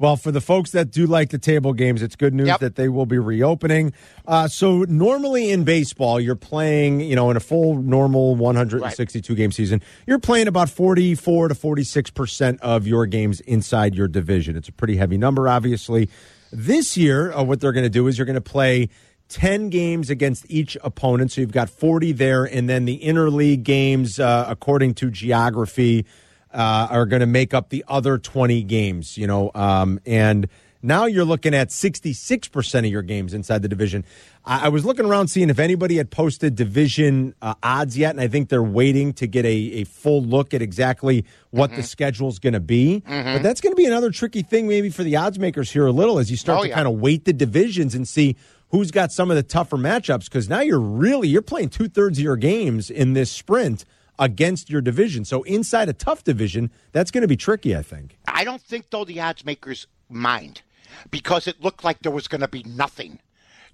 Well, 0.00 0.16
for 0.16 0.32
the 0.32 0.40
folks 0.40 0.70
that 0.70 0.90
do 0.90 1.06
like 1.06 1.28
the 1.28 1.36
table 1.38 1.74
games, 1.74 2.00
it's 2.00 2.16
good 2.16 2.32
news 2.32 2.46
Yep. 2.48 2.60
that 2.60 2.76
they 2.76 2.88
will 2.88 3.04
be 3.04 3.18
reopening. 3.18 3.92
Uh, 4.26 4.48
so 4.48 4.84
normally 4.88 5.50
in 5.50 5.62
baseball, 5.64 6.18
you're 6.18 6.34
playing, 6.34 7.00
you 7.00 7.14
know, 7.14 7.30
in 7.30 7.36
a 7.36 7.40
full 7.40 7.76
normal 7.82 8.34
162 8.34 9.34
game 9.34 9.52
season, 9.52 9.82
you're 10.06 10.18
playing 10.18 10.48
about 10.48 10.70
44 10.70 11.48
to 11.48 11.54
46 11.54 12.10
percent 12.12 12.58
of 12.62 12.86
your 12.86 13.04
games 13.04 13.40
inside 13.40 13.94
your 13.94 14.08
division. 14.08 14.56
It's 14.56 14.68
a 14.70 14.72
pretty 14.72 14.96
heavy 14.96 15.18
number, 15.18 15.46
obviously. 15.50 16.08
This 16.50 16.96
year, 16.96 17.30
uh, 17.32 17.42
what 17.42 17.60
they're 17.60 17.72
going 17.72 17.84
to 17.84 17.90
do 17.90 18.06
is 18.08 18.16
you're 18.16 18.24
going 18.24 18.34
to 18.36 18.40
play 18.40 18.88
10 19.28 19.68
games 19.68 20.08
against 20.08 20.46
each 20.48 20.78
opponent. 20.82 21.30
So 21.30 21.42
you've 21.42 21.52
got 21.52 21.68
40 21.68 22.12
there, 22.12 22.44
and 22.46 22.70
then 22.70 22.86
the 22.86 22.98
interleague 23.00 23.64
games, 23.64 24.18
uh, 24.18 24.46
according 24.48 24.94
to 24.94 25.10
geography, 25.10 26.06
uh, 26.52 26.88
are 26.90 27.06
going 27.06 27.20
to 27.20 27.26
make 27.26 27.54
up 27.54 27.68
the 27.70 27.84
other 27.88 28.18
20 28.18 28.62
games, 28.64 29.16
you 29.18 29.26
know, 29.26 29.50
um, 29.54 30.00
and 30.06 30.48
now 30.82 31.04
you're 31.04 31.26
looking 31.26 31.54
at 31.54 31.68
66% 31.68 32.78
of 32.78 32.84
your 32.86 33.02
games 33.02 33.34
inside 33.34 33.60
the 33.62 33.68
division. 33.68 34.04
I, 34.46 34.66
I 34.66 34.68
was 34.70 34.84
looking 34.84 35.04
around 35.04 35.28
seeing 35.28 35.50
if 35.50 35.58
anybody 35.58 35.96
had 35.98 36.10
posted 36.10 36.54
division 36.56 37.34
uh, 37.42 37.54
odds 37.62 37.98
yet, 37.98 38.10
and 38.12 38.20
I 38.20 38.28
think 38.28 38.48
they're 38.48 38.62
waiting 38.62 39.12
to 39.14 39.26
get 39.26 39.44
a, 39.44 39.48
a 39.50 39.84
full 39.84 40.22
look 40.22 40.54
at 40.54 40.62
exactly 40.62 41.24
what 41.50 41.70
Mm-hmm. 41.70 41.76
the 41.80 41.86
schedule's 41.86 42.38
going 42.38 42.54
to 42.54 42.60
be. 42.60 43.00
But 43.06 43.42
that's 43.42 43.60
going 43.60 43.72
to 43.72 43.76
be 43.76 43.84
another 43.84 44.10
tricky 44.10 44.42
thing 44.42 44.66
maybe 44.68 44.88
for 44.90 45.04
the 45.04 45.16
odds 45.16 45.38
makers 45.38 45.70
here 45.70 45.86
a 45.86 45.92
little 45.92 46.18
as 46.18 46.30
you 46.30 46.36
start 46.38 46.60
Oh, 46.60 46.62
to 46.62 46.68
yeah. 46.70 46.74
kind 46.76 46.88
of 46.88 46.94
weight 46.94 47.26
the 47.26 47.32
divisions 47.34 47.94
and 47.94 48.08
see 48.08 48.36
who's 48.70 48.90
got 48.90 49.12
some 49.12 49.30
of 49.30 49.36
the 49.36 49.42
tougher 49.42 49.76
matchups 49.76 50.24
because 50.24 50.48
now 50.48 50.60
you're 50.60 50.80
really 50.80 51.28
you're 51.28 51.42
playing 51.42 51.68
two 51.68 51.88
thirds 51.88 52.18
of 52.18 52.24
your 52.24 52.36
games 52.36 52.88
in 52.88 53.12
this 53.12 53.30
sprint 53.30 53.84
against 54.20 54.70
your 54.70 54.80
division. 54.82 55.24
So 55.24 55.42
inside 55.42 55.88
a 55.88 55.92
tough 55.92 56.22
division, 56.22 56.70
that's 56.92 57.10
going 57.10 57.22
to 57.22 57.28
be 57.28 57.36
tricky. 57.36 57.74
I 57.74 57.82
think. 57.82 58.18
I 58.28 58.44
don't 58.44 58.62
think 58.62 58.90
though 58.90 59.04
the 59.04 59.20
odds 59.20 59.44
makers 59.44 59.88
mind 60.08 60.62
because 61.10 61.48
it 61.48 61.60
looked 61.62 61.82
like 61.82 62.00
there 62.02 62.12
was 62.12 62.28
going 62.28 62.42
to 62.42 62.48
be 62.48 62.62
nothing, 62.62 63.18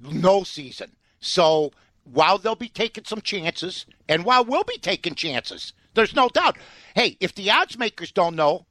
no 0.01 0.45
season. 0.45 0.93
So 1.21 1.73
while 2.05 2.39
they'll 2.39 2.55
be 2.55 2.69
taking 2.69 3.05
some 3.05 3.21
chances, 3.21 3.85
and 4.09 4.25
while 4.25 4.45
we'll 4.45 4.65
be 4.65 4.79
taking 4.79 5.15
chances, 5.15 5.73
there's 5.95 6.15
no 6.15 6.29
doubt. 6.29 6.57
Hey, 6.95 7.17
if 7.21 7.35
the 7.35 7.51
odds 7.51 7.79
makers 7.79 8.13
don't 8.13 8.37
know, 8.37 8.67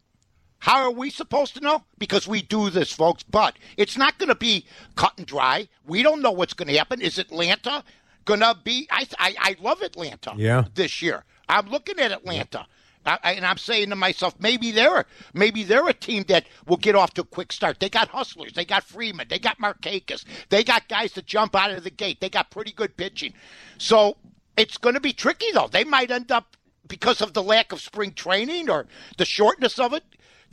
how 0.60 0.84
are 0.84 0.92
we 0.92 1.10
supposed 1.10 1.54
to 1.56 1.62
know? 1.62 1.84
Because 1.98 2.28
we 2.28 2.42
do 2.42 2.70
this, 2.70 2.92
folks. 2.92 3.24
But 3.24 3.58
it's 3.78 3.98
not 3.98 4.18
going 4.18 4.30
to 4.30 4.36
be 4.36 4.66
cut 4.96 5.14
and 5.18 5.28
dry. 5.28 5.68
We 5.86 6.02
don't 6.02 6.22
know 6.22 6.32
what's 6.32 6.54
going 6.54 6.70
to 6.70 6.78
happen. 6.78 7.02
Is 7.02 7.18
Atlanta 7.18 7.84
going 8.24 8.40
to 8.40 8.58
be? 8.64 8.88
I, 8.90 9.06
I 9.20 9.36
I 9.38 9.56
love 9.60 9.82
Atlanta. 9.82 10.34
Yeah. 10.38 10.64
This 10.74 11.02
year, 11.02 11.24
I'm 11.49 11.69
looking 11.69 11.99
at 11.99 12.12
Atlanta. 12.12 12.65
I, 13.05 13.19
I- 13.23 13.34
and 13.34 13.45
I'm 13.45 13.58
saying 13.58 13.89
to 13.89 13.95
myself, 13.95 14.36
maybe 14.39 14.71
they're 14.71 15.05
maybe 15.34 15.63
they're 15.63 15.88
a 15.88 15.93
team 15.93 16.23
that 16.27 16.45
will 16.67 16.77
get 16.77 16.95
off 16.95 17.13
to 17.15 17.21
a 17.21 17.25
quick 17.25 17.51
start. 17.51 17.79
They 17.79 17.89
got 17.89 18.10
hustlers, 18.10 18.53
they 18.53 18.65
got 18.65 18.84
Freeman, 18.84 19.27
they 19.29 19.39
got 19.39 19.60
Markakis, 19.60 20.25
they 20.49 20.63
got 20.63 20.88
guys 20.89 21.13
that 21.13 21.25
jump 21.25 21.55
out 21.55 21.71
of 21.71 21.84
the 21.84 21.89
gate. 21.91 22.21
They 22.21 22.29
got 22.29 22.51
pretty 22.51 22.71
good 22.71 22.97
pitching. 22.97 23.34
So 23.77 24.17
it's 24.58 24.77
going 24.77 24.95
to 24.95 25.01
be 25.01 25.13
tricky 25.13 25.51
though. 25.53 25.67
They 25.71 25.84
might 25.84 26.12
end 26.12 26.31
up 26.31 26.58
because 26.88 27.21
of 27.21 27.34
the 27.34 27.43
lack 27.43 27.71
of 27.71 27.81
spring 27.81 28.13
training 28.13 28.69
or 28.69 28.88
the 29.17 29.25
shortness 29.25 29.79
of 29.79 29.93
it. 29.93 30.03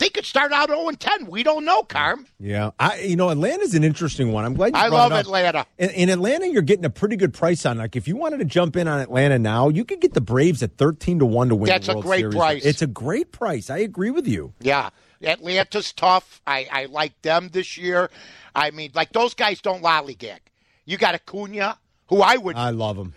They 0.02 0.08
could 0.08 0.26
start 0.26 0.50
out 0.50 0.68
0 0.68 0.90
10. 0.98 1.26
We 1.26 1.44
don't 1.44 1.64
know, 1.64 1.84
Carm. 1.84 2.26
Yeah, 2.40 2.72
I 2.76 3.02
you 3.02 3.14
know 3.14 3.30
Atlanta's 3.30 3.76
an 3.76 3.84
interesting 3.84 4.32
one. 4.32 4.44
I'm 4.44 4.54
glad 4.54 4.74
you 4.74 4.82
I 4.82 4.88
brought 4.88 5.12
love 5.12 5.12
it 5.12 5.14
up. 5.14 5.20
Atlanta. 5.26 5.66
In, 5.78 5.90
in 5.90 6.08
Atlanta, 6.08 6.48
you're 6.48 6.60
getting 6.62 6.84
a 6.84 6.90
pretty 6.90 7.14
good 7.14 7.32
price 7.32 7.64
on. 7.64 7.78
Like 7.78 7.94
if 7.94 8.08
you 8.08 8.16
wanted 8.16 8.38
to 8.38 8.44
jump 8.44 8.76
in 8.76 8.88
on 8.88 8.98
Atlanta 8.98 9.38
now, 9.38 9.68
you 9.68 9.84
could 9.84 10.00
get 10.00 10.14
the 10.14 10.20
Braves 10.20 10.60
at 10.60 10.76
13 10.76 11.20
to 11.20 11.24
one 11.24 11.50
to 11.50 11.54
win. 11.54 11.68
That's 11.68 11.86
a 11.86 11.94
great 11.94 12.22
Series. 12.22 12.34
price. 12.34 12.64
It's 12.64 12.82
a 12.82 12.88
great 12.88 13.30
price. 13.30 13.70
I 13.70 13.78
agree 13.78 14.10
with 14.10 14.26
you. 14.26 14.52
Yeah, 14.58 14.90
Atlanta's 15.22 15.92
tough. 15.92 16.40
I, 16.48 16.66
I 16.72 16.86
like 16.86 17.22
them 17.22 17.50
this 17.52 17.78
year. 17.78 18.10
I 18.56 18.72
mean, 18.72 18.90
like 18.96 19.12
those 19.12 19.34
guys 19.34 19.60
don't 19.60 19.84
lollygag. 19.84 20.40
You 20.84 20.96
got 20.96 21.14
Acuna, 21.14 21.78
who 22.08 22.22
I 22.22 22.38
would 22.38 22.56
I 22.56 22.70
love 22.70 22.96
them. 22.96 23.14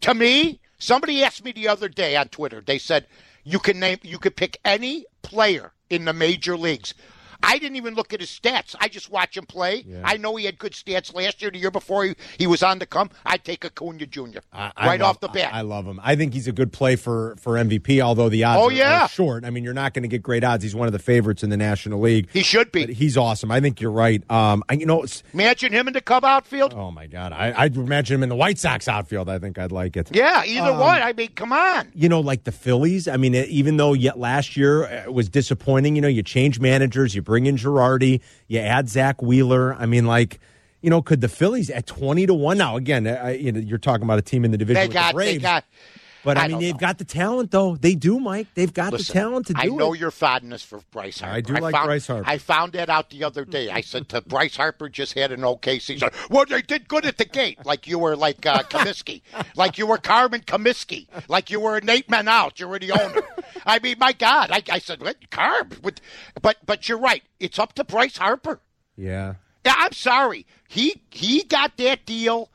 to 0.00 0.12
me, 0.12 0.58
somebody 0.78 1.22
asked 1.22 1.44
me 1.44 1.52
the 1.52 1.68
other 1.68 1.88
day 1.88 2.16
on 2.16 2.26
Twitter. 2.30 2.60
They 2.60 2.78
said 2.78 3.06
you 3.44 3.60
can 3.60 3.78
name, 3.78 3.98
you 4.02 4.18
could 4.18 4.34
pick 4.34 4.58
any 4.64 5.06
player 5.22 5.70
in 5.90 6.04
the 6.04 6.12
major 6.12 6.56
leagues. 6.56 6.94
I 7.42 7.58
didn't 7.58 7.76
even 7.76 7.94
look 7.94 8.12
at 8.12 8.20
his 8.20 8.30
stats. 8.30 8.74
I 8.80 8.88
just 8.88 9.10
watch 9.10 9.36
him 9.36 9.46
play. 9.46 9.84
I 10.04 10.16
know 10.16 10.36
he 10.36 10.44
had 10.44 10.58
good 10.58 10.72
stats 10.72 11.14
last 11.14 11.40
year, 11.42 11.50
the 11.50 11.58
year 11.58 11.70
before 11.70 12.04
he, 12.04 12.14
he 12.38 12.46
was 12.46 12.62
on 12.62 12.78
the 12.78 12.86
come. 12.86 13.10
I'd 13.24 13.44
take 13.44 13.64
Acuna 13.64 14.06
Jr. 14.06 14.38
I- 14.52 14.72
I 14.76 14.86
right 14.86 15.00
love- 15.00 15.10
off 15.16 15.20
the 15.20 15.28
bat. 15.28 15.52
I, 15.54 15.58
I 15.58 15.62
love 15.62 15.86
him. 15.86 16.00
I 16.02 16.16
think 16.16 16.34
he's 16.34 16.48
a 16.48 16.52
good 16.52 16.72
play 16.72 16.96
for 16.96 17.36
for 17.40 17.54
MVP. 17.54 18.00
Although 18.00 18.28
the 18.28 18.44
odds 18.44 18.60
Oh, 18.62 18.68
are, 18.68 18.72
yeah. 18.72 19.04
are 19.04 19.08
short. 19.08 19.44
I 19.44 19.50
mean, 19.50 19.64
you're 19.64 19.74
not 19.74 19.94
going 19.94 20.02
to 20.02 20.08
get 20.08 20.22
great 20.22 20.44
odds. 20.44 20.62
He's 20.62 20.74
one 20.74 20.86
of 20.86 20.92
the 20.92 20.98
favorites 20.98 21.42
in 21.42 21.50
the 21.50 21.56
National 21.56 22.00
League. 22.00 22.28
he 22.32 22.42
should 22.42 22.72
be. 22.72 22.86
But 22.86 22.94
he's 22.94 23.16
awesome. 23.16 23.50
I 23.50 23.60
think 23.60 23.80
you're 23.80 23.90
right. 23.90 24.22
Um, 24.30 24.62
I, 24.68 24.74
you 24.74 24.86
know, 24.86 25.04
Imagine 25.32 25.72
him 25.72 25.86
in 25.88 25.92
the 25.94 26.00
Cub 26.00 26.24
outfield. 26.24 26.74
oh 26.74 26.90
my 26.90 27.06
God, 27.06 27.32
I, 27.32 27.52
I'd 27.56 27.76
imagine 27.76 28.16
him 28.16 28.22
in 28.22 28.28
the 28.28 28.36
White 28.36 28.58
Sox 28.58 28.88
outfield. 28.88 29.28
I 29.28 29.38
think 29.38 29.58
I'd 29.58 29.72
like 29.72 29.96
it. 29.96 30.14
Yeah, 30.14 30.44
either 30.44 30.70
Um, 30.72 30.78
one. 30.78 31.02
I 31.02 31.12
mean, 31.12 31.28
come 31.34 31.52
on. 31.52 31.88
you 31.94 32.08
know, 32.08 32.20
like 32.20 32.44
the 32.44 32.52
Phillies. 32.52 33.08
I 33.08 33.16
mean, 33.16 33.34
even 33.34 33.76
though 33.76 33.92
yet 33.92 34.18
last 34.18 34.56
year 34.56 34.84
uh, 34.84 35.04
it 35.04 35.12
was 35.14 35.28
disappointing, 35.28 35.96
you 35.96 36.02
know, 36.02 36.08
you 36.08 36.22
change 36.22 36.58
managers, 36.60 37.14
you 37.14 37.22
bring 37.26 37.44
in 37.44 37.56
Girardi, 37.56 38.22
you 38.48 38.60
add 38.60 38.88
Zack 38.88 39.20
Wheeler. 39.20 39.74
I 39.74 39.84
mean, 39.84 40.06
like, 40.06 40.40
you 40.80 40.88
know, 40.88 41.02
could 41.02 41.20
the 41.20 41.28
Phillies 41.28 41.68
at 41.68 41.86
twenty 41.86 42.24
to 42.24 42.32
one 42.32 42.56
now? 42.56 42.76
Again, 42.76 43.06
I, 43.06 43.34
you 43.34 43.52
know, 43.52 43.60
you're 43.60 43.76
talking 43.76 44.04
about 44.04 44.18
a 44.18 44.22
team 44.22 44.46
in 44.46 44.52
the 44.52 44.56
division 44.56 44.88
They 44.88 44.94
got, 44.94 45.08
the 45.08 45.16
Braves, 45.16 45.34
they 45.34 45.42
got. 45.42 45.64
But 46.26 46.36
I, 46.36 46.44
I 46.44 46.48
mean, 46.48 46.58
they've 46.58 46.74
know. 46.74 46.78
got 46.78 46.98
the 46.98 47.04
talent, 47.04 47.52
though. 47.52 47.76
They 47.76 47.94
do, 47.94 48.18
Mike. 48.18 48.48
They've 48.54 48.74
got 48.74 48.92
Listen, 48.92 49.14
the 49.14 49.20
talent 49.20 49.46
to 49.46 49.54
do 49.54 49.60
it. 49.60 49.62
I 49.62 49.66
know 49.68 49.92
it. 49.92 50.00
your 50.00 50.10
fondness 50.10 50.60
for 50.62 50.80
Bryce 50.90 51.20
Harper. 51.20 51.36
I 51.36 51.40
do 51.40 51.52
like 51.54 51.72
found, 51.72 51.86
Bryce 51.86 52.06
Harper. 52.08 52.28
I 52.28 52.38
found 52.38 52.72
that 52.72 52.88
out 52.88 53.10
the 53.10 53.22
other 53.22 53.44
day. 53.44 53.70
I 53.70 53.80
said 53.80 54.08
to 54.08 54.20
Bryce 54.22 54.56
Harper 54.56 54.88
just 54.88 55.14
had 55.14 55.30
an 55.30 55.44
okay 55.44 55.78
season. 55.78 56.10
Well, 56.28 56.44
they 56.44 56.62
did 56.62 56.88
good 56.88 57.06
at 57.06 57.16
the 57.16 57.24
gate, 57.24 57.64
like 57.64 57.86
you 57.86 58.00
were 58.00 58.16
like 58.16 58.44
uh, 58.44 58.62
Comiskey, 58.64 59.22
like 59.54 59.78
you 59.78 59.86
were 59.86 59.98
Carmen 59.98 60.40
Comiskey, 60.40 61.06
like 61.28 61.48
you 61.48 61.60
were 61.60 61.80
Nate 61.80 62.10
Men 62.10 62.26
out. 62.26 62.58
You 62.58 62.66
were 62.66 62.80
the 62.80 62.90
owner. 62.90 63.22
I 63.66 63.78
mean, 63.78 63.96
my 64.00 64.12
God, 64.12 64.50
I, 64.50 64.62
I 64.70 64.80
said, 64.80 65.00
what, 65.00 65.30
Carb? 65.30 65.80
But, 65.80 66.00
but 66.42 66.56
but 66.66 66.88
you're 66.88 66.98
right. 66.98 67.22
It's 67.38 67.58
up 67.58 67.74
to 67.74 67.84
Bryce 67.84 68.16
Harper. 68.16 68.60
yeah. 68.96 69.34
Yeah, 69.64 69.74
I'm 69.78 69.92
sorry. 69.92 70.46
He 70.68 71.02
he 71.10 71.42
got 71.42 71.76
that 71.78 72.06
deal, 72.06 72.50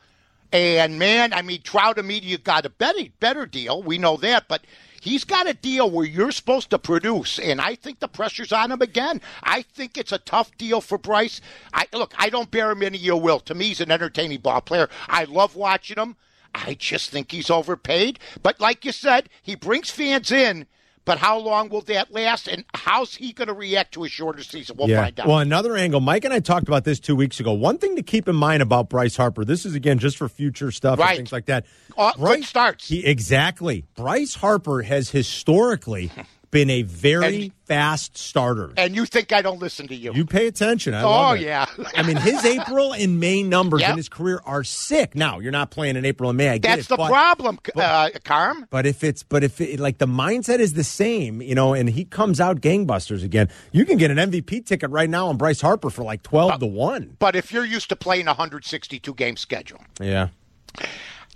and 0.52 1.00
man, 1.00 1.34
I 1.34 1.42
mean, 1.42 1.62
Trout 1.62 2.04
Media 2.04 2.38
got 2.38 2.66
a 2.66 2.70
better 2.70 3.04
better 3.20 3.46
deal. 3.46 3.82
We 3.82 3.98
know 3.98 4.18
that, 4.18 4.48
but 4.48 4.66
he's 5.02 5.24
got 5.24 5.50
a 5.50 5.54
deal 5.54 5.90
where 5.90 6.06
you're 6.06 6.32
supposed 6.32 6.70
to 6.70 6.80
produce, 6.80 7.40
and 7.40 7.62
I 7.62 7.76
think 7.76 8.00
the 8.00 8.08
pressure's 8.08 8.52
on 8.52 8.72
him 8.72 8.82
again. 8.82 9.22
I 9.44 9.62
think 9.62 9.98
it's 9.98 10.12
a 10.12 10.18
tough 10.18 10.56
deal 10.58 10.82
for 10.82 10.98
Bryce. 10.98 11.42
I 11.74 11.88
look, 11.94 12.14
I 12.18 12.30
don't 12.30 12.52
bear 12.52 12.72
him 12.72 12.84
any 12.84 13.00
ill 13.00 13.22
will. 13.22 13.40
To 13.42 13.56
me, 13.56 13.68
he's 13.68 13.82
an 13.82 13.92
entertaining 13.92 14.40
ball 14.40 14.62
player. 14.62 14.90
I 15.08 15.26
love 15.26 15.56
watching 15.56 15.98
him. 15.98 16.16
I 16.54 16.74
just 16.74 17.10
think 17.10 17.32
he's 17.32 17.50
overpaid. 17.50 18.20
But 18.44 18.60
like 18.60 18.84
you 18.84 18.92
said, 18.92 19.30
he 19.42 19.56
brings 19.56 19.90
fans 19.90 20.32
in. 20.32 20.68
But 21.04 21.18
how 21.18 21.40
long 21.40 21.70
will 21.70 21.82
that 21.82 22.12
last, 22.12 22.48
and 22.48 22.64
how's 22.76 23.16
he 23.16 23.34
going 23.34 23.48
to 23.48 23.54
react 23.54 23.94
to 23.96 24.04
a 24.04 24.08
shorter 24.08 24.44
season? 24.44 24.78
We'll 24.78 24.88
yeah. 24.90 25.02
find 25.04 25.20
out. 25.20 25.28
Well, 25.28 25.40
another 25.40 25.76
angle, 25.76 26.00
Mike 26.00 26.26
and 26.26 26.34
I 26.34 26.40
talked 26.40 26.68
about 26.68 26.84
this 26.84 27.00
two 27.00 27.16
weeks 27.16 27.40
ago. 27.40 27.54
One 27.54 27.80
thing 27.80 27.96
to 27.96 28.04
keep 28.04 28.28
in 28.28 28.36
mind 28.36 28.62
about 28.62 28.90
Bryce 28.90 29.18
Harper, 29.18 29.44
this 29.44 29.66
is 29.66 29.74
again 29.74 29.98
just 29.98 30.16
for 30.18 30.30
future 30.30 30.70
stuff 30.72 31.00
Right. 31.00 31.10
and 31.10 31.18
things 31.18 31.32
like 31.32 31.46
that. 31.48 31.66
Uh, 31.98 32.14
quick 32.14 32.44
starts. 32.44 32.88
He, 32.88 33.04
exactly. 33.06 33.84
Bryce 33.96 34.36
Harper 34.36 34.84
has 34.84 35.10
historically 35.10 36.12
been 36.52 36.70
a 36.70 36.82
very 36.84 37.44
And- 37.44 37.52
fast 37.66 38.18
starter. 38.18 38.74
and 38.76 38.94
you 38.94 39.06
think 39.06 39.32
I 39.32 39.42
don't 39.42 39.60
listen 39.60 39.88
to 39.88 39.96
you? 39.96 40.12
You 40.14 40.26
pay 40.26 40.48
attention. 40.48 40.94
I 40.94 41.04
oh 41.04 41.10
love 41.10 41.38
it. 41.38 41.44
yeah. 41.44 41.66
I 41.96 42.04
mean, 42.04 42.18
his 42.18 42.44
April 42.44 42.94
and 42.94 43.18
May 43.22 43.44
numbers 43.44 43.80
Yep. 43.80 43.92
in 43.92 43.96
his 43.98 44.10
career 44.10 44.42
are 44.46 44.64
sick. 44.66 45.16
Now, 45.16 45.40
you're 45.40 45.54
not 45.54 45.72
playing 45.72 45.96
in 45.96 46.04
April 46.04 46.30
and 46.30 46.36
May. 46.38 46.50
I 46.50 46.58
get 46.58 46.64
That's 46.76 46.82
it, 46.88 46.90
the 46.90 46.98
but- 46.98 47.08
problem, 47.10 47.60
uh, 47.78 48.10
Carm. 48.26 48.66
But 48.70 48.86
if 48.86 49.04
it's 49.06 49.24
but 49.24 49.44
if 49.46 49.62
it, 49.62 49.80
like 49.80 50.00
the 50.00 50.06
mindset 50.08 50.60
is 50.60 50.74
the 50.74 50.84
same, 50.84 51.42
you 51.42 51.56
know, 51.56 51.74
and 51.74 51.90
he 51.90 52.04
comes 52.04 52.42
out 52.42 52.60
gangbusters 52.60 53.24
again, 53.24 53.48
you 53.72 53.86
can 53.86 53.98
get 53.98 54.12
an 54.12 54.18
MVP 54.20 54.60
ticket 54.66 54.90
right 54.90 55.10
now 55.10 55.28
on 55.30 55.38
Bryce 55.38 55.62
Harper 55.62 55.90
for 55.90 56.04
like 56.04 56.22
twelve 56.24 56.60
to 56.60 56.66
one. 56.66 57.16
But 57.20 57.38
if 57.38 57.54
you're 57.54 57.64
used 57.66 57.88
to 57.90 57.96
playing 57.96 58.28
a 58.28 58.32
162 58.34 59.14
game 59.14 59.38
schedule, 59.38 59.80
Yeah, 60.02 60.28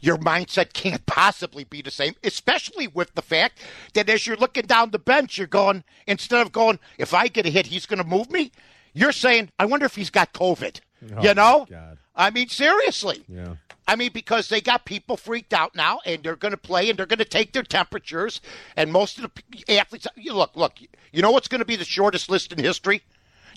your 0.05 0.17
mindset 0.17 0.73
can't 0.73 1.05
possibly 1.05 1.63
be 1.63 1.81
the 1.81 1.91
same, 1.91 2.13
especially 2.23 2.87
with 2.87 3.13
the 3.15 3.21
fact 3.21 3.59
that 3.93 4.09
as 4.09 4.27
you're 4.27 4.37
looking 4.37 4.65
down 4.65 4.91
the 4.91 4.99
bench, 4.99 5.37
you're 5.37 5.47
going, 5.47 5.83
instead 6.05 6.41
of 6.41 6.51
going, 6.51 6.79
if 6.97 7.13
I 7.13 7.27
get 7.27 7.45
a 7.45 7.49
hit, 7.49 7.67
he's 7.67 7.85
going 7.85 8.01
to 8.01 8.07
move 8.07 8.29
me, 8.31 8.51
you're 8.93 9.11
saying, 9.11 9.49
I 9.57 9.65
wonder 9.65 9.85
if 9.85 9.95
he's 9.95 10.09
got 10.09 10.33
COVID. 10.33 10.79
Oh 11.15 11.21
you 11.23 11.33
know? 11.33 11.61
Oh, 11.61 11.65
God. 11.69 11.97
I 12.15 12.29
mean, 12.29 12.47
seriously. 12.47 13.23
yeah. 13.27 13.55
I 13.87 13.95
mean, 13.95 14.11
because 14.13 14.49
they 14.49 14.61
got 14.61 14.85
people 14.85 15.15
freaked 15.15 15.53
out 15.53 15.75
now, 15.75 15.99
and 16.05 16.23
they're 16.23 16.35
going 16.35 16.53
to 16.53 16.57
play, 16.57 16.89
and 16.89 16.97
they're 16.97 17.05
going 17.05 17.19
to 17.19 17.25
take 17.25 17.53
their 17.53 17.61
temperatures, 17.61 18.41
and 18.75 18.91
most 18.91 19.19
of 19.19 19.31
the 19.67 19.77
athletes. 19.77 20.07
You 20.15 20.33
look, 20.33 20.55
look. 20.55 20.79
You 21.11 21.21
know 21.21 21.29
what's 21.29 21.47
going 21.47 21.59
to 21.59 21.65
be 21.65 21.75
the 21.75 21.85
shortest 21.85 22.29
list 22.29 22.51
in 22.51 22.57
history? 22.57 23.03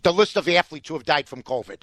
The 0.03 0.13
list 0.13 0.37
of 0.37 0.47
athletes 0.47 0.89
who 0.89 0.95
have 0.95 1.05
died 1.05 1.29
from 1.29 1.43
COVID. 1.43 1.79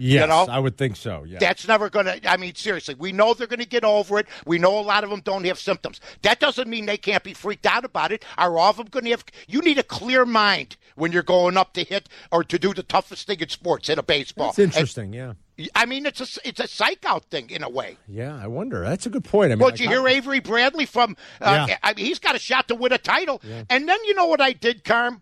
Yes, 0.00 0.28
know? 0.28 0.46
I 0.52 0.58
would 0.58 0.76
think 0.76 0.96
so. 0.96 1.24
Yeah. 1.24 1.38
That's 1.38 1.66
never 1.68 1.90
going 1.90 2.06
to, 2.06 2.30
I 2.30 2.36
mean, 2.36 2.54
seriously, 2.54 2.94
we 2.98 3.12
know 3.12 3.34
they're 3.34 3.46
going 3.46 3.60
to 3.60 3.66
get 3.66 3.84
over 3.84 4.18
it. 4.18 4.26
We 4.46 4.58
know 4.58 4.78
a 4.78 4.80
lot 4.80 5.04
of 5.04 5.10
them 5.10 5.20
don't 5.20 5.44
have 5.44 5.58
symptoms. 5.58 6.00
That 6.22 6.40
doesn't 6.40 6.68
mean 6.68 6.86
they 6.86 6.96
can't 6.96 7.22
be 7.22 7.34
freaked 7.34 7.66
out 7.66 7.84
about 7.84 8.12
it. 8.12 8.24
Are 8.38 8.58
all 8.58 8.70
of 8.70 8.76
them 8.76 8.86
going 8.86 9.04
to 9.04 9.10
have, 9.10 9.24
you 9.46 9.60
need 9.60 9.78
a 9.78 9.82
clear 9.82 10.24
mind 10.24 10.76
when 10.96 11.12
you're 11.12 11.22
going 11.22 11.56
up 11.56 11.74
to 11.74 11.84
hit 11.84 12.08
or 12.32 12.42
to 12.44 12.58
do 12.58 12.72
the 12.74 12.82
toughest 12.82 13.26
thing 13.26 13.40
in 13.40 13.48
sports, 13.48 13.88
in 13.88 13.98
a 13.98 14.02
baseball. 14.02 14.48
That's 14.48 14.58
interesting. 14.58 15.12
yeah. 15.12 15.34
I 15.74 15.84
mean, 15.84 16.06
it's 16.06 16.20
a, 16.38 16.48
it's 16.48 16.58
a 16.60 16.66
psych 16.66 17.04
out 17.04 17.26
thing 17.26 17.50
in 17.50 17.62
a 17.62 17.68
way. 17.68 17.98
Yeah, 18.08 18.34
I 18.42 18.46
wonder. 18.46 18.80
That's 18.82 19.04
a 19.04 19.10
good 19.10 19.24
point. 19.24 19.52
I 19.52 19.56
mean, 19.56 19.60
Well, 19.60 19.70
did 19.72 19.80
you 19.80 19.88
hear 19.88 20.06
I- 20.08 20.12
Avery 20.12 20.40
Bradley 20.40 20.86
from? 20.86 21.18
Uh, 21.38 21.66
Yeah. 21.68 21.76
I 21.82 21.92
mean, 21.92 22.06
he's 22.06 22.18
got 22.18 22.34
a 22.34 22.38
shot 22.38 22.68
to 22.68 22.74
win 22.74 22.92
a 22.94 22.98
title. 22.98 23.42
And 23.68 23.86
then 23.86 23.98
you 24.06 24.14
know 24.14 24.24
what 24.26 24.40
I 24.40 24.52
did, 24.54 24.84
Carm? 24.84 25.20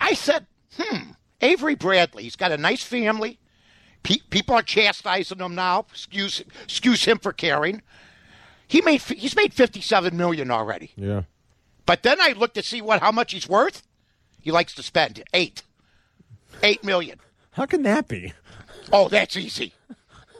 I 0.00 0.14
said, 0.14 0.46
"Hmm, 0.76 1.12
Avery 1.40 1.76
Bradley. 1.76 2.24
He's 2.24 2.34
got 2.34 2.50
a 2.50 2.56
nice 2.56 2.82
family. 2.82 3.38
Pe- 4.04 4.22
people 4.30 4.54
are 4.54 4.62
chastising 4.62 5.40
him 5.40 5.56
now. 5.56 5.86
Excuse, 5.90 6.40
excuse 6.62 7.04
him 7.04 7.18
for 7.18 7.32
caring. 7.32 7.82
He 8.68 8.80
made 8.80 9.02
he's 9.02 9.34
made 9.34 9.52
fifty-seven 9.52 10.16
million 10.16 10.50
already. 10.50 10.92
Yeah. 10.94 11.22
But 11.86 12.02
then 12.02 12.20
I 12.20 12.32
looked 12.32 12.54
to 12.54 12.62
see 12.62 12.80
what 12.80 13.00
how 13.00 13.10
much 13.10 13.32
he's 13.32 13.48
worth. 13.48 13.82
He 14.40 14.50
likes 14.50 14.74
to 14.74 14.82
spend 14.82 15.22
eight, 15.32 15.62
eight 16.62 16.84
million. 16.84 17.18
How 17.52 17.66
can 17.66 17.82
that 17.82 18.06
be? 18.08 18.32
Oh, 18.92 19.08
that's 19.08 19.36
easy. 19.36 19.72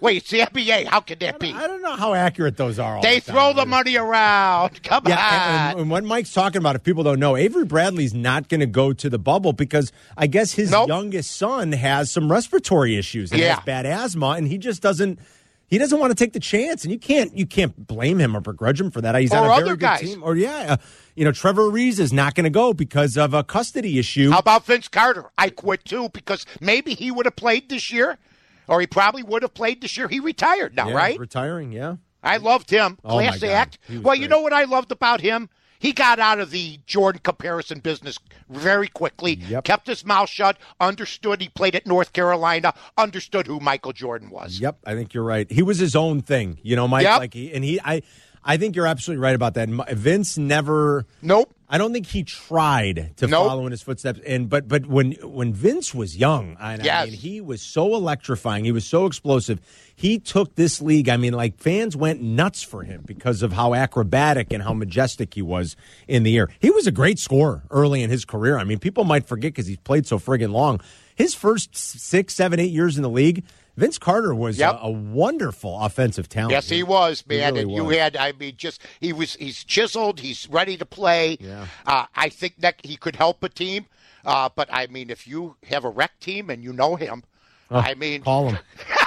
Wait, 0.04 0.18
it's 0.18 0.28
the 0.30 0.40
NBA. 0.40 0.84
How 0.84 1.00
could 1.00 1.18
that 1.20 1.38
be? 1.38 1.50
I 1.54 1.66
don't 1.66 1.80
know 1.80 1.96
how 1.96 2.12
accurate 2.12 2.58
those 2.58 2.78
are. 2.78 2.96
All 2.96 3.02
They 3.02 3.20
the 3.20 3.32
time. 3.32 3.34
throw 3.34 3.52
the 3.54 3.64
money 3.64 3.96
around. 3.96 4.82
Come 4.82 5.04
Yeah, 5.06 5.14
on. 5.16 5.70
and, 5.70 5.80
and 5.80 5.90
what 5.90 6.04
Mike's 6.04 6.30
talking 6.34 6.58
about, 6.58 6.76
if 6.76 6.82
people 6.82 7.02
don't 7.04 7.18
know, 7.18 7.38
Avery 7.38 7.64
Bradley's 7.64 8.12
not 8.12 8.50
going 8.50 8.60
to 8.60 8.66
go 8.66 8.92
to 8.92 9.08
the 9.08 9.18
bubble 9.18 9.54
because 9.54 9.92
I 10.14 10.26
guess 10.26 10.52
his 10.52 10.70
Nope. 10.72 10.88
youngest 10.88 11.34
son 11.34 11.72
has 11.72 12.10
some 12.10 12.30
respiratory 12.30 12.98
issues 12.98 13.32
and 13.32 13.40
Yeah. 13.40 13.54
has 13.54 13.64
bad 13.64 13.86
asthma, 13.86 14.32
and 14.32 14.46
he 14.46 14.58
just 14.58 14.82
doesn't. 14.82 15.18
He 15.66 15.78
doesn't 15.78 15.98
want 15.98 16.10
to 16.10 16.14
take 16.14 16.34
the 16.34 16.38
chance, 16.40 16.84
and 16.84 16.92
you 16.92 16.98
can't 16.98 17.34
you 17.34 17.46
can't 17.46 17.86
blame 17.86 18.18
him 18.18 18.36
or 18.36 18.40
begrudge 18.40 18.78
him 18.78 18.90
for 18.90 19.00
that. 19.00 19.14
He's 19.18 19.32
on 19.32 19.44
Or 19.44 19.46
a 19.46 19.48
very 19.56 19.62
other 19.62 19.70
good 19.72 19.80
guys. 19.80 20.00
team. 20.02 20.22
Or 20.22 20.36
yeah, 20.36 20.74
uh, 20.74 20.76
you 21.16 21.24
know 21.24 21.32
Trevor 21.32 21.70
Reeves 21.70 21.98
is 21.98 22.12
not 22.12 22.34
going 22.34 22.44
to 22.44 22.50
go 22.50 22.74
because 22.74 23.16
of 23.16 23.32
a 23.32 23.42
custody 23.42 23.98
issue. 23.98 24.30
How 24.32 24.38
about 24.40 24.66
Vince 24.66 24.86
Carter? 24.86 25.30
I 25.38 25.48
quit 25.48 25.86
too 25.86 26.10
because 26.10 26.44
maybe 26.60 26.94
he 26.94 27.10
would 27.10 27.24
have 27.24 27.36
played 27.36 27.70
this 27.70 27.90
year, 27.90 28.18
or 28.68 28.80
he 28.80 28.86
probably 28.86 29.22
would 29.22 29.42
have 29.42 29.54
played 29.54 29.80
this 29.80 29.96
year. 29.96 30.08
He 30.08 30.20
retired 30.20 30.74
now, 30.74 30.88
Yeah, 30.88 30.94
right? 30.94 31.18
Retiring, 31.18 31.72
yeah. 31.72 31.96
I 32.22 32.38
loved 32.38 32.70
him. 32.70 32.98
Oh, 33.04 33.18
Class 33.18 33.42
act. 33.42 33.78
Well, 34.02 34.14
you 34.14 34.28
know 34.28 34.40
what 34.40 34.52
I 34.52 34.64
loved 34.64 34.90
about 34.90 35.20
him? 35.20 35.50
He 35.78 35.92
got 35.92 36.18
out 36.18 36.40
of 36.40 36.50
the 36.50 36.78
Jordan 36.86 37.20
comparison 37.22 37.80
business 37.80 38.18
very 38.48 38.88
quickly. 38.88 39.34
Yep. 39.34 39.64
Kept 39.64 39.86
his 39.86 40.02
mouth 40.02 40.30
shut. 40.30 40.56
Understood 40.80 41.42
he 41.42 41.50
played 41.50 41.74
at 41.74 41.86
North 41.86 42.14
Carolina. 42.14 42.72
Understood 42.96 43.46
who 43.46 43.60
Michael 43.60 43.92
Jordan 43.92 44.30
was. 44.30 44.60
Yep, 44.60 44.78
I 44.86 44.94
think 44.94 45.12
you're 45.12 45.24
right. 45.24 45.50
He 45.52 45.62
was 45.62 45.78
his 45.78 45.94
own 45.94 46.22
thing, 46.22 46.58
you 46.62 46.74
know, 46.74 46.88
Mike. 46.88 47.02
Yep. 47.04 47.18
Like 47.18 47.34
he 47.34 47.52
and 47.52 47.62
he, 47.62 47.78
I, 47.84 48.00
I 48.46 48.56
think 48.58 48.76
you're 48.76 48.86
absolutely 48.86 49.22
right 49.22 49.34
about 49.34 49.54
that. 49.54 49.68
Vince 49.68 50.36
never. 50.36 51.06
Nope. 51.22 51.54
I 51.66 51.78
don't 51.78 51.92
think 51.94 52.06
he 52.06 52.22
tried 52.22 53.12
to 53.16 53.26
Nope. 53.26 53.48
follow 53.48 53.64
in 53.64 53.70
his 53.72 53.80
footsteps. 53.82 54.20
And 54.26 54.48
but 54.48 54.68
but 54.68 54.86
when 54.86 55.12
when 55.22 55.54
Vince 55.54 55.94
was 55.94 56.16
young, 56.16 56.56
I, 56.60 56.74
I 56.74 56.78
Yes. 56.82 57.10
mean, 57.10 57.18
he 57.18 57.40
was 57.40 57.62
so 57.62 57.94
electrifying. 57.94 58.64
He 58.64 58.70
was 58.70 58.84
so 58.84 59.06
explosive. 59.06 59.60
He 59.96 60.18
took 60.18 60.54
this 60.56 60.82
league. 60.82 61.08
I 61.08 61.16
mean, 61.16 61.32
like 61.32 61.58
fans 61.58 61.96
went 61.96 62.20
nuts 62.20 62.62
for 62.62 62.82
him 62.84 63.02
because 63.06 63.42
of 63.42 63.52
how 63.52 63.72
acrobatic 63.74 64.52
and 64.52 64.62
how 64.62 64.74
majestic 64.74 65.32
he 65.34 65.42
was 65.42 65.74
in 66.06 66.22
the 66.22 66.36
air. 66.36 66.48
He 66.60 66.70
was 66.70 66.86
a 66.86 66.92
great 66.92 67.18
scorer 67.18 67.62
early 67.70 68.02
in 68.02 68.10
his 68.10 68.24
career. 68.26 68.58
I 68.58 68.64
mean, 68.64 68.78
people 68.78 69.04
might 69.04 69.26
forget 69.26 69.52
because 69.54 69.66
he's 69.66 69.78
played 69.78 70.06
so 70.06 70.18
friggin' 70.18 70.52
long. 70.52 70.80
His 71.16 71.34
first 71.34 71.74
six, 71.76 72.34
seven, 72.34 72.60
eight 72.60 72.72
years 72.72 72.96
in 72.96 73.02
the 73.02 73.10
league. 73.10 73.44
Vince 73.76 73.98
Carter 73.98 74.34
was 74.34 74.58
Yep. 74.58 74.74
a, 74.82 74.86
a 74.86 74.90
wonderful 74.90 75.78
offensive 75.80 76.28
talent. 76.28 76.52
Yes, 76.52 76.68
he 76.68 76.82
was, 76.82 77.26
man. 77.26 77.54
really 77.54 77.62
and 77.62 77.70
you 77.72 77.84
was. 77.84 77.96
had, 77.96 78.16
I 78.16 78.32
mean, 78.32 78.54
just 78.56 78.80
he 79.00 79.12
was, 79.12 79.34
he's 79.34 79.64
chiseled. 79.64 80.20
He's 80.20 80.48
ready 80.48 80.76
to 80.76 80.86
play. 80.86 81.36
Yeah. 81.40 81.66
Uh, 81.86 82.06
I 82.14 82.28
think 82.28 82.58
that 82.58 82.76
he 82.84 82.96
could 82.96 83.16
help 83.16 83.42
a 83.42 83.48
team. 83.48 83.86
Uh, 84.24 84.48
but 84.54 84.68
I 84.72 84.86
mean, 84.86 85.10
if 85.10 85.26
you 85.26 85.56
have 85.68 85.84
a 85.84 85.90
rec 85.90 86.18
team 86.20 86.50
and 86.50 86.62
you 86.62 86.72
know 86.72 86.96
him, 86.96 87.24
I 87.70 87.94
mean, 87.94 88.22
Call 88.22 88.50
him. 88.50 88.58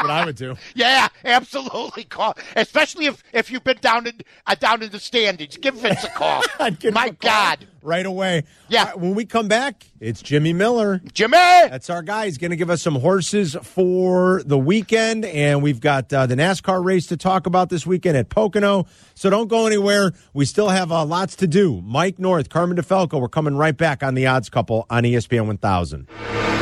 That's 0.00 0.08
what 0.08 0.22
I 0.22 0.24
would 0.24 0.36
do. 0.36 0.56
yeah, 0.74 1.08
absolutely 1.24 2.04
call. 2.04 2.36
Especially 2.56 3.06
if 3.06 3.22
if 3.32 3.50
you've 3.50 3.64
been 3.64 3.78
down 3.80 4.06
in 4.06 4.20
uh, 4.46 4.54
down 4.54 4.82
in 4.82 4.90
the 4.90 4.98
standings, 4.98 5.56
give 5.56 5.74
Vince 5.74 6.04
a 6.04 6.08
call. 6.08 6.42
Give 6.78 6.94
My 6.94 7.06
a 7.06 7.08
call 7.08 7.16
God, 7.20 7.66
Right 7.82 8.04
away. 8.04 8.44
Yeah. 8.68 8.80
All 8.80 8.86
right, 8.86 8.98
when 8.98 9.14
we 9.14 9.24
come 9.24 9.48
back, 9.48 9.86
it's 10.00 10.20
Jimmy 10.20 10.52
Miller. 10.52 11.00
Jimmy. 11.12 11.32
That's 11.36 11.88
our 11.90 12.02
guy. 12.02 12.26
He's 12.26 12.38
going 12.38 12.50
to 12.50 12.56
give 12.56 12.70
us 12.70 12.82
some 12.82 12.94
horses 12.94 13.56
for 13.62 14.42
the 14.44 14.58
weekend, 14.58 15.24
and 15.24 15.62
we've 15.62 15.80
got 15.80 16.12
uh, 16.12 16.26
the 16.26 16.34
NASCAR 16.34 16.84
race 16.84 17.06
to 17.06 17.16
talk 17.16 17.46
about 17.46 17.70
this 17.70 17.86
weekend 17.86 18.16
at 18.16 18.28
Pocono. 18.28 18.86
So 19.14 19.30
don't 19.30 19.48
go 19.48 19.66
anywhere. 19.66 20.12
We 20.34 20.44
still 20.44 20.68
have 20.68 20.92
uh, 20.92 21.04
lots 21.04 21.36
to 21.36 21.46
do. 21.46 21.80
Mike 21.82 22.18
North, 22.18 22.50
Carmen 22.50 22.76
DeFalco. 22.76 23.20
We're 23.20 23.28
coming 23.28 23.56
right 23.56 23.76
back 23.76 24.02
on 24.02 24.14
the 24.14 24.26
Odds 24.26 24.50
Couple 24.50 24.86
on 24.90 25.04
ESPN 25.04 25.46
1000. 25.46 26.06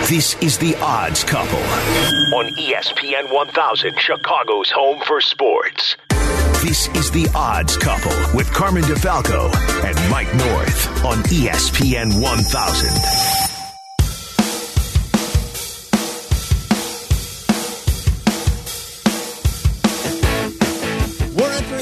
This 0.09 0.37
is 0.41 0.57
The 0.59 0.77
Odds 0.77 1.25
Couple 1.25 1.59
on 2.35 2.47
E 2.59 2.75
ESPN 3.29 3.35
1000, 3.35 3.99
Chicago's 3.99 4.71
home 4.71 5.01
for 5.07 5.21
sports. 5.21 5.97
This 6.63 6.89
is 6.89 7.11
The 7.11 7.31
Odds 7.35 7.77
Couple 7.77 8.13
with 8.35 8.53
Carmen 8.53 8.83
DeFalco 8.83 9.53
and 9.85 10.11
Mike 10.11 10.33
North 10.35 11.05
on 11.05 11.19
ESPN 11.25 12.21
1000. 12.21 13.48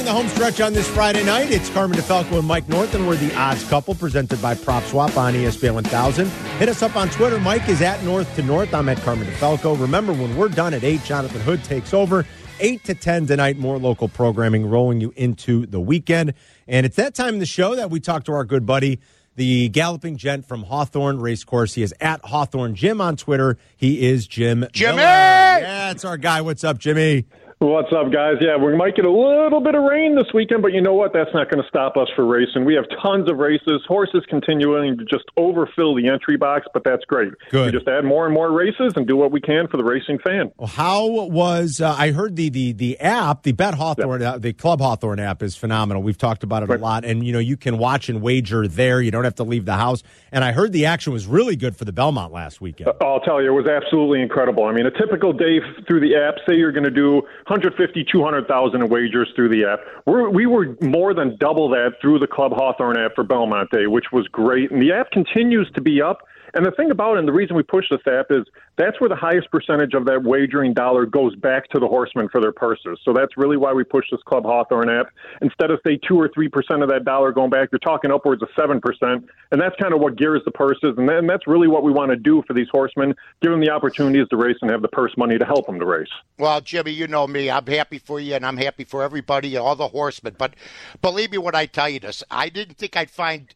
The 0.07 0.13
home 0.13 0.29
stretch 0.29 0.61
on 0.61 0.71
this 0.71 0.87
Friday 0.87 1.21
night. 1.21 1.51
It's 1.51 1.69
Carmen 1.69 1.97
DeFalco 1.97 2.39
and 2.39 2.47
Mike 2.47 2.69
North, 2.69 2.95
and 2.95 3.05
we're 3.05 3.17
the 3.17 3.35
odds 3.35 3.67
couple 3.67 3.93
presented 3.93 4.41
by 4.41 4.55
Prop 4.55 4.81
Swap 4.83 5.17
on 5.17 5.33
ESPN 5.33 5.73
1000. 5.73 6.27
Hit 6.59 6.69
us 6.69 6.81
up 6.81 6.95
on 6.95 7.09
Twitter. 7.09 7.37
Mike 7.41 7.67
is 7.67 7.81
at 7.81 8.01
North 8.05 8.33
to 8.37 8.41
North. 8.41 8.73
I'm 8.73 8.87
at 8.87 8.99
Carmen 8.99 9.27
DeFalco. 9.27 9.77
Remember, 9.77 10.13
when 10.13 10.37
we're 10.37 10.47
done 10.47 10.73
at 10.73 10.85
8, 10.85 11.03
Jonathan 11.03 11.41
Hood 11.41 11.61
takes 11.65 11.93
over. 11.93 12.25
8 12.61 12.85
to 12.85 12.95
10 12.95 13.27
tonight, 13.27 13.57
more 13.57 13.77
local 13.77 14.07
programming 14.07 14.69
rolling 14.69 15.01
you 15.01 15.11
into 15.17 15.65
the 15.65 15.81
weekend. 15.81 16.33
And 16.69 16.85
it's 16.85 16.95
that 16.95 17.13
time 17.13 17.33
in 17.33 17.39
the 17.41 17.45
show 17.45 17.75
that 17.75 17.89
we 17.89 17.99
talk 17.99 18.23
to 18.25 18.31
our 18.31 18.45
good 18.45 18.65
buddy, 18.65 19.01
the 19.35 19.67
galloping 19.67 20.15
gent 20.15 20.45
from 20.45 20.63
Hawthorne 20.63 21.19
Racecourse. 21.19 21.73
He 21.73 21.83
is 21.83 21.93
at 21.99 22.23
Hawthorne 22.23 22.75
Jim 22.75 23.01
on 23.01 23.17
Twitter. 23.17 23.57
He 23.75 24.07
is 24.07 24.25
Jim. 24.25 24.67
Jimmy! 24.71 24.95
Miller. 24.95 25.03
Yeah, 25.03 25.91
it's 25.91 26.05
our 26.05 26.15
guy. 26.15 26.39
What's 26.39 26.63
up, 26.63 26.77
Jimmy? 26.77 27.25
What's 27.59 27.91
up, 27.91 28.13
guys? 28.13 28.35
Yeah, 28.39 28.55
we 28.63 28.75
might 28.75 28.95
get 28.95 29.05
a 29.05 29.11
little 29.11 29.59
bit 29.59 29.73
of 29.73 29.81
rain 29.81 30.13
this 30.15 30.27
weekend, 30.31 30.61
but 30.61 30.73
you 30.73 30.81
know 30.81 30.93
what? 30.93 31.11
That's 31.11 31.31
not 31.33 31.49
going 31.49 31.59
to 31.59 31.67
stop 31.67 31.97
us 31.97 32.07
for 32.15 32.23
racing. 32.23 32.65
We 32.65 32.75
have 32.75 32.85
tons 33.01 33.27
of 33.31 33.39
races. 33.39 33.81
Horses 33.87 34.21
continuing 34.29 34.95
to 34.99 35.05
just 35.05 35.23
overfill 35.37 35.95
the 35.95 36.07
entry 36.07 36.37
box, 36.37 36.67
but 36.71 36.83
that's 36.83 37.03
great. 37.05 37.31
Good. 37.49 37.65
We 37.73 37.79
just 37.79 37.87
add 37.87 38.05
more 38.05 38.25
and 38.25 38.33
more 38.35 38.51
races 38.51 38.93
and 38.95 39.07
do 39.07 39.17
what 39.17 39.31
we 39.31 39.41
can 39.41 39.67
for 39.69 39.77
the 39.77 39.83
racing 39.83 40.19
fan. 40.19 40.51
Well, 40.57 40.67
how 40.67 41.07
was 41.07 41.81
uh, 41.81 41.95
I 41.97 42.11
heard 42.11 42.35
the 42.35 42.49
the 42.49 42.73
the 42.73 42.99
app, 42.99 43.41
the 43.41 43.53
Bet 43.53 43.73
Hawthorne, 43.73 44.21
uh, 44.21 44.37
the 44.37 44.53
Club 44.53 44.79
Hawthorne 44.79 45.19
app 45.19 45.41
is 45.41 45.55
phenomenal. 45.55 46.03
We've 46.03 46.15
talked 46.17 46.43
about 46.43 46.61
it 46.61 46.69
Right. 46.69 46.79
a 46.79 46.83
lot, 46.83 47.05
and 47.05 47.25
you 47.25 47.33
know 47.33 47.39
you 47.39 47.57
can 47.57 47.79
watch 47.79 48.07
and 48.07 48.21
wager 48.21 48.67
there. 48.67 49.01
You 49.01 49.09
don't 49.09 49.23
have 49.23 49.35
to 49.35 49.43
leave 49.43 49.65
the 49.65 49.77
house. 49.77 50.03
And 50.31 50.43
I 50.43 50.51
heard 50.51 50.73
the 50.73 50.85
action 50.85 51.11
was 51.11 51.25
really 51.25 51.55
good 51.55 51.75
for 51.75 51.85
the 51.85 51.91
Belmont 51.93 52.31
last 52.31 52.61
weekend. 52.61 52.91
I'll 53.01 53.21
tell 53.21 53.41
you, 53.41 53.49
it 53.51 53.55
was 53.55 53.67
absolutely 53.67 54.21
incredible. 54.21 54.65
I 54.65 54.73
mean, 54.73 54.85
a 54.85 54.91
typical 54.91 55.33
day 55.33 55.59
through 55.87 56.01
the 56.01 56.15
app, 56.17 56.35
say 56.47 56.55
you're 56.55 56.71
going 56.71 56.83
to 56.83 56.91
do 56.91 57.23
150, 57.49 58.05
200,000 58.11 58.81
in 58.81 58.89
wagers 58.89 59.31
through 59.33 59.47
the 59.47 59.63
app. 59.63 59.79
We're, 60.05 60.29
we 60.29 60.45
were 60.45 60.75
more 60.81 61.13
than 61.13 61.37
double 61.37 61.69
that 61.69 61.93
through 62.01 62.19
the 62.19 62.27
Club 62.27 62.51
Hawthorne 62.53 62.97
app 62.97 63.15
for 63.15 63.23
Belmont 63.23 63.71
Day, 63.71 63.87
which 63.87 64.11
was 64.11 64.27
great. 64.27 64.69
And 64.69 64.81
the 64.81 64.91
app 64.91 65.11
continues 65.11 65.71
to 65.75 65.81
be 65.81 66.01
up. 66.01 66.26
And 66.53 66.65
the 66.65 66.71
thing 66.71 66.91
about 66.91 67.15
it, 67.15 67.19
and 67.19 67.27
the 67.27 67.33
reason 67.33 67.55
we 67.55 67.63
push 67.63 67.85
this 67.89 68.05
app 68.07 68.27
is 68.29 68.45
that's 68.77 68.99
where 68.99 69.09
the 69.09 69.15
highest 69.15 69.51
percentage 69.51 69.93
of 69.93 70.05
that 70.05 70.23
wagering 70.23 70.73
dollar 70.73 71.05
goes 71.05 71.35
back 71.35 71.67
to 71.69 71.79
the 71.79 71.87
horsemen 71.87 72.29
for 72.29 72.39
their 72.39 72.51
purses. 72.51 72.99
So 73.03 73.13
that's 73.13 73.37
really 73.37 73.57
why 73.57 73.73
we 73.73 73.83
push 73.83 74.05
this 74.11 74.21
Club 74.23 74.43
Hawthorne 74.43 74.89
app. 74.89 75.07
Instead 75.41 75.71
of 75.71 75.79
say 75.85 75.97
two 76.07 76.19
or 76.19 76.29
three 76.33 76.47
percent 76.47 76.83
of 76.83 76.89
that 76.89 77.03
dollar 77.03 77.31
going 77.31 77.49
back, 77.49 77.69
you're 77.71 77.79
talking 77.79 78.11
upwards 78.11 78.41
of 78.41 78.49
seven 78.55 78.79
percent, 78.79 79.27
and 79.51 79.59
that's 79.59 79.75
kind 79.81 79.93
of 79.93 79.99
what 79.99 80.15
gears 80.15 80.41
the 80.45 80.51
purses. 80.51 80.95
And, 80.97 81.07
then, 81.09 81.27
that's 81.27 81.47
really 81.47 81.67
what 81.67 81.83
we 81.83 81.91
want 81.91 82.11
to 82.11 82.17
do 82.17 82.43
for 82.47 82.53
these 82.53 82.69
horsemen: 82.69 83.15
give 83.41 83.51
them 83.51 83.59
the 83.59 83.69
opportunities 83.69 84.27
to 84.29 84.37
race 84.37 84.57
and 84.61 84.71
have 84.71 84.81
the 84.81 84.87
purse 84.87 85.15
money 85.17 85.37
to 85.37 85.45
help 85.45 85.65
them 85.65 85.79
to 85.79 85.85
race. 85.85 86.11
Well, 86.37 86.61
Jimmy, 86.61 86.91
you 86.91 87.07
know 87.07 87.27
me. 87.27 87.49
I'm 87.49 87.65
happy 87.65 87.97
for 87.97 88.19
you, 88.19 88.35
and 88.35 88.45
I'm 88.45 88.57
happy 88.57 88.83
for 88.83 89.03
everybody, 89.03 89.57
all 89.57 89.75
the 89.75 89.87
horsemen. 89.87 90.35
But 90.37 90.55
believe 91.01 91.31
me 91.31 91.37
when 91.37 91.55
I 91.55 91.65
tell 91.65 91.89
you 91.89 91.99
this, 91.99 92.23
I 92.29 92.49
didn't 92.49 92.77
think 92.77 92.95
I'd 92.95 93.09
find 93.09 93.47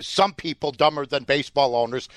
some 0.00 0.32
people 0.32 0.72
dumber 0.72 1.06
than 1.06 1.24
baseball 1.24 1.74
owners 1.74 2.08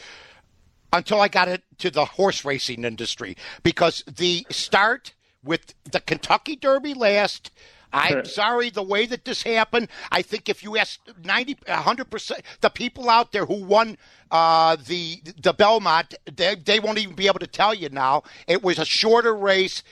until 0.93 1.21
I 1.21 1.27
got 1.27 1.47
into 1.47 1.89
the 1.89 2.05
horse 2.05 2.43
racing 2.43 2.83
industry 2.83 3.37
because 3.63 4.03
the 4.07 4.45
start 4.49 5.13
with 5.43 5.73
the 5.91 5.99
Kentucky 5.99 6.55
Derby 6.55 6.93
last. 6.93 7.51
I'm 7.93 8.23
sorry 8.23 8.69
the 8.69 8.83
way 8.83 9.05
that 9.07 9.25
this 9.25 9.43
happened. 9.43 9.89
I 10.13 10.21
think 10.21 10.47
if 10.47 10.63
you 10.63 10.77
ask 10.77 10.97
90, 11.25 11.55
100%, 11.55 12.39
the 12.61 12.69
people 12.69 13.09
out 13.09 13.33
there 13.33 13.45
who 13.45 13.65
won 13.65 13.97
uh, 14.31 14.77
the 14.77 15.21
the 15.41 15.51
Belmont, 15.51 16.15
they, 16.33 16.55
they 16.55 16.79
won't 16.79 16.99
even 16.99 17.15
be 17.15 17.27
able 17.27 17.39
to 17.39 17.47
tell 17.47 17.73
you 17.73 17.89
now. 17.89 18.23
It 18.47 18.63
was 18.63 18.79
a 18.79 18.85
shorter 18.85 19.35
race. 19.35 19.83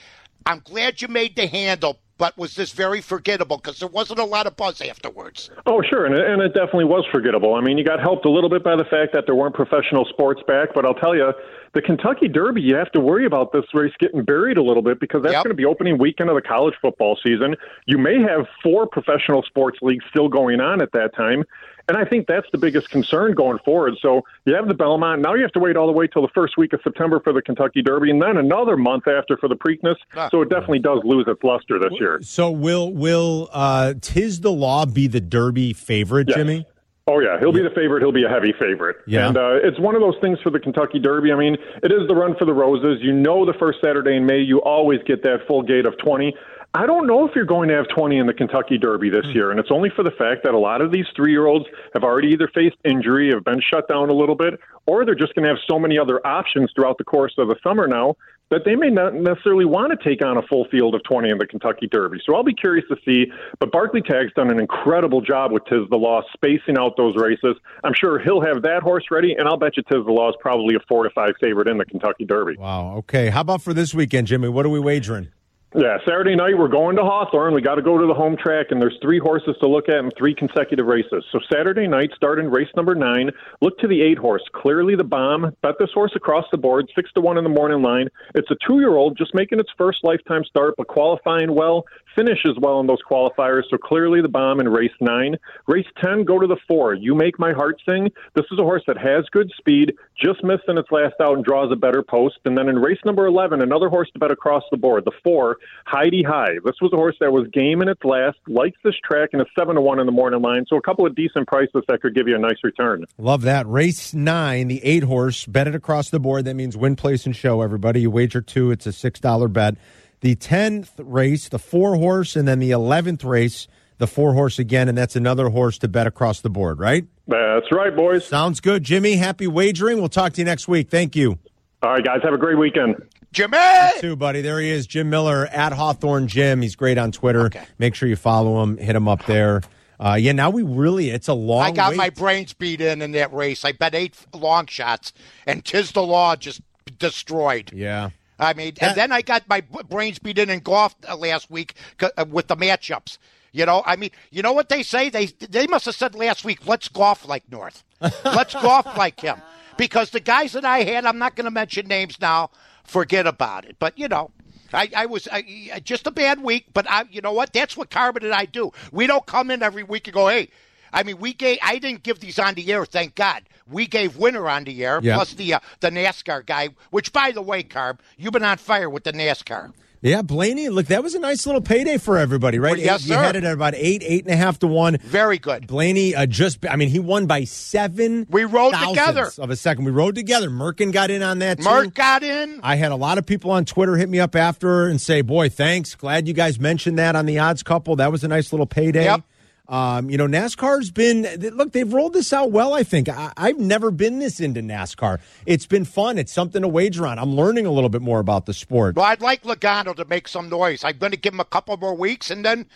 I'm 0.46 0.60
glad 0.60 1.02
you 1.02 1.08
made 1.08 1.36
the 1.36 1.46
handle, 1.46 1.98
but 2.20 2.36
was 2.36 2.54
this 2.54 2.70
very 2.72 3.00
forgettable 3.00 3.56
because 3.56 3.78
there 3.78 3.88
wasn't 3.88 4.18
a 4.18 4.24
lot 4.24 4.46
of 4.46 4.54
buzz 4.54 4.82
afterwards. 4.82 5.50
Oh, 5.64 5.80
sure, 5.80 6.04
and 6.04 6.14
it, 6.14 6.26
and 6.28 6.42
it 6.42 6.48
definitely 6.52 6.84
was 6.84 7.06
forgettable. 7.10 7.54
I 7.54 7.62
mean, 7.62 7.78
you 7.78 7.84
got 7.84 7.98
helped 7.98 8.26
a 8.26 8.30
little 8.30 8.50
bit 8.50 8.62
by 8.62 8.76
the 8.76 8.84
fact 8.84 9.14
that 9.14 9.24
there 9.24 9.34
weren't 9.34 9.54
professional 9.54 10.04
sports 10.04 10.42
back, 10.46 10.68
but 10.74 10.84
I'll 10.84 10.92
tell 10.94 11.16
you, 11.16 11.32
the 11.72 11.80
Kentucky 11.80 12.28
Derby, 12.28 12.60
you 12.60 12.74
have 12.74 12.92
to 12.92 13.00
worry 13.00 13.24
about 13.24 13.52
this 13.52 13.64
race 13.72 13.94
getting 13.98 14.22
buried 14.22 14.58
a 14.58 14.62
little 14.62 14.82
bit 14.82 15.00
because 15.00 15.22
that's 15.22 15.32
Yep. 15.32 15.44
going 15.44 15.56
to 15.56 15.56
be 15.56 15.64
opening 15.64 15.96
weekend 15.96 16.28
of 16.28 16.36
the 16.36 16.42
college 16.42 16.74
football 16.82 17.16
season. 17.24 17.56
You 17.86 17.96
may 17.96 18.20
have 18.20 18.46
four 18.62 18.86
professional 18.86 19.42
sports 19.42 19.78
leagues 19.80 20.04
still 20.10 20.28
going 20.28 20.60
on 20.60 20.82
at 20.82 20.92
that 20.92 21.14
time. 21.16 21.44
And 21.90 21.98
I 21.98 22.04
think 22.04 22.28
that's 22.28 22.46
the 22.52 22.58
biggest 22.58 22.88
concern 22.90 23.34
going 23.34 23.58
forward. 23.64 23.94
So 24.00 24.22
you 24.44 24.54
have 24.54 24.68
the 24.68 24.74
Belmont. 24.74 25.22
Now 25.22 25.34
you 25.34 25.42
have 25.42 25.50
to 25.54 25.58
wait 25.58 25.76
all 25.76 25.88
the 25.88 25.92
way 25.92 26.06
till 26.06 26.22
the 26.22 26.28
first 26.32 26.56
week 26.56 26.72
of 26.72 26.78
September 26.84 27.18
for 27.18 27.32
the 27.32 27.42
Kentucky 27.42 27.82
Derby, 27.82 28.12
and 28.12 28.22
then 28.22 28.36
another 28.36 28.76
month 28.76 29.08
after 29.08 29.36
for 29.36 29.48
the 29.48 29.56
Preakness. 29.56 29.96
So 30.30 30.40
it 30.42 30.50
definitely 30.50 30.78
does 30.78 31.00
lose 31.02 31.24
its 31.26 31.42
luster 31.42 31.80
this 31.80 31.90
year. 31.98 32.20
So 32.22 32.48
will 32.52 32.92
will 32.92 33.48
uh, 33.52 33.94
Tiz 34.00 34.40
the 34.40 34.52
Law 34.52 34.86
be 34.86 35.08
the 35.08 35.20
Derby 35.20 35.72
favorite, 35.72 36.28
Yes. 36.28 36.36
Jimmy? 36.36 36.64
Oh 37.08 37.18
yeah, 37.18 37.40
he'll 37.40 37.50
be 37.50 37.62
the 37.62 37.70
favorite. 37.74 38.02
He'll 38.02 38.12
be 38.12 38.22
a 38.22 38.28
heavy 38.28 38.52
favorite. 38.52 38.98
Yeah. 39.04 39.26
and 39.26 39.36
uh, 39.36 39.54
it's 39.64 39.80
one 39.80 39.96
of 39.96 40.00
those 40.00 40.14
things 40.20 40.38
for 40.44 40.50
the 40.50 40.60
Kentucky 40.60 41.00
Derby. 41.00 41.32
I 41.32 41.34
mean, 41.34 41.56
it 41.82 41.90
is 41.90 42.06
the 42.06 42.14
run 42.14 42.36
for 42.38 42.44
the 42.44 42.52
roses. 42.52 42.98
You 43.02 43.12
know, 43.12 43.44
the 43.44 43.54
first 43.58 43.80
Saturday 43.82 44.14
in 44.16 44.26
May, 44.26 44.38
you 44.38 44.60
always 44.62 45.00
get 45.06 45.24
that 45.24 45.38
full 45.48 45.62
gate 45.62 45.86
of 45.86 45.98
twenty. 45.98 46.36
I 46.72 46.86
don't 46.86 47.08
know 47.08 47.26
if 47.26 47.34
you're 47.34 47.44
going 47.44 47.68
to 47.68 47.74
have 47.74 47.88
20 47.88 48.18
in 48.18 48.26
the 48.26 48.32
Kentucky 48.32 48.78
Derby 48.78 49.10
this 49.10 49.24
hmm. 49.24 49.32
year, 49.32 49.50
and 49.50 49.58
it's 49.58 49.70
only 49.72 49.90
for 49.90 50.04
the 50.04 50.12
fact 50.12 50.44
that 50.44 50.54
a 50.54 50.58
lot 50.58 50.80
of 50.80 50.92
these 50.92 51.06
three 51.16 51.32
year 51.32 51.46
olds 51.46 51.66
have 51.94 52.04
already 52.04 52.28
either 52.28 52.48
faced 52.54 52.76
injury, 52.84 53.30
have 53.32 53.44
been 53.44 53.60
shut 53.60 53.88
down 53.88 54.08
a 54.08 54.12
little 54.12 54.36
bit, 54.36 54.60
or 54.86 55.04
they're 55.04 55.14
just 55.14 55.34
going 55.34 55.42
to 55.44 55.48
have 55.48 55.58
so 55.68 55.78
many 55.78 55.98
other 55.98 56.24
options 56.26 56.70
throughout 56.74 56.98
the 56.98 57.04
course 57.04 57.34
of 57.38 57.48
the 57.48 57.56
summer 57.62 57.88
now 57.88 58.16
that 58.50 58.64
they 58.64 58.74
may 58.74 58.90
not 58.90 59.14
necessarily 59.14 59.64
want 59.64 59.92
to 59.92 60.08
take 60.08 60.24
on 60.24 60.36
a 60.36 60.42
full 60.42 60.66
field 60.70 60.94
of 60.94 61.02
20 61.04 61.30
in 61.30 61.38
the 61.38 61.46
Kentucky 61.46 61.86
Derby. 61.86 62.20
So 62.26 62.34
I'll 62.34 62.42
be 62.42 62.54
curious 62.54 62.84
to 62.88 62.96
see. 63.04 63.30
But 63.60 63.70
Barclay 63.70 64.00
Tagg's 64.00 64.32
done 64.34 64.50
an 64.50 64.58
incredible 64.58 65.20
job 65.20 65.52
with 65.52 65.64
Tiz 65.66 65.88
the 65.88 65.96
Law, 65.96 66.22
spacing 66.32 66.76
out 66.76 66.96
those 66.96 67.16
races. 67.16 67.56
I'm 67.84 67.94
sure 67.94 68.18
he'll 68.18 68.40
have 68.40 68.62
that 68.62 68.82
horse 68.82 69.04
ready, 69.10 69.34
and 69.34 69.46
I'll 69.46 69.56
bet 69.56 69.76
you 69.76 69.84
Tiz 69.84 70.04
the 70.04 70.12
Law 70.12 70.28
is 70.30 70.36
probably 70.40 70.74
a 70.74 70.80
four 70.88 71.04
to 71.04 71.10
five 71.10 71.34
favorite 71.40 71.68
in 71.68 71.78
the 71.78 71.84
Kentucky 71.84 72.24
Derby. 72.24 72.56
Wow. 72.58 72.96
Okay. 72.98 73.30
How 73.30 73.42
about 73.42 73.62
for 73.62 73.72
this 73.72 73.94
weekend, 73.94 74.26
Jimmy? 74.26 74.48
What 74.48 74.66
are 74.66 74.70
we 74.70 74.80
wagering? 74.80 75.28
Yeah, 75.72 75.98
Saturday 76.04 76.34
night 76.34 76.58
we're 76.58 76.66
going 76.66 76.96
to 76.96 77.02
Hawthorne. 77.02 77.54
We 77.54 77.62
got 77.62 77.76
to 77.76 77.82
go 77.82 77.96
to 77.96 78.04
the 78.04 78.12
home 78.12 78.36
track, 78.36 78.66
and 78.70 78.82
there's 78.82 78.98
three 79.00 79.20
horses 79.20 79.54
to 79.60 79.68
look 79.68 79.88
at 79.88 79.98
in 79.98 80.10
three 80.18 80.34
consecutive 80.34 80.84
races. 80.84 81.24
So 81.30 81.38
Saturday 81.52 81.86
night, 81.86 82.10
starting 82.16 82.50
race 82.50 82.68
number 82.74 82.96
nine, 82.96 83.30
look 83.60 83.78
to 83.78 83.86
the 83.86 84.02
eight 84.02 84.18
horse, 84.18 84.42
clearly 84.52 84.96
the 84.96 85.04
bomb. 85.04 85.54
Bet 85.62 85.76
this 85.78 85.92
horse 85.94 86.10
across 86.16 86.44
the 86.50 86.58
board, 86.58 86.90
six 86.96 87.12
to 87.12 87.20
one 87.20 87.38
in 87.38 87.44
the 87.44 87.50
morning 87.50 87.82
line. 87.82 88.08
It's 88.34 88.50
a 88.50 88.56
two-year-old 88.66 89.16
just 89.16 89.32
making 89.32 89.60
its 89.60 89.70
first 89.78 89.98
lifetime 90.02 90.42
start, 90.42 90.74
but 90.76 90.88
qualifying 90.88 91.54
well, 91.54 91.84
finishes 92.16 92.58
well 92.60 92.80
in 92.80 92.88
those 92.88 93.02
qualifiers. 93.08 93.62
So 93.70 93.78
clearly 93.78 94.20
the 94.20 94.28
bomb 94.28 94.58
in 94.58 94.68
race 94.68 94.90
nine. 95.00 95.36
Race 95.68 95.86
ten, 96.02 96.24
go 96.24 96.40
to 96.40 96.48
the 96.48 96.58
four. 96.66 96.94
You 96.94 97.14
make 97.14 97.38
my 97.38 97.52
heart 97.52 97.80
sing. 97.88 98.10
This 98.34 98.46
is 98.50 98.58
a 98.58 98.64
horse 98.64 98.82
that 98.88 98.98
has 98.98 99.24
good 99.30 99.52
speed, 99.56 99.94
just 100.20 100.42
missed 100.42 100.64
in 100.66 100.78
its 100.78 100.90
last 100.90 101.14
out 101.20 101.36
and 101.36 101.44
draws 101.44 101.70
a 101.70 101.76
better 101.76 102.02
post. 102.02 102.38
And 102.44 102.58
then 102.58 102.68
in 102.68 102.80
race 102.80 102.98
number 103.04 103.26
eleven, 103.26 103.62
another 103.62 103.88
horse 103.88 104.10
to 104.14 104.18
bet 104.18 104.32
across 104.32 104.64
the 104.72 104.76
board, 104.76 105.04
the 105.04 105.12
four. 105.22 105.58
Heidi 105.86 106.22
High. 106.22 106.58
This 106.64 106.76
was 106.80 106.92
a 106.92 106.96
horse 106.96 107.16
that 107.20 107.32
was 107.32 107.48
game 107.48 107.82
in 107.82 107.88
its 107.88 108.02
last, 108.04 108.38
likes 108.46 108.78
this 108.84 108.94
track, 109.04 109.30
and 109.32 109.42
a 109.42 109.46
seven 109.58 109.74
to 109.74 109.80
one 109.80 109.98
in 109.98 110.06
the 110.06 110.12
morning 110.12 110.42
line. 110.42 110.64
So 110.68 110.76
a 110.76 110.82
couple 110.82 111.06
of 111.06 111.14
decent 111.14 111.48
prices 111.48 111.82
that 111.88 112.00
could 112.00 112.14
give 112.14 112.28
you 112.28 112.36
a 112.36 112.38
nice 112.38 112.58
return. 112.62 113.04
Love 113.18 113.42
that. 113.42 113.66
Race 113.66 114.14
nine, 114.14 114.68
the 114.68 114.84
eight 114.84 115.02
horse, 115.02 115.46
bet 115.46 115.66
it 115.66 115.74
across 115.74 116.10
the 116.10 116.20
board. 116.20 116.44
That 116.44 116.54
means 116.54 116.76
win, 116.76 116.96
place, 116.96 117.26
and 117.26 117.34
show, 117.34 117.62
everybody. 117.62 118.02
You 118.02 118.10
wager 118.10 118.40
two, 118.40 118.70
it's 118.70 118.86
a 118.86 118.90
$6 118.90 119.52
bet. 119.52 119.76
The 120.20 120.36
10th 120.36 120.90
race, 120.98 121.48
the 121.48 121.58
four 121.58 121.96
horse, 121.96 122.36
and 122.36 122.46
then 122.46 122.58
the 122.58 122.72
11th 122.72 123.24
race, 123.24 123.68
the 123.98 124.06
four 124.06 124.34
horse 124.34 124.58
again, 124.58 124.88
and 124.88 124.96
that's 124.96 125.16
another 125.16 125.48
horse 125.48 125.78
to 125.78 125.88
bet 125.88 126.06
across 126.06 126.40
the 126.40 126.50
board, 126.50 126.78
right? 126.78 127.06
That's 127.26 127.66
right, 127.72 127.94
boys. 127.94 128.26
Sounds 128.26 128.60
good. 128.60 128.82
Jimmy, 128.82 129.16
happy 129.16 129.46
wagering. 129.46 129.98
We'll 129.98 130.08
talk 130.08 130.34
to 130.34 130.40
you 130.40 130.44
next 130.44 130.68
week. 130.68 130.90
Thank 130.90 131.16
you. 131.16 131.38
All 131.82 131.92
right, 131.92 132.04
guys, 132.04 132.18
have 132.22 132.34
a 132.34 132.38
great 132.38 132.58
weekend. 132.58 132.96
Jimmy! 133.32 133.58
Too, 134.00 134.16
buddy. 134.16 134.40
There 134.40 134.60
he 134.60 134.70
is, 134.70 134.86
Jim 134.86 135.08
Miller 135.10 135.46
at 135.46 135.72
Hawthorne 135.72 136.26
Jim. 136.26 136.62
He's 136.62 136.74
great 136.74 136.98
on 136.98 137.12
Twitter. 137.12 137.46
Okay. 137.46 137.64
Make 137.78 137.94
sure 137.94 138.08
you 138.08 138.16
follow 138.16 138.62
him. 138.62 138.76
Hit 138.76 138.96
him 138.96 139.06
up 139.08 139.24
there. 139.26 139.62
Uh, 140.00 140.14
yeah, 140.18 140.32
now 140.32 140.48
we 140.50 140.62
really, 140.62 141.10
it's 141.10 141.28
a 141.28 141.34
long 141.34 141.62
I 141.62 141.70
got 141.72 141.90
wait. 141.90 141.96
my 141.98 142.10
brains 142.10 142.52
beat 142.54 142.80
in 142.80 143.02
in 143.02 143.12
that 143.12 143.32
race. 143.32 143.64
I 143.64 143.72
bet 143.72 143.94
eight 143.94 144.16
long 144.34 144.66
shots, 144.66 145.12
and 145.46 145.64
Tiz 145.64 145.92
the 145.92 146.02
Law 146.02 146.36
just 146.36 146.62
destroyed. 146.98 147.70
Yeah. 147.72 148.10
I 148.38 148.54
mean, 148.54 148.72
That- 148.80 148.88
and 148.90 148.96
then 148.96 149.12
I 149.12 149.20
got 149.20 149.46
my 149.48 149.60
brains 149.60 150.18
beat 150.18 150.38
in 150.38 150.48
in 150.48 150.60
golf 150.60 150.96
uh, 151.06 151.16
last 151.16 151.50
week 151.50 151.74
uh, 152.02 152.24
with 152.28 152.46
the 152.48 152.56
matchups. 152.56 153.18
You 153.52 153.66
know, 153.66 153.82
I 153.84 153.96
mean, 153.96 154.10
you 154.30 154.42
know 154.42 154.52
what 154.52 154.68
they 154.70 154.82
say? 154.82 155.10
They 155.10 155.26
they 155.26 155.66
must 155.66 155.84
have 155.84 155.94
said 155.96 156.14
last 156.14 156.44
week, 156.44 156.66
"Let's 156.66 156.88
golf 156.88 157.26
like 157.28 157.42
North. 157.52 157.84
Let's 158.24 158.54
golf 158.54 158.86
like 158.96 159.20
him." 159.20 159.40
Because 159.76 160.10
the 160.10 160.20
guys 160.20 160.52
that 160.52 160.64
I 160.66 160.80
had, 160.82 161.06
I'm 161.06 161.16
not 161.16 161.36
going 161.36 161.46
to 161.46 161.50
mention 161.50 161.88
names 161.88 162.20
now. 162.20 162.50
Forget 162.84 163.26
about 163.26 163.64
it. 163.64 163.76
But 163.78 163.98
you 163.98 164.08
know, 164.08 164.30
I, 164.72 164.90
I 164.96 165.06
was 165.06 165.28
I, 165.30 165.80
just 165.84 166.06
a 166.06 166.10
bad 166.10 166.42
week. 166.42 166.66
But 166.72 166.90
I, 166.90 167.04
you 167.10 167.20
know 167.20 167.32
what? 167.32 167.52
That's 167.52 167.76
what 167.76 167.90
Carmen 167.90 168.24
and 168.24 168.34
I 168.34 168.44
do. 168.46 168.72
We 168.92 169.06
don't 169.06 169.26
come 169.26 169.50
in 169.50 169.62
every 169.62 169.82
week 169.82 170.06
and 170.08 170.14
go, 170.14 170.28
"Hey." 170.28 170.48
I 170.92 171.04
mean, 171.04 171.18
we 171.18 171.32
gave. 171.32 171.58
I 171.62 171.78
didn't 171.78 172.02
give 172.02 172.18
these 172.18 172.38
on 172.40 172.54
the 172.54 172.72
air, 172.72 172.84
thank 172.84 173.14
God. 173.14 173.42
We 173.70 173.86
gave 173.86 174.16
winner 174.16 174.48
on 174.48 174.64
the 174.64 174.84
air, 174.84 174.98
Yeah. 175.00 175.14
plus 175.14 175.34
the 175.34 175.54
uh, 175.54 175.60
the 175.78 175.88
NASCAR 175.90 176.44
guy. 176.44 176.70
Which, 176.90 177.12
by 177.12 177.30
the 177.30 177.42
way, 177.42 177.62
Carm, 177.62 177.98
you've 178.16 178.32
been 178.32 178.42
on 178.42 178.58
fire 178.58 178.90
with 178.90 179.04
the 179.04 179.12
NASCAR. 179.12 179.72
Yeah, 180.02 180.22
Blaney, 180.22 180.70
look, 180.70 180.86
that 180.86 181.02
was 181.02 181.14
a 181.14 181.18
nice 181.18 181.44
little 181.44 181.60
payday 181.60 181.98
for 181.98 182.16
everybody, 182.16 182.58
right? 182.58 182.70
Well, 182.70 182.80
yes, 182.80 183.02
you 183.02 183.14
sir. 183.14 183.22
had 183.22 183.36
it 183.36 183.44
at 183.44 183.52
about 183.52 183.74
eight, 183.74 184.02
eight 184.02 184.24
and 184.24 184.32
a 184.32 184.36
half 184.36 184.58
to 184.60 184.66
one. 184.66 184.96
Very 184.96 185.36
good. 185.36 185.66
Blaney 185.66 186.14
uh, 186.14 186.24
just, 186.24 186.64
I 186.64 186.76
mean, 186.76 186.88
he 186.88 186.98
won 186.98 187.26
by 187.26 187.44
seven. 187.44 188.26
We 188.30 188.44
rode 188.44 188.72
together. 188.72 189.30
Of 189.38 189.50
a 189.50 189.56
second. 189.56 189.84
We 189.84 189.90
rode 189.90 190.14
together. 190.14 190.48
Merkin 190.48 190.90
got 190.90 191.10
in 191.10 191.22
on 191.22 191.40
that 191.40 191.58
too. 191.58 191.90
Got 191.90 192.22
in. 192.22 192.60
I 192.62 192.76
had 192.76 192.92
a 192.92 192.96
lot 192.96 193.18
of 193.18 193.26
people 193.26 193.50
on 193.50 193.66
Twitter 193.66 193.96
hit 193.96 194.08
me 194.08 194.20
up 194.20 194.34
after 194.34 194.86
and 194.86 194.98
say, 194.98 195.20
boy, 195.20 195.50
thanks. 195.50 195.94
Glad 195.94 196.26
you 196.26 196.32
guys 196.32 196.58
mentioned 196.58 196.98
that 196.98 197.14
on 197.14 197.26
the 197.26 197.38
odds 197.38 197.62
couple. 197.62 197.96
That 197.96 198.10
was 198.10 198.24
a 198.24 198.28
nice 198.28 198.54
little 198.54 198.66
payday. 198.66 199.04
Yep. 199.04 199.22
Um, 199.70 200.10
you 200.10 200.18
know, 200.18 200.26
NASCAR's 200.26 200.90
been 200.90 201.22
look. 201.54 201.70
They've 201.70 201.90
rolled 201.90 202.12
this 202.12 202.32
out 202.32 202.50
well. 202.50 202.74
I 202.74 202.82
think 202.82 203.08
I, 203.08 203.32
I've 203.36 203.58
never 203.58 203.92
been 203.92 204.18
this 204.18 204.40
into 204.40 204.60
NASCAR. 204.60 205.20
It's 205.46 205.64
been 205.64 205.84
fun. 205.84 206.18
It's 206.18 206.32
something 206.32 206.62
to 206.62 206.68
wager 206.68 207.06
on. 207.06 207.20
I'm 207.20 207.36
learning 207.36 207.66
a 207.66 207.70
little 207.70 207.88
bit 207.88 208.02
more 208.02 208.18
about 208.18 208.46
the 208.46 208.52
sport. 208.52 208.96
Well, 208.96 209.04
I'd 209.04 209.20
like 209.20 209.44
Logano 209.44 209.94
to 209.94 210.04
make 210.06 210.26
some 210.26 210.48
noise. 210.48 210.82
I'm 210.82 210.98
going 210.98 211.12
to 211.12 211.16
give 211.16 211.32
him 211.32 211.40
a 211.40 211.44
couple 211.44 211.76
more 211.76 211.94
weeks, 211.94 212.32
and 212.32 212.44
then 212.44 212.66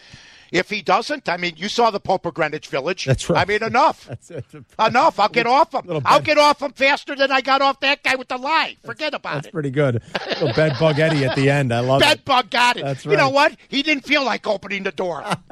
if 0.54 0.70
he 0.70 0.80
doesn't, 0.82 1.28
I 1.28 1.36
mean, 1.36 1.54
you 1.56 1.68
saw 1.68 1.90
the 1.90 1.98
Pope 2.00 2.24
of 2.26 2.32
Greenwich 2.34 2.68
Village. 2.68 3.04
That's 3.04 3.28
right. 3.28 3.42
I 3.42 3.44
mean, 3.44 3.62
enough. 3.62 4.06
That's, 4.08 4.28
that's 4.28 4.54
enough. 4.78 5.18
I'll 5.18 5.28
get 5.28 5.46
off 5.46 5.74
him. 5.74 6.00
I'll 6.06 6.20
get 6.20 6.38
off 6.38 6.62
him 6.62 6.72
faster 6.72 7.16
than 7.16 7.32
I 7.32 7.40
got 7.40 7.60
off 7.60 7.80
that 7.80 8.02
guy 8.04 8.14
with 8.14 8.28
the 8.28 8.38
lie. 8.38 8.76
Forget 8.84 9.12
about 9.14 9.34
That's 9.34 9.46
it. 9.48 9.48
That's 9.48 9.52
pretty 9.52 9.70
good. 9.70 10.00
Little 10.28 10.52
bed 10.52 10.76
bug 10.78 10.98
Eddie 11.00 11.24
at 11.24 11.34
the 11.36 11.50
end. 11.50 11.74
I 11.74 11.80
love 11.80 12.00
Bed 12.00 12.18
it. 12.18 12.24
bug 12.24 12.50
got 12.50 12.76
it. 12.76 12.84
That's 12.84 13.04
right. 13.04 13.12
You 13.12 13.16
know 13.18 13.30
what? 13.30 13.56
He 13.68 13.82
didn't 13.82 14.04
feel 14.06 14.24
like 14.24 14.46
opening 14.46 14.84
the 14.84 14.92
door. 14.92 15.24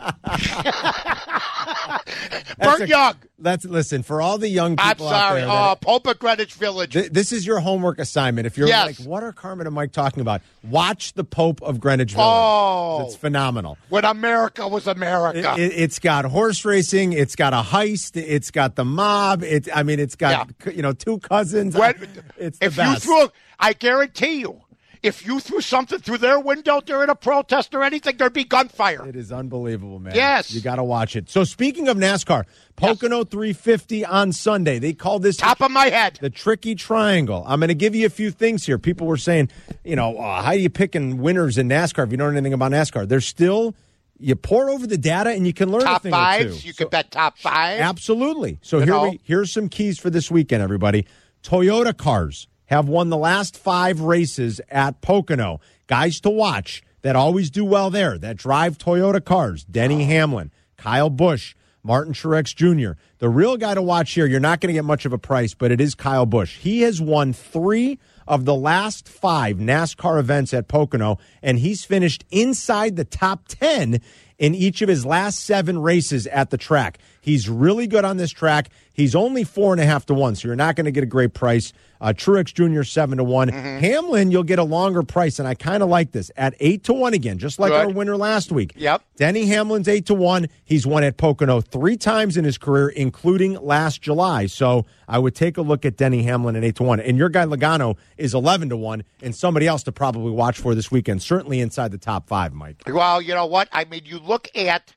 That's 2.59 2.59
Burt 2.59 2.81
a- 2.83 2.89
Young. 2.89 3.15
That's 3.39 3.65
listen 3.65 4.05
for 4.05 4.23
all 4.23 4.39
the 4.39 4.49
young 4.49 4.77
people. 4.77 4.85
I'm 4.89 4.95
people 4.95 5.09
out 5.09 5.29
sorry. 5.31 5.41
there. 5.41 5.51
Oh, 5.51 5.75
Pope 5.81 6.07
of 6.07 6.17
Greenwich 6.21 6.55
Village. 6.55 6.93
Th- 6.93 7.11
this 7.11 7.33
is 7.33 7.45
your 7.45 7.59
homework 7.59 7.99
assignment. 7.99 8.47
If 8.47 8.57
you're 8.57 8.69
Yes. 8.69 9.01
like, 9.01 9.09
what 9.09 9.25
are 9.25 9.33
Carmen 9.33 9.67
and 9.67 9.75
Mike 9.75 9.91
talking 9.91 10.21
about? 10.21 10.43
Watch 10.63 11.15
the 11.15 11.25
Pope 11.25 11.61
of 11.61 11.81
Greenwich 11.81 12.13
Village. 12.13 12.25
Oh. 12.29 13.03
It's 13.05 13.17
phenomenal. 13.17 13.79
when 13.89 14.05
America 14.05 14.69
was 14.69 14.87
It, 14.87 14.92
America. 14.97 15.55
It, 15.59 15.73
has 15.73 15.99
got 15.99 16.25
horse 16.25 16.65
racing. 16.65 17.13
It's 17.13 17.37
got 17.37 17.53
a 17.53 17.63
heist. 17.63 18.17
It's 18.17 18.51
got 18.51 18.77
the 18.77 18.85
mob. 18.85 19.43
It, 19.43 19.69
I 19.75 19.83
mean, 19.83 20.01
it's 20.01 20.17
got 20.17 20.51
you 20.73 20.83
know 20.83 20.93
two 20.93 21.19
cousins. 21.19 21.77
When- 21.77 21.95
it's 22.37 22.59
the 22.59 22.67
if 22.67 22.77
best. 22.77 23.05
you 23.05 23.13
threw, 23.13 23.29
I 23.59 23.73
guarantee 23.73 24.41
you, 24.41 24.61
if 25.03 25.27
you 25.27 25.41
threw 25.41 25.61
something 25.61 25.99
through 25.99 26.19
their 26.19 26.39
window 26.39 26.81
during 26.81 27.09
a 27.09 27.15
protest 27.15 27.75
or 27.75 27.83
anything, 27.83 28.17
there'd 28.17 28.33
be 28.33 28.45
gunfire. 28.45 29.07
It 29.09 29.17
is 29.17 29.33
unbelievable, 29.33 29.99
man. 29.99 30.15
Yes. 30.15 30.55
You 30.55 30.61
got 30.61 30.77
to 30.77 30.85
watch 30.85 31.17
it. 31.17 31.29
So, 31.29 31.43
speaking 31.43 31.89
of 31.89 31.97
NASCAR, 31.97 32.45
Pocono 32.77 33.25
350 33.25 34.05
on 34.05 34.33
Sunday. 34.33 34.79
They 34.79 34.93
call 34.93 35.19
this 35.19 35.37
Top 35.37 35.61
of 35.61 35.71
my 35.71 35.87
head. 35.87 36.19
the 36.21 36.31
tricky 36.31 36.75
triangle. 36.75 37.45
I'm 37.47 37.61
going 37.61 37.69
to 37.69 37.75
give 37.75 37.95
you 37.95 38.07
a 38.07 38.11
few 38.11 38.31
things 38.31 38.65
here. 38.65 38.79
People 38.79 39.07
were 39.07 39.17
saying, 39.17 39.51
you 39.85 39.97
know, 39.97 40.17
uh, 40.19 40.43
how 40.43 40.49
are 40.49 40.55
you 40.55 40.71
picking 40.71 41.19
winners 41.19 41.59
in 41.59 41.69
NASCAR 41.69 42.05
if 42.05 42.11
you 42.11 42.17
don't 42.17 42.33
know 42.33 42.39
anything 42.39 42.53
about 42.53 42.73
NASCAR? 42.73 43.09
There's 43.09 43.27
still, 43.27 43.75
you 44.19 44.37
pour 44.37 44.71
over 44.71 44.87
the 44.87 44.99
data 44.99 45.31
and 45.31 45.47
you 45.47 45.53
can 45.53 45.71
learn 45.71 45.83
a 45.83 45.85
Top 45.85 46.03
thing 46.03 46.15
or 46.15 46.39
two. 46.45 46.49
You 46.67 46.73
So- 46.73 46.85
could 46.85 46.91
bet 46.91 47.11
top 47.11 47.39
five. 47.39 47.81
Absolutely. 47.81 48.59
So 48.63 48.79
You 48.79 48.85
here 48.85 48.93
know? 48.95 49.09
we 49.11 49.21
here's 49.25 49.53
some 49.53 49.69
keys 49.69 49.99
for 49.99 50.11
this 50.11 50.31
weekend, 50.31 50.63
everybody. 50.63 51.07
Toyota 51.43 51.97
cars 51.97 52.47
have 52.67 52.89
won 52.89 53.09
the 53.11 53.17
last 53.17 53.57
five 53.57 54.01
races 54.01 54.61
at 54.71 55.01
Pocono. 55.01 55.61
Guys 55.89 56.21
to 56.21 56.31
watch 56.31 56.83
that 57.03 57.17
always 57.17 57.51
do 57.51 57.65
well 57.65 57.91
there, 57.91 58.17
that 58.19 58.37
drive 58.37 58.79
Toyota 58.79 59.23
cars. 59.25 59.65
Denny 59.65 60.05
Hamlin, 60.05 60.53
Kyle 60.77 61.11
Busch, 61.11 61.55
Martin 61.83 62.15
Truex 62.15 62.55
Jr. 62.55 62.93
The 63.19 63.29
real 63.29 63.57
guy 63.57 63.75
to 63.75 63.83
watch 63.83 64.13
here, 64.13 64.25
you're 64.27 64.39
not 64.41 64.61
going 64.61 64.69
to 64.69 64.75
get 64.79 64.85
much 64.85 65.05
of 65.05 65.13
a 65.13 65.19
price, 65.19 65.53
but 65.53 65.73
it 65.73 65.81
is 65.81 65.97
Kyle 65.97 66.27
Busch. 66.27 66.59
He 66.59 66.83
has 66.83 67.01
won 67.01 67.33
three 67.33 67.99
of 68.27 68.45
the 68.45 68.55
last 68.55 69.09
five 69.09 69.57
NASCAR 69.57 70.19
events 70.19 70.55
at 70.55 70.69
Pocono, 70.69 71.19
and 71.43 71.59
he's 71.59 71.85
finished 71.85 72.25
inside 72.31 72.97
the 72.97 73.05
top 73.05 73.49
10 73.49 74.01
in 74.39 74.55
each 74.55 74.83
of 74.83 74.89
his 74.89 75.07
last 75.07 75.41
seven 75.41 75.79
races 75.81 76.27
at 76.27 76.51
the 76.51 76.59
track. 76.59 76.99
He's 77.23 77.49
really 77.49 77.87
good 77.87 78.05
on 78.05 78.17
this 78.17 78.33
track. 78.33 78.69
He's 78.95 79.15
only 79.15 79.45
four 79.45 79.73
and 79.73 79.81
a 79.81 79.87
half 79.87 80.05
to 80.07 80.15
one, 80.15 80.35
so 80.35 80.49
you're 80.49 80.57
not 80.57 80.75
going 80.77 80.85
to 80.87 80.91
get 80.91 81.05
a 81.05 81.07
great 81.07 81.33
price. 81.33 81.73
Uh, 82.01 82.09
Truex 82.09 82.53
Jr. 82.53 82.83
seven 82.83 83.19
to 83.19 83.25
one. 83.25 83.49
Mm-hmm. 83.49 83.79
Hamlin, 83.79 84.33
you'll 84.33 84.43
get 84.43 84.59
a 84.59 84.65
longer 84.65 85.05
price, 85.05 85.39
and 85.39 85.47
I 85.47 85.55
kind 85.55 85.85
of 85.85 85.89
like 85.89 86.11
this 86.11 86.33
at 86.37 86.55
eight 86.59 86.83
to 86.85 86.93
one 86.93 87.15
again, 87.15 87.39
just 87.39 87.61
like 87.61 87.71
Good. 87.71 87.87
our 87.87 87.89
winner 87.91 88.17
last 88.17 88.51
week. 88.51 88.73
Yep. 88.75 89.03
Denny 89.17 89.47
Hamlin's 89.47 89.87
eight 89.87 90.07
to 90.07 90.15
one. 90.15 90.49
He's 90.65 90.85
won 90.85 91.05
at 91.05 91.17
Pocono 91.17 91.61
three 91.61 91.97
times 91.97 92.37
in 92.37 92.45
his 92.45 92.59
career, 92.59 92.89
including 92.89 93.55
last 93.55 94.03
July. 94.03 94.47
So 94.47 94.85
I 95.07 95.21
would 95.21 95.37
take 95.37 95.57
a 95.57 95.63
look 95.63 95.87
at 95.87 95.97
Denny 95.97 96.25
Hamlin 96.25 96.57
at 96.57 96.65
eight 96.65 96.75
to 96.77 96.83
one. 96.83 96.99
And 96.99 97.17
your 97.17 97.29
guy 97.29 97.45
Logano 97.45 97.97
is 98.19 98.35
eleven 98.35 98.69
to 98.71 98.77
one, 98.77 99.05
and 99.23 99.33
somebody 99.33 99.69
else 99.69 99.85
to 99.85 99.93
probably 99.93 100.33
watch 100.33 100.59
for 100.59 100.75
this 100.75 100.91
weekend. 100.91 101.23
Certainly 101.23 101.61
inside 101.61 101.93
the 101.93 101.99
top 101.99 102.27
five, 102.27 102.53
Mike. 102.53 102.83
Well, 102.85 103.23
you 103.23 103.33
know 103.33 103.47
what? 103.47 103.69
I 103.71 103.85
mean, 103.85 104.03
you 104.05 104.19
look 104.19 104.49
at 104.57 104.93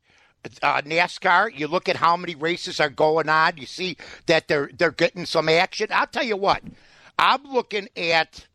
uh, 0.62 0.82
NASCAR. 0.82 1.58
You 1.58 1.68
look 1.68 1.88
at 1.90 1.96
how 1.98 2.16
many 2.18 2.36
races 2.36 2.80
are 2.80 2.90
going 2.90 3.30
on. 3.30 3.58
You 3.58 3.66
see 3.66 3.98
that 4.28 4.48
they're 4.48 4.70
they're 4.78 4.92
getting 4.92 5.26
some 5.26 5.50
action. 5.50 5.88
I'll 5.92 6.08
tell 6.08 6.24
you 6.24 6.38
what. 6.38 6.62
I'm 7.18 7.44
looking 7.44 7.88
at. 7.96 8.48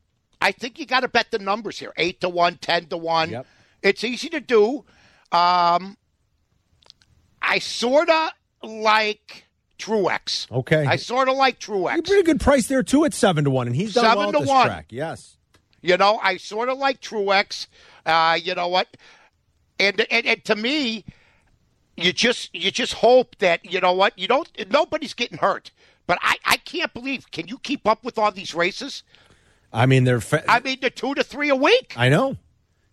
I 0.43 0.53
think 0.53 0.79
you 0.79 0.87
got 0.87 1.01
to 1.01 1.09
bet 1.09 1.31
the 1.31 1.39
numbers 1.39 1.79
here: 1.79 1.93
eight 1.97 2.21
to 2.21 2.29
one, 2.29 2.57
ten 2.57 2.87
to 2.87 2.97
one. 2.97 3.31
Yep. 3.31 3.47
It's 3.83 4.05
easy 4.05 4.29
to 4.31 4.41
do. 4.41 4.85
Um, 5.33 5.97
I 7.43 7.59
sort 7.61 8.09
of 8.11 8.31
like 8.63 9.45
Truex. 9.79 10.51
Okay. 10.51 10.85
I 10.87 10.97
sort 10.97 11.29
of 11.29 11.37
like 11.37 11.59
Truex. 11.59 12.05
pretty 12.07 12.23
good 12.23 12.41
price 12.41 12.67
there 12.67 12.83
too 12.83 13.05
at 13.05 13.15
seven 13.15 13.45
to 13.45 13.51
one, 13.51 13.67
and 13.67 13.75
he's 13.77 13.95
done 13.95 14.05
Seven 14.05 14.19
well 14.19 14.33
to 14.33 14.39
this 14.41 14.49
one. 14.49 14.67
track. 14.67 14.87
Yes. 14.91 15.37
You 15.83 15.97
know, 15.97 16.19
I 16.23 16.37
sort 16.37 16.69
of 16.69 16.79
like 16.79 17.01
Truex. 17.01 17.67
Uh, 18.05 18.39
you 18.43 18.55
know 18.55 18.69
what? 18.69 18.89
And, 19.79 20.05
and 20.11 20.27
and 20.27 20.45
to 20.45 20.57
me, 20.57 21.07
you 21.97 22.13
just 22.13 22.55
you 22.55 22.71
just 22.71 22.95
hope 22.95 23.37
that 23.39 23.65
you 23.71 23.81
know 23.81 23.93
what 23.93 24.19
you 24.19 24.29
don't. 24.29 24.49
Nobody's 24.71 25.15
getting 25.15 25.39
hurt, 25.39 25.71
but 26.07 26.19
I 26.23 26.37
I 26.45 26.57
can't 26.59 26.93
believe. 26.93 27.31
Can 27.31 27.49
you 27.49 27.59
keep 27.59 27.87
up 27.87 28.05
with 28.05 28.19
all 28.19 28.33
these 28.33 28.55
races? 28.55 29.03
I 29.73 29.87
mean, 29.87 30.05
they're. 30.05 30.21
Fa- 30.21 30.45
I 30.49 30.61
mean, 30.61 30.79
the 30.81 30.91
two 30.91 31.15
to 31.15 31.23
three 31.23 31.49
a 31.49 31.57
week. 31.57 31.95
I 31.97 32.09
know. 32.09 32.37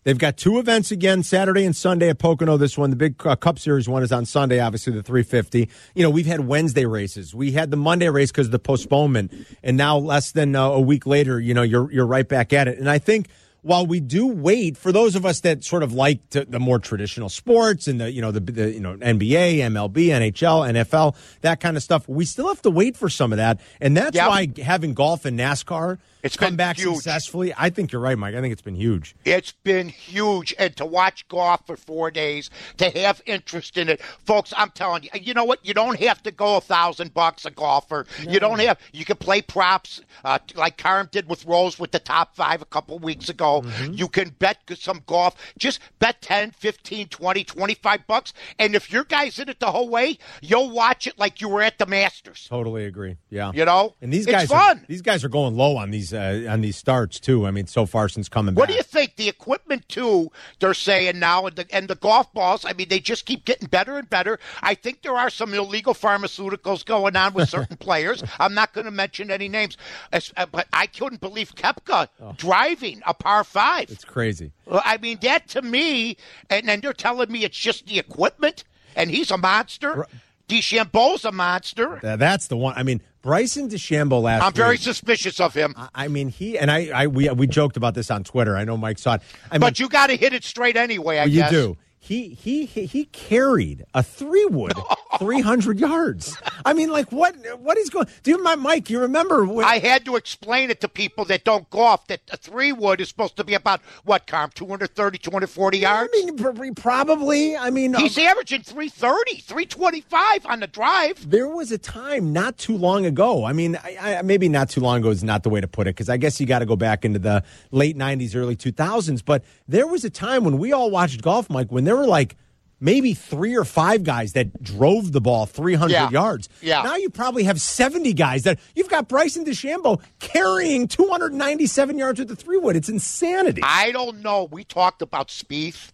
They've 0.04 0.16
got 0.16 0.38
two 0.38 0.58
events 0.58 0.90
again, 0.90 1.22
Saturday 1.22 1.66
and 1.66 1.76
Sunday 1.76 2.08
at 2.08 2.18
Pocono. 2.18 2.56
This 2.56 2.78
one, 2.78 2.88
the 2.88 2.96
big 2.96 3.26
uh, 3.26 3.36
Cup 3.36 3.58
Series 3.58 3.88
one, 3.88 4.02
is 4.02 4.12
on 4.12 4.24
Sunday. 4.24 4.58
Obviously, 4.58 4.92
the 4.92 5.02
350. 5.02 5.68
You 5.94 6.02
know, 6.02 6.08
we've 6.08 6.24
had 6.24 6.46
Wednesday 6.46 6.86
races. 6.86 7.34
We 7.34 7.52
had 7.52 7.70
the 7.70 7.76
Monday 7.76 8.08
race 8.08 8.30
because 8.30 8.46
of 8.46 8.52
the 8.52 8.58
postponement, 8.58 9.34
and 9.62 9.76
now 9.76 9.98
less 9.98 10.30
than 10.30 10.54
uh, 10.54 10.68
a 10.68 10.80
week 10.80 11.04
later, 11.04 11.38
you 11.40 11.52
know, 11.52 11.62
you're 11.62 11.90
you're 11.92 12.06
right 12.06 12.26
back 12.26 12.52
at 12.52 12.68
it. 12.68 12.78
And 12.78 12.88
I 12.88 12.98
think 12.98 13.28
while 13.68 13.86
we 13.86 14.00
do 14.00 14.26
wait 14.26 14.76
for 14.78 14.92
those 14.92 15.14
of 15.14 15.26
us 15.26 15.40
that 15.40 15.62
sort 15.62 15.82
of 15.82 15.92
like 15.92 16.26
to, 16.30 16.44
the 16.46 16.58
more 16.58 16.78
traditional 16.78 17.28
sports 17.28 17.86
and 17.86 18.00
the 18.00 18.10
you 18.10 18.22
know 18.22 18.32
the, 18.32 18.40
the 18.40 18.72
you 18.72 18.80
know 18.80 18.96
NBA, 18.96 19.58
MLB, 19.58 20.06
NHL, 20.06 20.72
NFL, 20.72 21.14
that 21.42 21.60
kind 21.60 21.76
of 21.76 21.82
stuff, 21.82 22.08
we 22.08 22.24
still 22.24 22.48
have 22.48 22.62
to 22.62 22.70
wait 22.70 22.96
for 22.96 23.08
some 23.10 23.30
of 23.32 23.36
that, 23.36 23.60
and 23.80 23.96
that's 23.96 24.16
Yep. 24.16 24.28
why 24.28 24.48
having 24.62 24.94
golf 24.94 25.24
and 25.26 25.38
NASCAR. 25.38 25.98
It's 26.20 26.36
come 26.36 26.56
back 26.56 26.78
huge. 26.78 26.96
successfully. 26.96 27.54
I 27.56 27.70
think 27.70 27.92
you're 27.92 28.00
right, 28.02 28.18
Mike. 28.18 28.34
I 28.34 28.40
think 28.40 28.52
it's 28.52 28.60
been 28.60 28.74
huge. 28.74 29.14
It's 29.24 29.52
been 29.52 29.88
huge. 29.88 30.52
And 30.58 30.74
to 30.76 30.84
watch 30.84 31.26
golf 31.28 31.64
for 31.64 31.76
four 31.76 32.10
days, 32.10 32.50
to 32.78 32.90
have 32.90 33.22
interest 33.24 33.78
in 33.78 33.88
it. 33.88 34.00
Folks, 34.26 34.52
I'm 34.56 34.70
telling 34.70 35.04
you, 35.04 35.10
you 35.22 35.32
know 35.32 35.44
what? 35.44 35.64
You 35.64 35.74
don't 35.74 35.96
have 36.00 36.20
to 36.24 36.32
go 36.32 36.56
a 36.56 36.60
thousand 36.60 37.14
bucks 37.14 37.44
a 37.46 37.52
golfer. 37.52 38.04
You 38.28 38.40
don't 38.40 38.58
have, 38.58 38.80
you 38.92 39.04
can 39.04 39.16
play 39.16 39.42
props 39.42 40.00
uh, 40.24 40.40
like 40.56 40.76
Carm 40.76 41.08
did 41.12 41.28
with 41.28 41.46
Rose 41.46 41.78
with 41.78 41.92
the 41.92 42.00
top 42.00 42.34
five 42.34 42.62
a 42.62 42.66
couple 42.66 42.98
weeks 42.98 43.28
ago. 43.28 43.57
You 43.90 44.08
can 44.08 44.30
bet 44.38 44.58
some 44.76 45.02
golf. 45.06 45.34
Just 45.58 45.80
bet 45.98 46.20
10, 46.22 46.52
15, 46.52 47.08
20, 47.08 47.44
25 47.44 48.06
bucks. 48.06 48.32
And 48.58 48.74
if 48.74 48.92
your 48.92 49.04
guy's 49.04 49.38
in 49.38 49.48
it 49.48 49.60
the 49.60 49.70
whole 49.70 49.88
way, 49.88 50.18
you'll 50.40 50.70
watch 50.70 51.06
it 51.06 51.18
like 51.18 51.40
you 51.40 51.48
were 51.48 51.62
at 51.62 51.78
the 51.78 51.86
Masters. 51.86 52.46
Totally 52.48 52.84
agree. 52.84 53.16
Yeah, 53.30 53.52
You 53.54 53.64
know? 53.64 53.94
and 54.00 54.12
these 54.12 54.26
It's 54.26 54.32
guys 54.32 54.48
fun. 54.48 54.78
Are, 54.78 54.84
these 54.88 55.02
guys 55.02 55.24
are 55.24 55.28
going 55.28 55.56
low 55.56 55.76
on 55.76 55.90
these 55.90 56.12
uh, 56.12 56.46
on 56.48 56.60
these 56.60 56.76
starts 56.76 57.20
too. 57.20 57.46
I 57.46 57.50
mean, 57.50 57.66
so 57.66 57.86
far 57.86 58.08
since 58.08 58.28
coming 58.28 58.54
What 58.54 58.68
back. 58.68 58.68
What 58.68 58.72
do 58.72 58.74
you 58.76 58.82
think? 58.82 59.16
The 59.16 59.28
equipment 59.28 59.88
too, 59.88 60.30
they're 60.60 60.74
saying 60.74 61.18
now, 61.18 61.46
and 61.46 61.56
the, 61.56 61.66
and 61.74 61.88
the 61.88 61.96
golf 61.96 62.32
balls. 62.32 62.64
I 62.64 62.72
mean, 62.72 62.88
they 62.88 63.00
just 63.00 63.26
keep 63.26 63.44
getting 63.44 63.68
better 63.68 63.98
and 63.98 64.08
better. 64.08 64.38
I 64.62 64.74
think 64.74 65.02
there 65.02 65.14
are 65.16 65.30
some 65.30 65.54
illegal 65.54 65.94
pharmaceuticals 65.94 66.84
going 66.84 67.16
on 67.16 67.34
with 67.34 67.48
certain 67.48 67.76
players. 67.78 68.22
I'm 68.38 68.54
not 68.54 68.72
going 68.72 68.84
to 68.84 68.90
mention 68.90 69.30
any 69.30 69.48
names, 69.48 69.76
uh, 70.12 70.46
but 70.50 70.66
I 70.72 70.86
couldn't 70.86 71.20
believe 71.20 71.54
Koepka 71.54 72.08
driving 72.36 73.02
a 73.06 73.14
par 73.14 73.37
five. 73.44 73.90
It's 73.90 74.04
crazy. 74.04 74.52
Well, 74.66 74.82
I 74.84 74.98
mean, 74.98 75.18
that 75.22 75.48
to 75.50 75.62
me, 75.62 76.16
and 76.50 76.68
then 76.68 76.80
they're 76.80 76.92
telling 76.92 77.30
me 77.30 77.44
it's 77.44 77.58
just 77.58 77.86
the 77.86 77.98
equipment, 77.98 78.64
and 78.96 79.10
he's 79.10 79.30
a 79.30 79.36
monster. 79.38 80.06
DeChambeau's 80.48 81.24
a 81.24 81.32
monster. 81.32 82.00
Uh, 82.04 82.16
that's 82.16 82.46
the 82.48 82.56
one. 82.56 82.74
I 82.76 82.82
mean, 82.82 83.02
Bryson 83.20 83.68
DeChambeau 83.68 84.22
last. 84.22 84.42
I'm 84.42 84.52
very 84.54 84.72
week, 84.72 84.80
suspicious 84.80 85.40
of 85.40 85.52
him. 85.54 85.74
I- 85.76 85.88
I 85.94 86.08
mean, 86.08 86.28
he 86.28 86.58
and 86.58 86.70
I, 86.70 86.88
I 86.94 87.06
we 87.06 87.28
we 87.30 87.46
joked 87.46 87.76
about 87.76 87.94
this 87.94 88.10
on 88.10 88.24
Twitter. 88.24 88.56
I 88.56 88.64
know 88.64 88.76
Mike 88.76 88.98
saw 88.98 89.14
it. 89.14 89.22
I 89.50 89.54
mean, 89.56 89.60
But 89.60 89.78
you 89.78 89.88
got 89.88 90.06
to 90.06 90.16
hit 90.16 90.32
it 90.32 90.44
straight 90.44 90.76
anyway. 90.76 91.18
I 91.18 91.24
you 91.24 91.40
guess 91.40 91.50
do. 91.50 91.76
He 91.98 92.28
he 92.30 92.64
he 92.64 92.86
he 92.86 93.04
carried 93.06 93.84
a 93.92 94.02
three 94.02 94.46
wood, 94.46 94.72
three 95.18 95.40
hundred 95.40 95.80
yards. 95.80 96.36
I 96.64 96.72
mean, 96.72 96.90
like 96.90 97.10
what 97.12 97.34
what 97.58 97.76
is 97.78 97.90
going? 97.90 98.06
Do 98.22 98.30
you, 98.32 98.42
my 98.42 98.54
Mike? 98.54 98.90
You 98.90 99.00
remember 99.00 99.44
when? 99.44 99.64
I 99.64 99.78
had 99.78 100.04
to 100.04 100.16
explain 100.16 100.70
it 100.70 100.80
to 100.80 100.88
people 100.88 101.24
that 101.26 101.44
don't 101.44 101.68
golf 101.70 102.06
that 102.08 102.20
a 102.32 102.36
three 102.36 102.72
wood 102.72 103.00
is 103.00 103.08
supposed 103.08 103.36
to 103.36 103.44
be 103.44 103.54
about 103.54 103.80
what, 104.04 104.26
Carm, 104.26 104.50
230, 104.54 105.18
240 105.18 105.86
I 105.86 105.90
yards? 105.90 106.12
mean, 106.12 106.74
probably. 106.74 107.56
I 107.56 107.70
mean, 107.70 107.94
He's 107.94 108.18
um, 108.18 108.24
averaging 108.24 108.62
330, 108.62 109.40
325 109.40 110.46
on 110.46 110.60
the 110.60 110.66
drive. 110.66 111.28
There 111.28 111.48
was 111.48 111.72
a 111.72 111.78
time 111.78 112.32
not 112.32 112.58
too 112.58 112.76
long 112.76 113.06
ago. 113.06 113.44
I 113.44 113.52
mean, 113.52 113.76
I, 113.76 114.18
I, 114.18 114.22
maybe 114.22 114.48
not 114.48 114.70
too 114.70 114.80
long 114.80 114.98
ago 115.00 115.10
is 115.10 115.24
not 115.24 115.42
the 115.42 115.50
way 115.50 115.60
to 115.60 115.68
put 115.68 115.86
it 115.86 115.90
because 115.94 116.08
I 116.08 116.16
guess 116.16 116.40
you 116.40 116.46
got 116.46 116.60
to 116.60 116.66
go 116.66 116.76
back 116.76 117.04
into 117.04 117.18
the 117.18 117.42
late 117.70 117.96
90s, 117.96 118.34
early 118.36 118.56
2000s. 118.56 119.22
But 119.24 119.44
there 119.66 119.86
was 119.86 120.04
a 120.04 120.10
time 120.10 120.44
when 120.44 120.58
we 120.58 120.72
all 120.72 120.90
watched 120.90 121.22
golf, 121.22 121.50
Mike, 121.50 121.70
when 121.70 121.84
there 121.84 121.96
were 121.96 122.06
like 122.06 122.36
maybe 122.80 123.12
three 123.14 123.56
or 123.56 123.64
five 123.64 124.04
guys 124.04 124.32
that 124.34 124.62
drove 124.62 125.12
the 125.12 125.20
ball 125.20 125.46
300 125.46 125.92
Yeah. 125.92 126.10
yards. 126.10 126.48
Yeah. 126.62 126.82
Now 126.82 126.96
you 126.96 127.10
probably 127.10 127.44
have 127.44 127.60
70 127.60 128.12
guys 128.14 128.44
that 128.44 128.58
you've 128.76 128.88
got 128.88 129.08
Bryson 129.08 129.44
DeChambeau 129.44 130.00
carrying 130.20 130.86
297 130.88 131.98
yards 131.98 132.18
with 132.20 132.28
the 132.28 132.36
three 132.36 132.56
wood. 132.58 132.76
It's 132.76 132.88
insanity. 132.88 133.62
I 133.64 133.90
don't 133.92 134.20
know. 134.22 134.44
We 134.44 134.64
talked 134.64 135.02
about 135.02 135.28
Spieth 135.28 135.90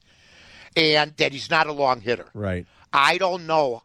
and 0.77 1.17
that 1.17 1.33
he's 1.33 1.51
not 1.51 1.67
a 1.67 1.73
long 1.73 2.01
hitter. 2.01 2.27
right. 2.35 2.67
I 2.93 3.19
don't 3.19 3.47
know 3.47 3.83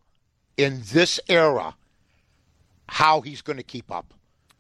in 0.57 0.83
this 0.91 1.19
era 1.27 1.75
how 2.87 3.21
he's 3.21 3.41
going 3.41 3.57
to 3.57 3.63
keep 3.63 3.91
up 3.91 4.13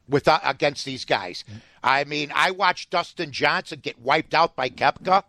with 0.07 0.27
uh, 0.27 0.39
against 0.43 0.85
these 0.85 1.05
guys. 1.05 1.43
I 1.83 2.03
mean, 2.03 2.31
I 2.33 2.51
watched 2.51 2.89
Dustin 2.89 3.31
Johnson 3.31 3.79
get 3.81 3.99
wiped 3.99 4.33
out 4.33 4.55
by 4.55 4.69
Koepka. 4.69 5.23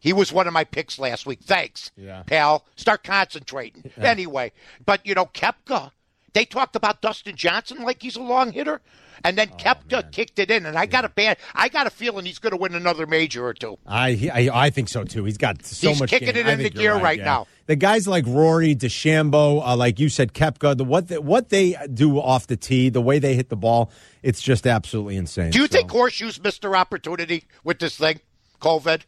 He 0.00 0.12
was 0.12 0.32
one 0.32 0.46
of 0.46 0.52
my 0.52 0.64
picks 0.64 0.98
last 0.98 1.26
week. 1.26 1.40
Thanks, 1.42 1.90
Yeah. 1.96 2.22
pal. 2.24 2.64
Start 2.76 3.02
concentrating. 3.04 3.90
Anyway, 3.96 4.52
but 4.84 5.04
you 5.06 5.14
know, 5.14 5.26
Koepka, 5.26 5.90
they 6.34 6.44
talked 6.44 6.76
about 6.76 7.00
Dustin 7.02 7.34
Johnson 7.36 7.82
like 7.82 8.02
he's 8.02 8.16
a 8.16 8.22
long 8.22 8.52
hitter. 8.52 8.80
And 9.24 9.36
then 9.36 9.48
Koepka 9.48 10.12
kicked 10.12 10.38
it 10.38 10.48
in, 10.48 10.64
and 10.64 10.78
I 10.78 10.86
got 10.86 11.04
a 11.04 11.08
bad, 11.08 11.38
I 11.52 11.68
got 11.68 11.88
a 11.88 11.90
feeling 11.90 12.24
he's 12.24 12.38
going 12.38 12.52
to 12.52 12.56
win 12.56 12.76
another 12.76 13.04
major 13.04 13.44
or 13.44 13.52
two. 13.52 13.76
I, 13.84 14.30
I 14.32 14.66
I 14.66 14.70
think 14.70 14.88
so 14.88 15.02
too. 15.02 15.24
He's 15.24 15.36
got 15.38 15.64
so 15.66 15.88
He's 15.88 15.98
much. 15.98 16.10
kicking 16.10 16.28
game. 16.34 16.36
it 16.36 16.46
I 16.46 16.52
into 16.52 16.62
think 16.62 16.74
you're 16.76 16.94
gear 16.94 17.02
right 17.02 17.18
yeah. 17.18 17.24
now. 17.24 17.46
The 17.66 17.74
guys 17.74 18.06
like 18.06 18.24
Rory, 18.28 18.76
DeChambeau, 18.76 19.60
uh, 19.66 19.74
like 19.76 19.98
you 19.98 20.08
said, 20.08 20.34
Koepka, 20.34 20.76
the 20.76 20.84
what 20.84 21.08
the, 21.08 21.20
what 21.20 21.48
they 21.48 21.74
do 21.92 22.20
off 22.20 22.46
the 22.46 22.56
tee, 22.56 22.90
the 22.90 23.00
way 23.02 23.18
they 23.18 23.34
hit 23.34 23.48
the 23.48 23.56
ball, 23.56 23.90
it's 24.22 24.40
just 24.40 24.68
absolutely 24.68 25.16
insane. 25.16 25.50
Do 25.50 25.58
you 25.58 25.66
So- 25.66 25.72
think 25.78 25.90
horseshoes 25.90 26.40
missed 26.40 26.62
their 26.62 26.76
opportunity 26.76 27.42
with 27.64 27.80
this 27.80 27.96
thing, 27.96 28.20
COVID? 28.60 29.00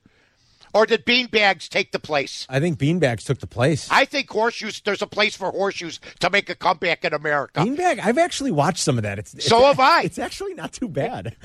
Or 0.73 0.87
did 0.87 1.05
beanbags 1.05 1.69
take 1.69 1.93
the 1.93 1.99
place? 1.99 2.47
I 2.49 2.61
think 2.61 2.79
beanbags 2.79 3.25
took 3.25 3.39
the 3.39 3.47
place. 3.47 3.89
I 3.91 4.05
think 4.05 4.31
horseshoes, 4.31 4.81
there's 4.85 5.03
a 5.03 5.07
place 5.07 5.35
for 5.37 5.51
horseshoes 5.51 6.01
to 6.21 6.31
make 6.31 6.49
a 6.49 6.55
comeback 6.55 7.05
in 7.05 7.13
America. 7.13 7.61
Beanbag. 7.61 8.01
I've 8.01 8.19
actually 8.19 8.53
watched 8.53 8.79
some 8.79 8.97
of 8.97 9.03
that. 9.03 9.19
It's, 9.19 9.35
it's 9.35 9.47
So 9.47 9.65
have 9.65 9.81
I. 9.81 10.03
It's 10.03 10.19
actually 10.19 10.55
not 10.55 10.73
too 10.73 10.89
bad. 10.89 11.37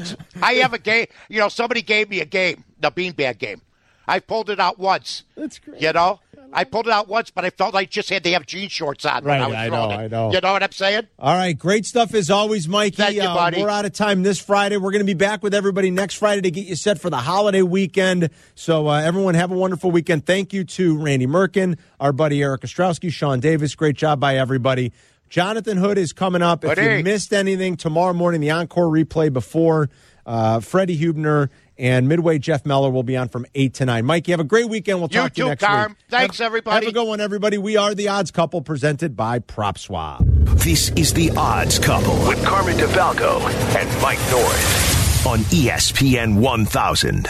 I 0.42 0.54
have 0.56 0.74
a 0.74 0.80
game, 0.80 1.08
you 1.30 1.40
know, 1.40 1.50
somebody 1.50 1.82
gave 1.82 2.10
me 2.10 2.20
a 2.20 2.26
game, 2.26 2.64
the 2.80 2.92
beanbag 2.92 3.40
game. 3.40 3.62
I 4.08 4.20
pulled 4.20 4.50
it 4.52 4.60
out 4.60 4.78
once. 4.78 5.24
That's 5.36 5.58
great. 5.58 5.82
You 5.82 5.92
know? 5.94 6.20
I 6.54 6.64
pulled 6.64 6.88
it 6.88 6.94
out 6.94 7.08
once, 7.08 7.32
but 7.32 7.44
I 7.46 7.50
felt 7.50 7.74
like 7.74 7.88
I 7.88 7.90
just 7.90 8.10
had 8.10 8.24
to 8.24 8.32
have 8.32 8.46
jean 8.46 8.70
shorts 8.70 9.06
on 9.06 9.24
when 9.24 9.40
Right, 9.40 9.42
I 9.42 9.48
was 9.48 9.56
I 9.56 9.70
know, 9.70 9.90
it. 9.92 9.94
I 9.96 10.08
know. 10.08 10.32
You 10.32 10.42
know 10.42 10.54
what 10.54 10.64
I'm 10.64 10.72
saying? 10.72 11.08
All 11.20 11.36
right, 11.36 11.58
great 11.58 11.86
stuff 11.86 12.14
as 12.14 12.30
always, 12.30 12.68
Mikey. 12.68 12.96
Thank 12.98 13.16
you, 13.16 13.24
Uh, 13.24 13.34
buddy. 13.36 13.62
we're 13.62 13.70
out 13.70 13.86
of 13.86 13.94
time 13.94 14.24
this 14.24 14.40
Friday. 14.40 14.78
We're 14.78 14.92
going 14.92 15.02
to 15.02 15.06
be 15.06 15.14
back 15.14 15.44
with 15.44 15.54
everybody 15.54 15.92
next 15.92 16.16
Friday 16.16 16.42
to 16.42 16.52
get 16.52 16.66
you 16.66 16.76
set 16.76 17.00
for 17.00 17.10
the 17.10 17.18
holiday 17.18 17.62
weekend. 17.62 18.30
So, 18.56 18.88
uh, 18.88 19.02
everyone, 19.02 19.36
have 19.36 19.52
a 19.52 19.56
wonderful 19.56 19.92
weekend. 19.92 20.26
Thank 20.26 20.54
you 20.54 20.64
to 20.64 20.98
Randy 20.98 21.28
Merkin, 21.28 21.78
our 22.00 22.14
buddy 22.14 22.42
Eric 22.42 22.62
Ostrowski, 22.62 23.12
Sean 23.12 23.40
Davis. 23.40 23.76
Great 23.76 23.96
job 23.96 24.20
by 24.20 24.38
everybody. 24.38 24.92
Jonathan 25.30 25.78
Hood 25.78 25.98
is 25.98 26.14
coming 26.14 26.42
up. 26.42 26.64
If 26.64 26.78
you 26.78 27.04
missed 27.04 27.34
anything, 27.34 27.78
tomorrow 27.78 28.14
morning, 28.14 28.42
the 28.42 28.52
encore 28.52 28.86
replay 28.88 29.34
before 29.34 29.90
uh, 30.26 30.60
Freddie 30.60 30.98
Hubner 30.98 31.50
and 31.78 32.08
Midway 32.08 32.38
Jeff 32.40 32.66
Meller 32.66 32.90
will 32.90 33.04
be 33.04 33.18
on 33.18 33.30
from 33.30 33.46
8 33.56 33.74
to 33.76 33.86
9. 33.86 34.06
Mike, 34.06 34.28
you 34.28 34.34
have 34.34 34.40
a 34.40 34.44
great 34.46 34.70
weekend. 34.70 35.00
We'll 35.00 35.10
You 35.12 35.20
talk 35.20 35.34
to 35.34 35.38
you 35.40 35.44
too, 35.46 35.50
next 35.50 35.64
Carm. 35.64 35.92
week. 35.92 35.98
Thanks, 36.10 36.38
Have- 36.40 36.46
everybody. 36.48 36.86
Have 36.86 36.92
a 36.92 36.98
good 36.98 37.08
one, 37.08 37.20
everybody. 37.22 37.58
We 37.58 37.78
are 37.78 37.94
the 37.96 38.08
Odds 38.10 38.32
Couple 38.32 38.62
presented 38.62 39.16
by 39.16 39.40
Prop 39.40 39.78
Swap. 39.78 40.22
This 40.26 40.90
is 40.92 41.14
the 41.14 41.32
Odds 41.36 41.78
Couple 41.80 42.16
with 42.28 42.44
Carmen 42.46 42.76
DeFalco 42.78 43.42
and 43.76 44.02
Mike 44.02 44.20
North 44.32 45.26
on 45.28 45.40
ESPN 45.52 46.36
1000. 46.40 47.28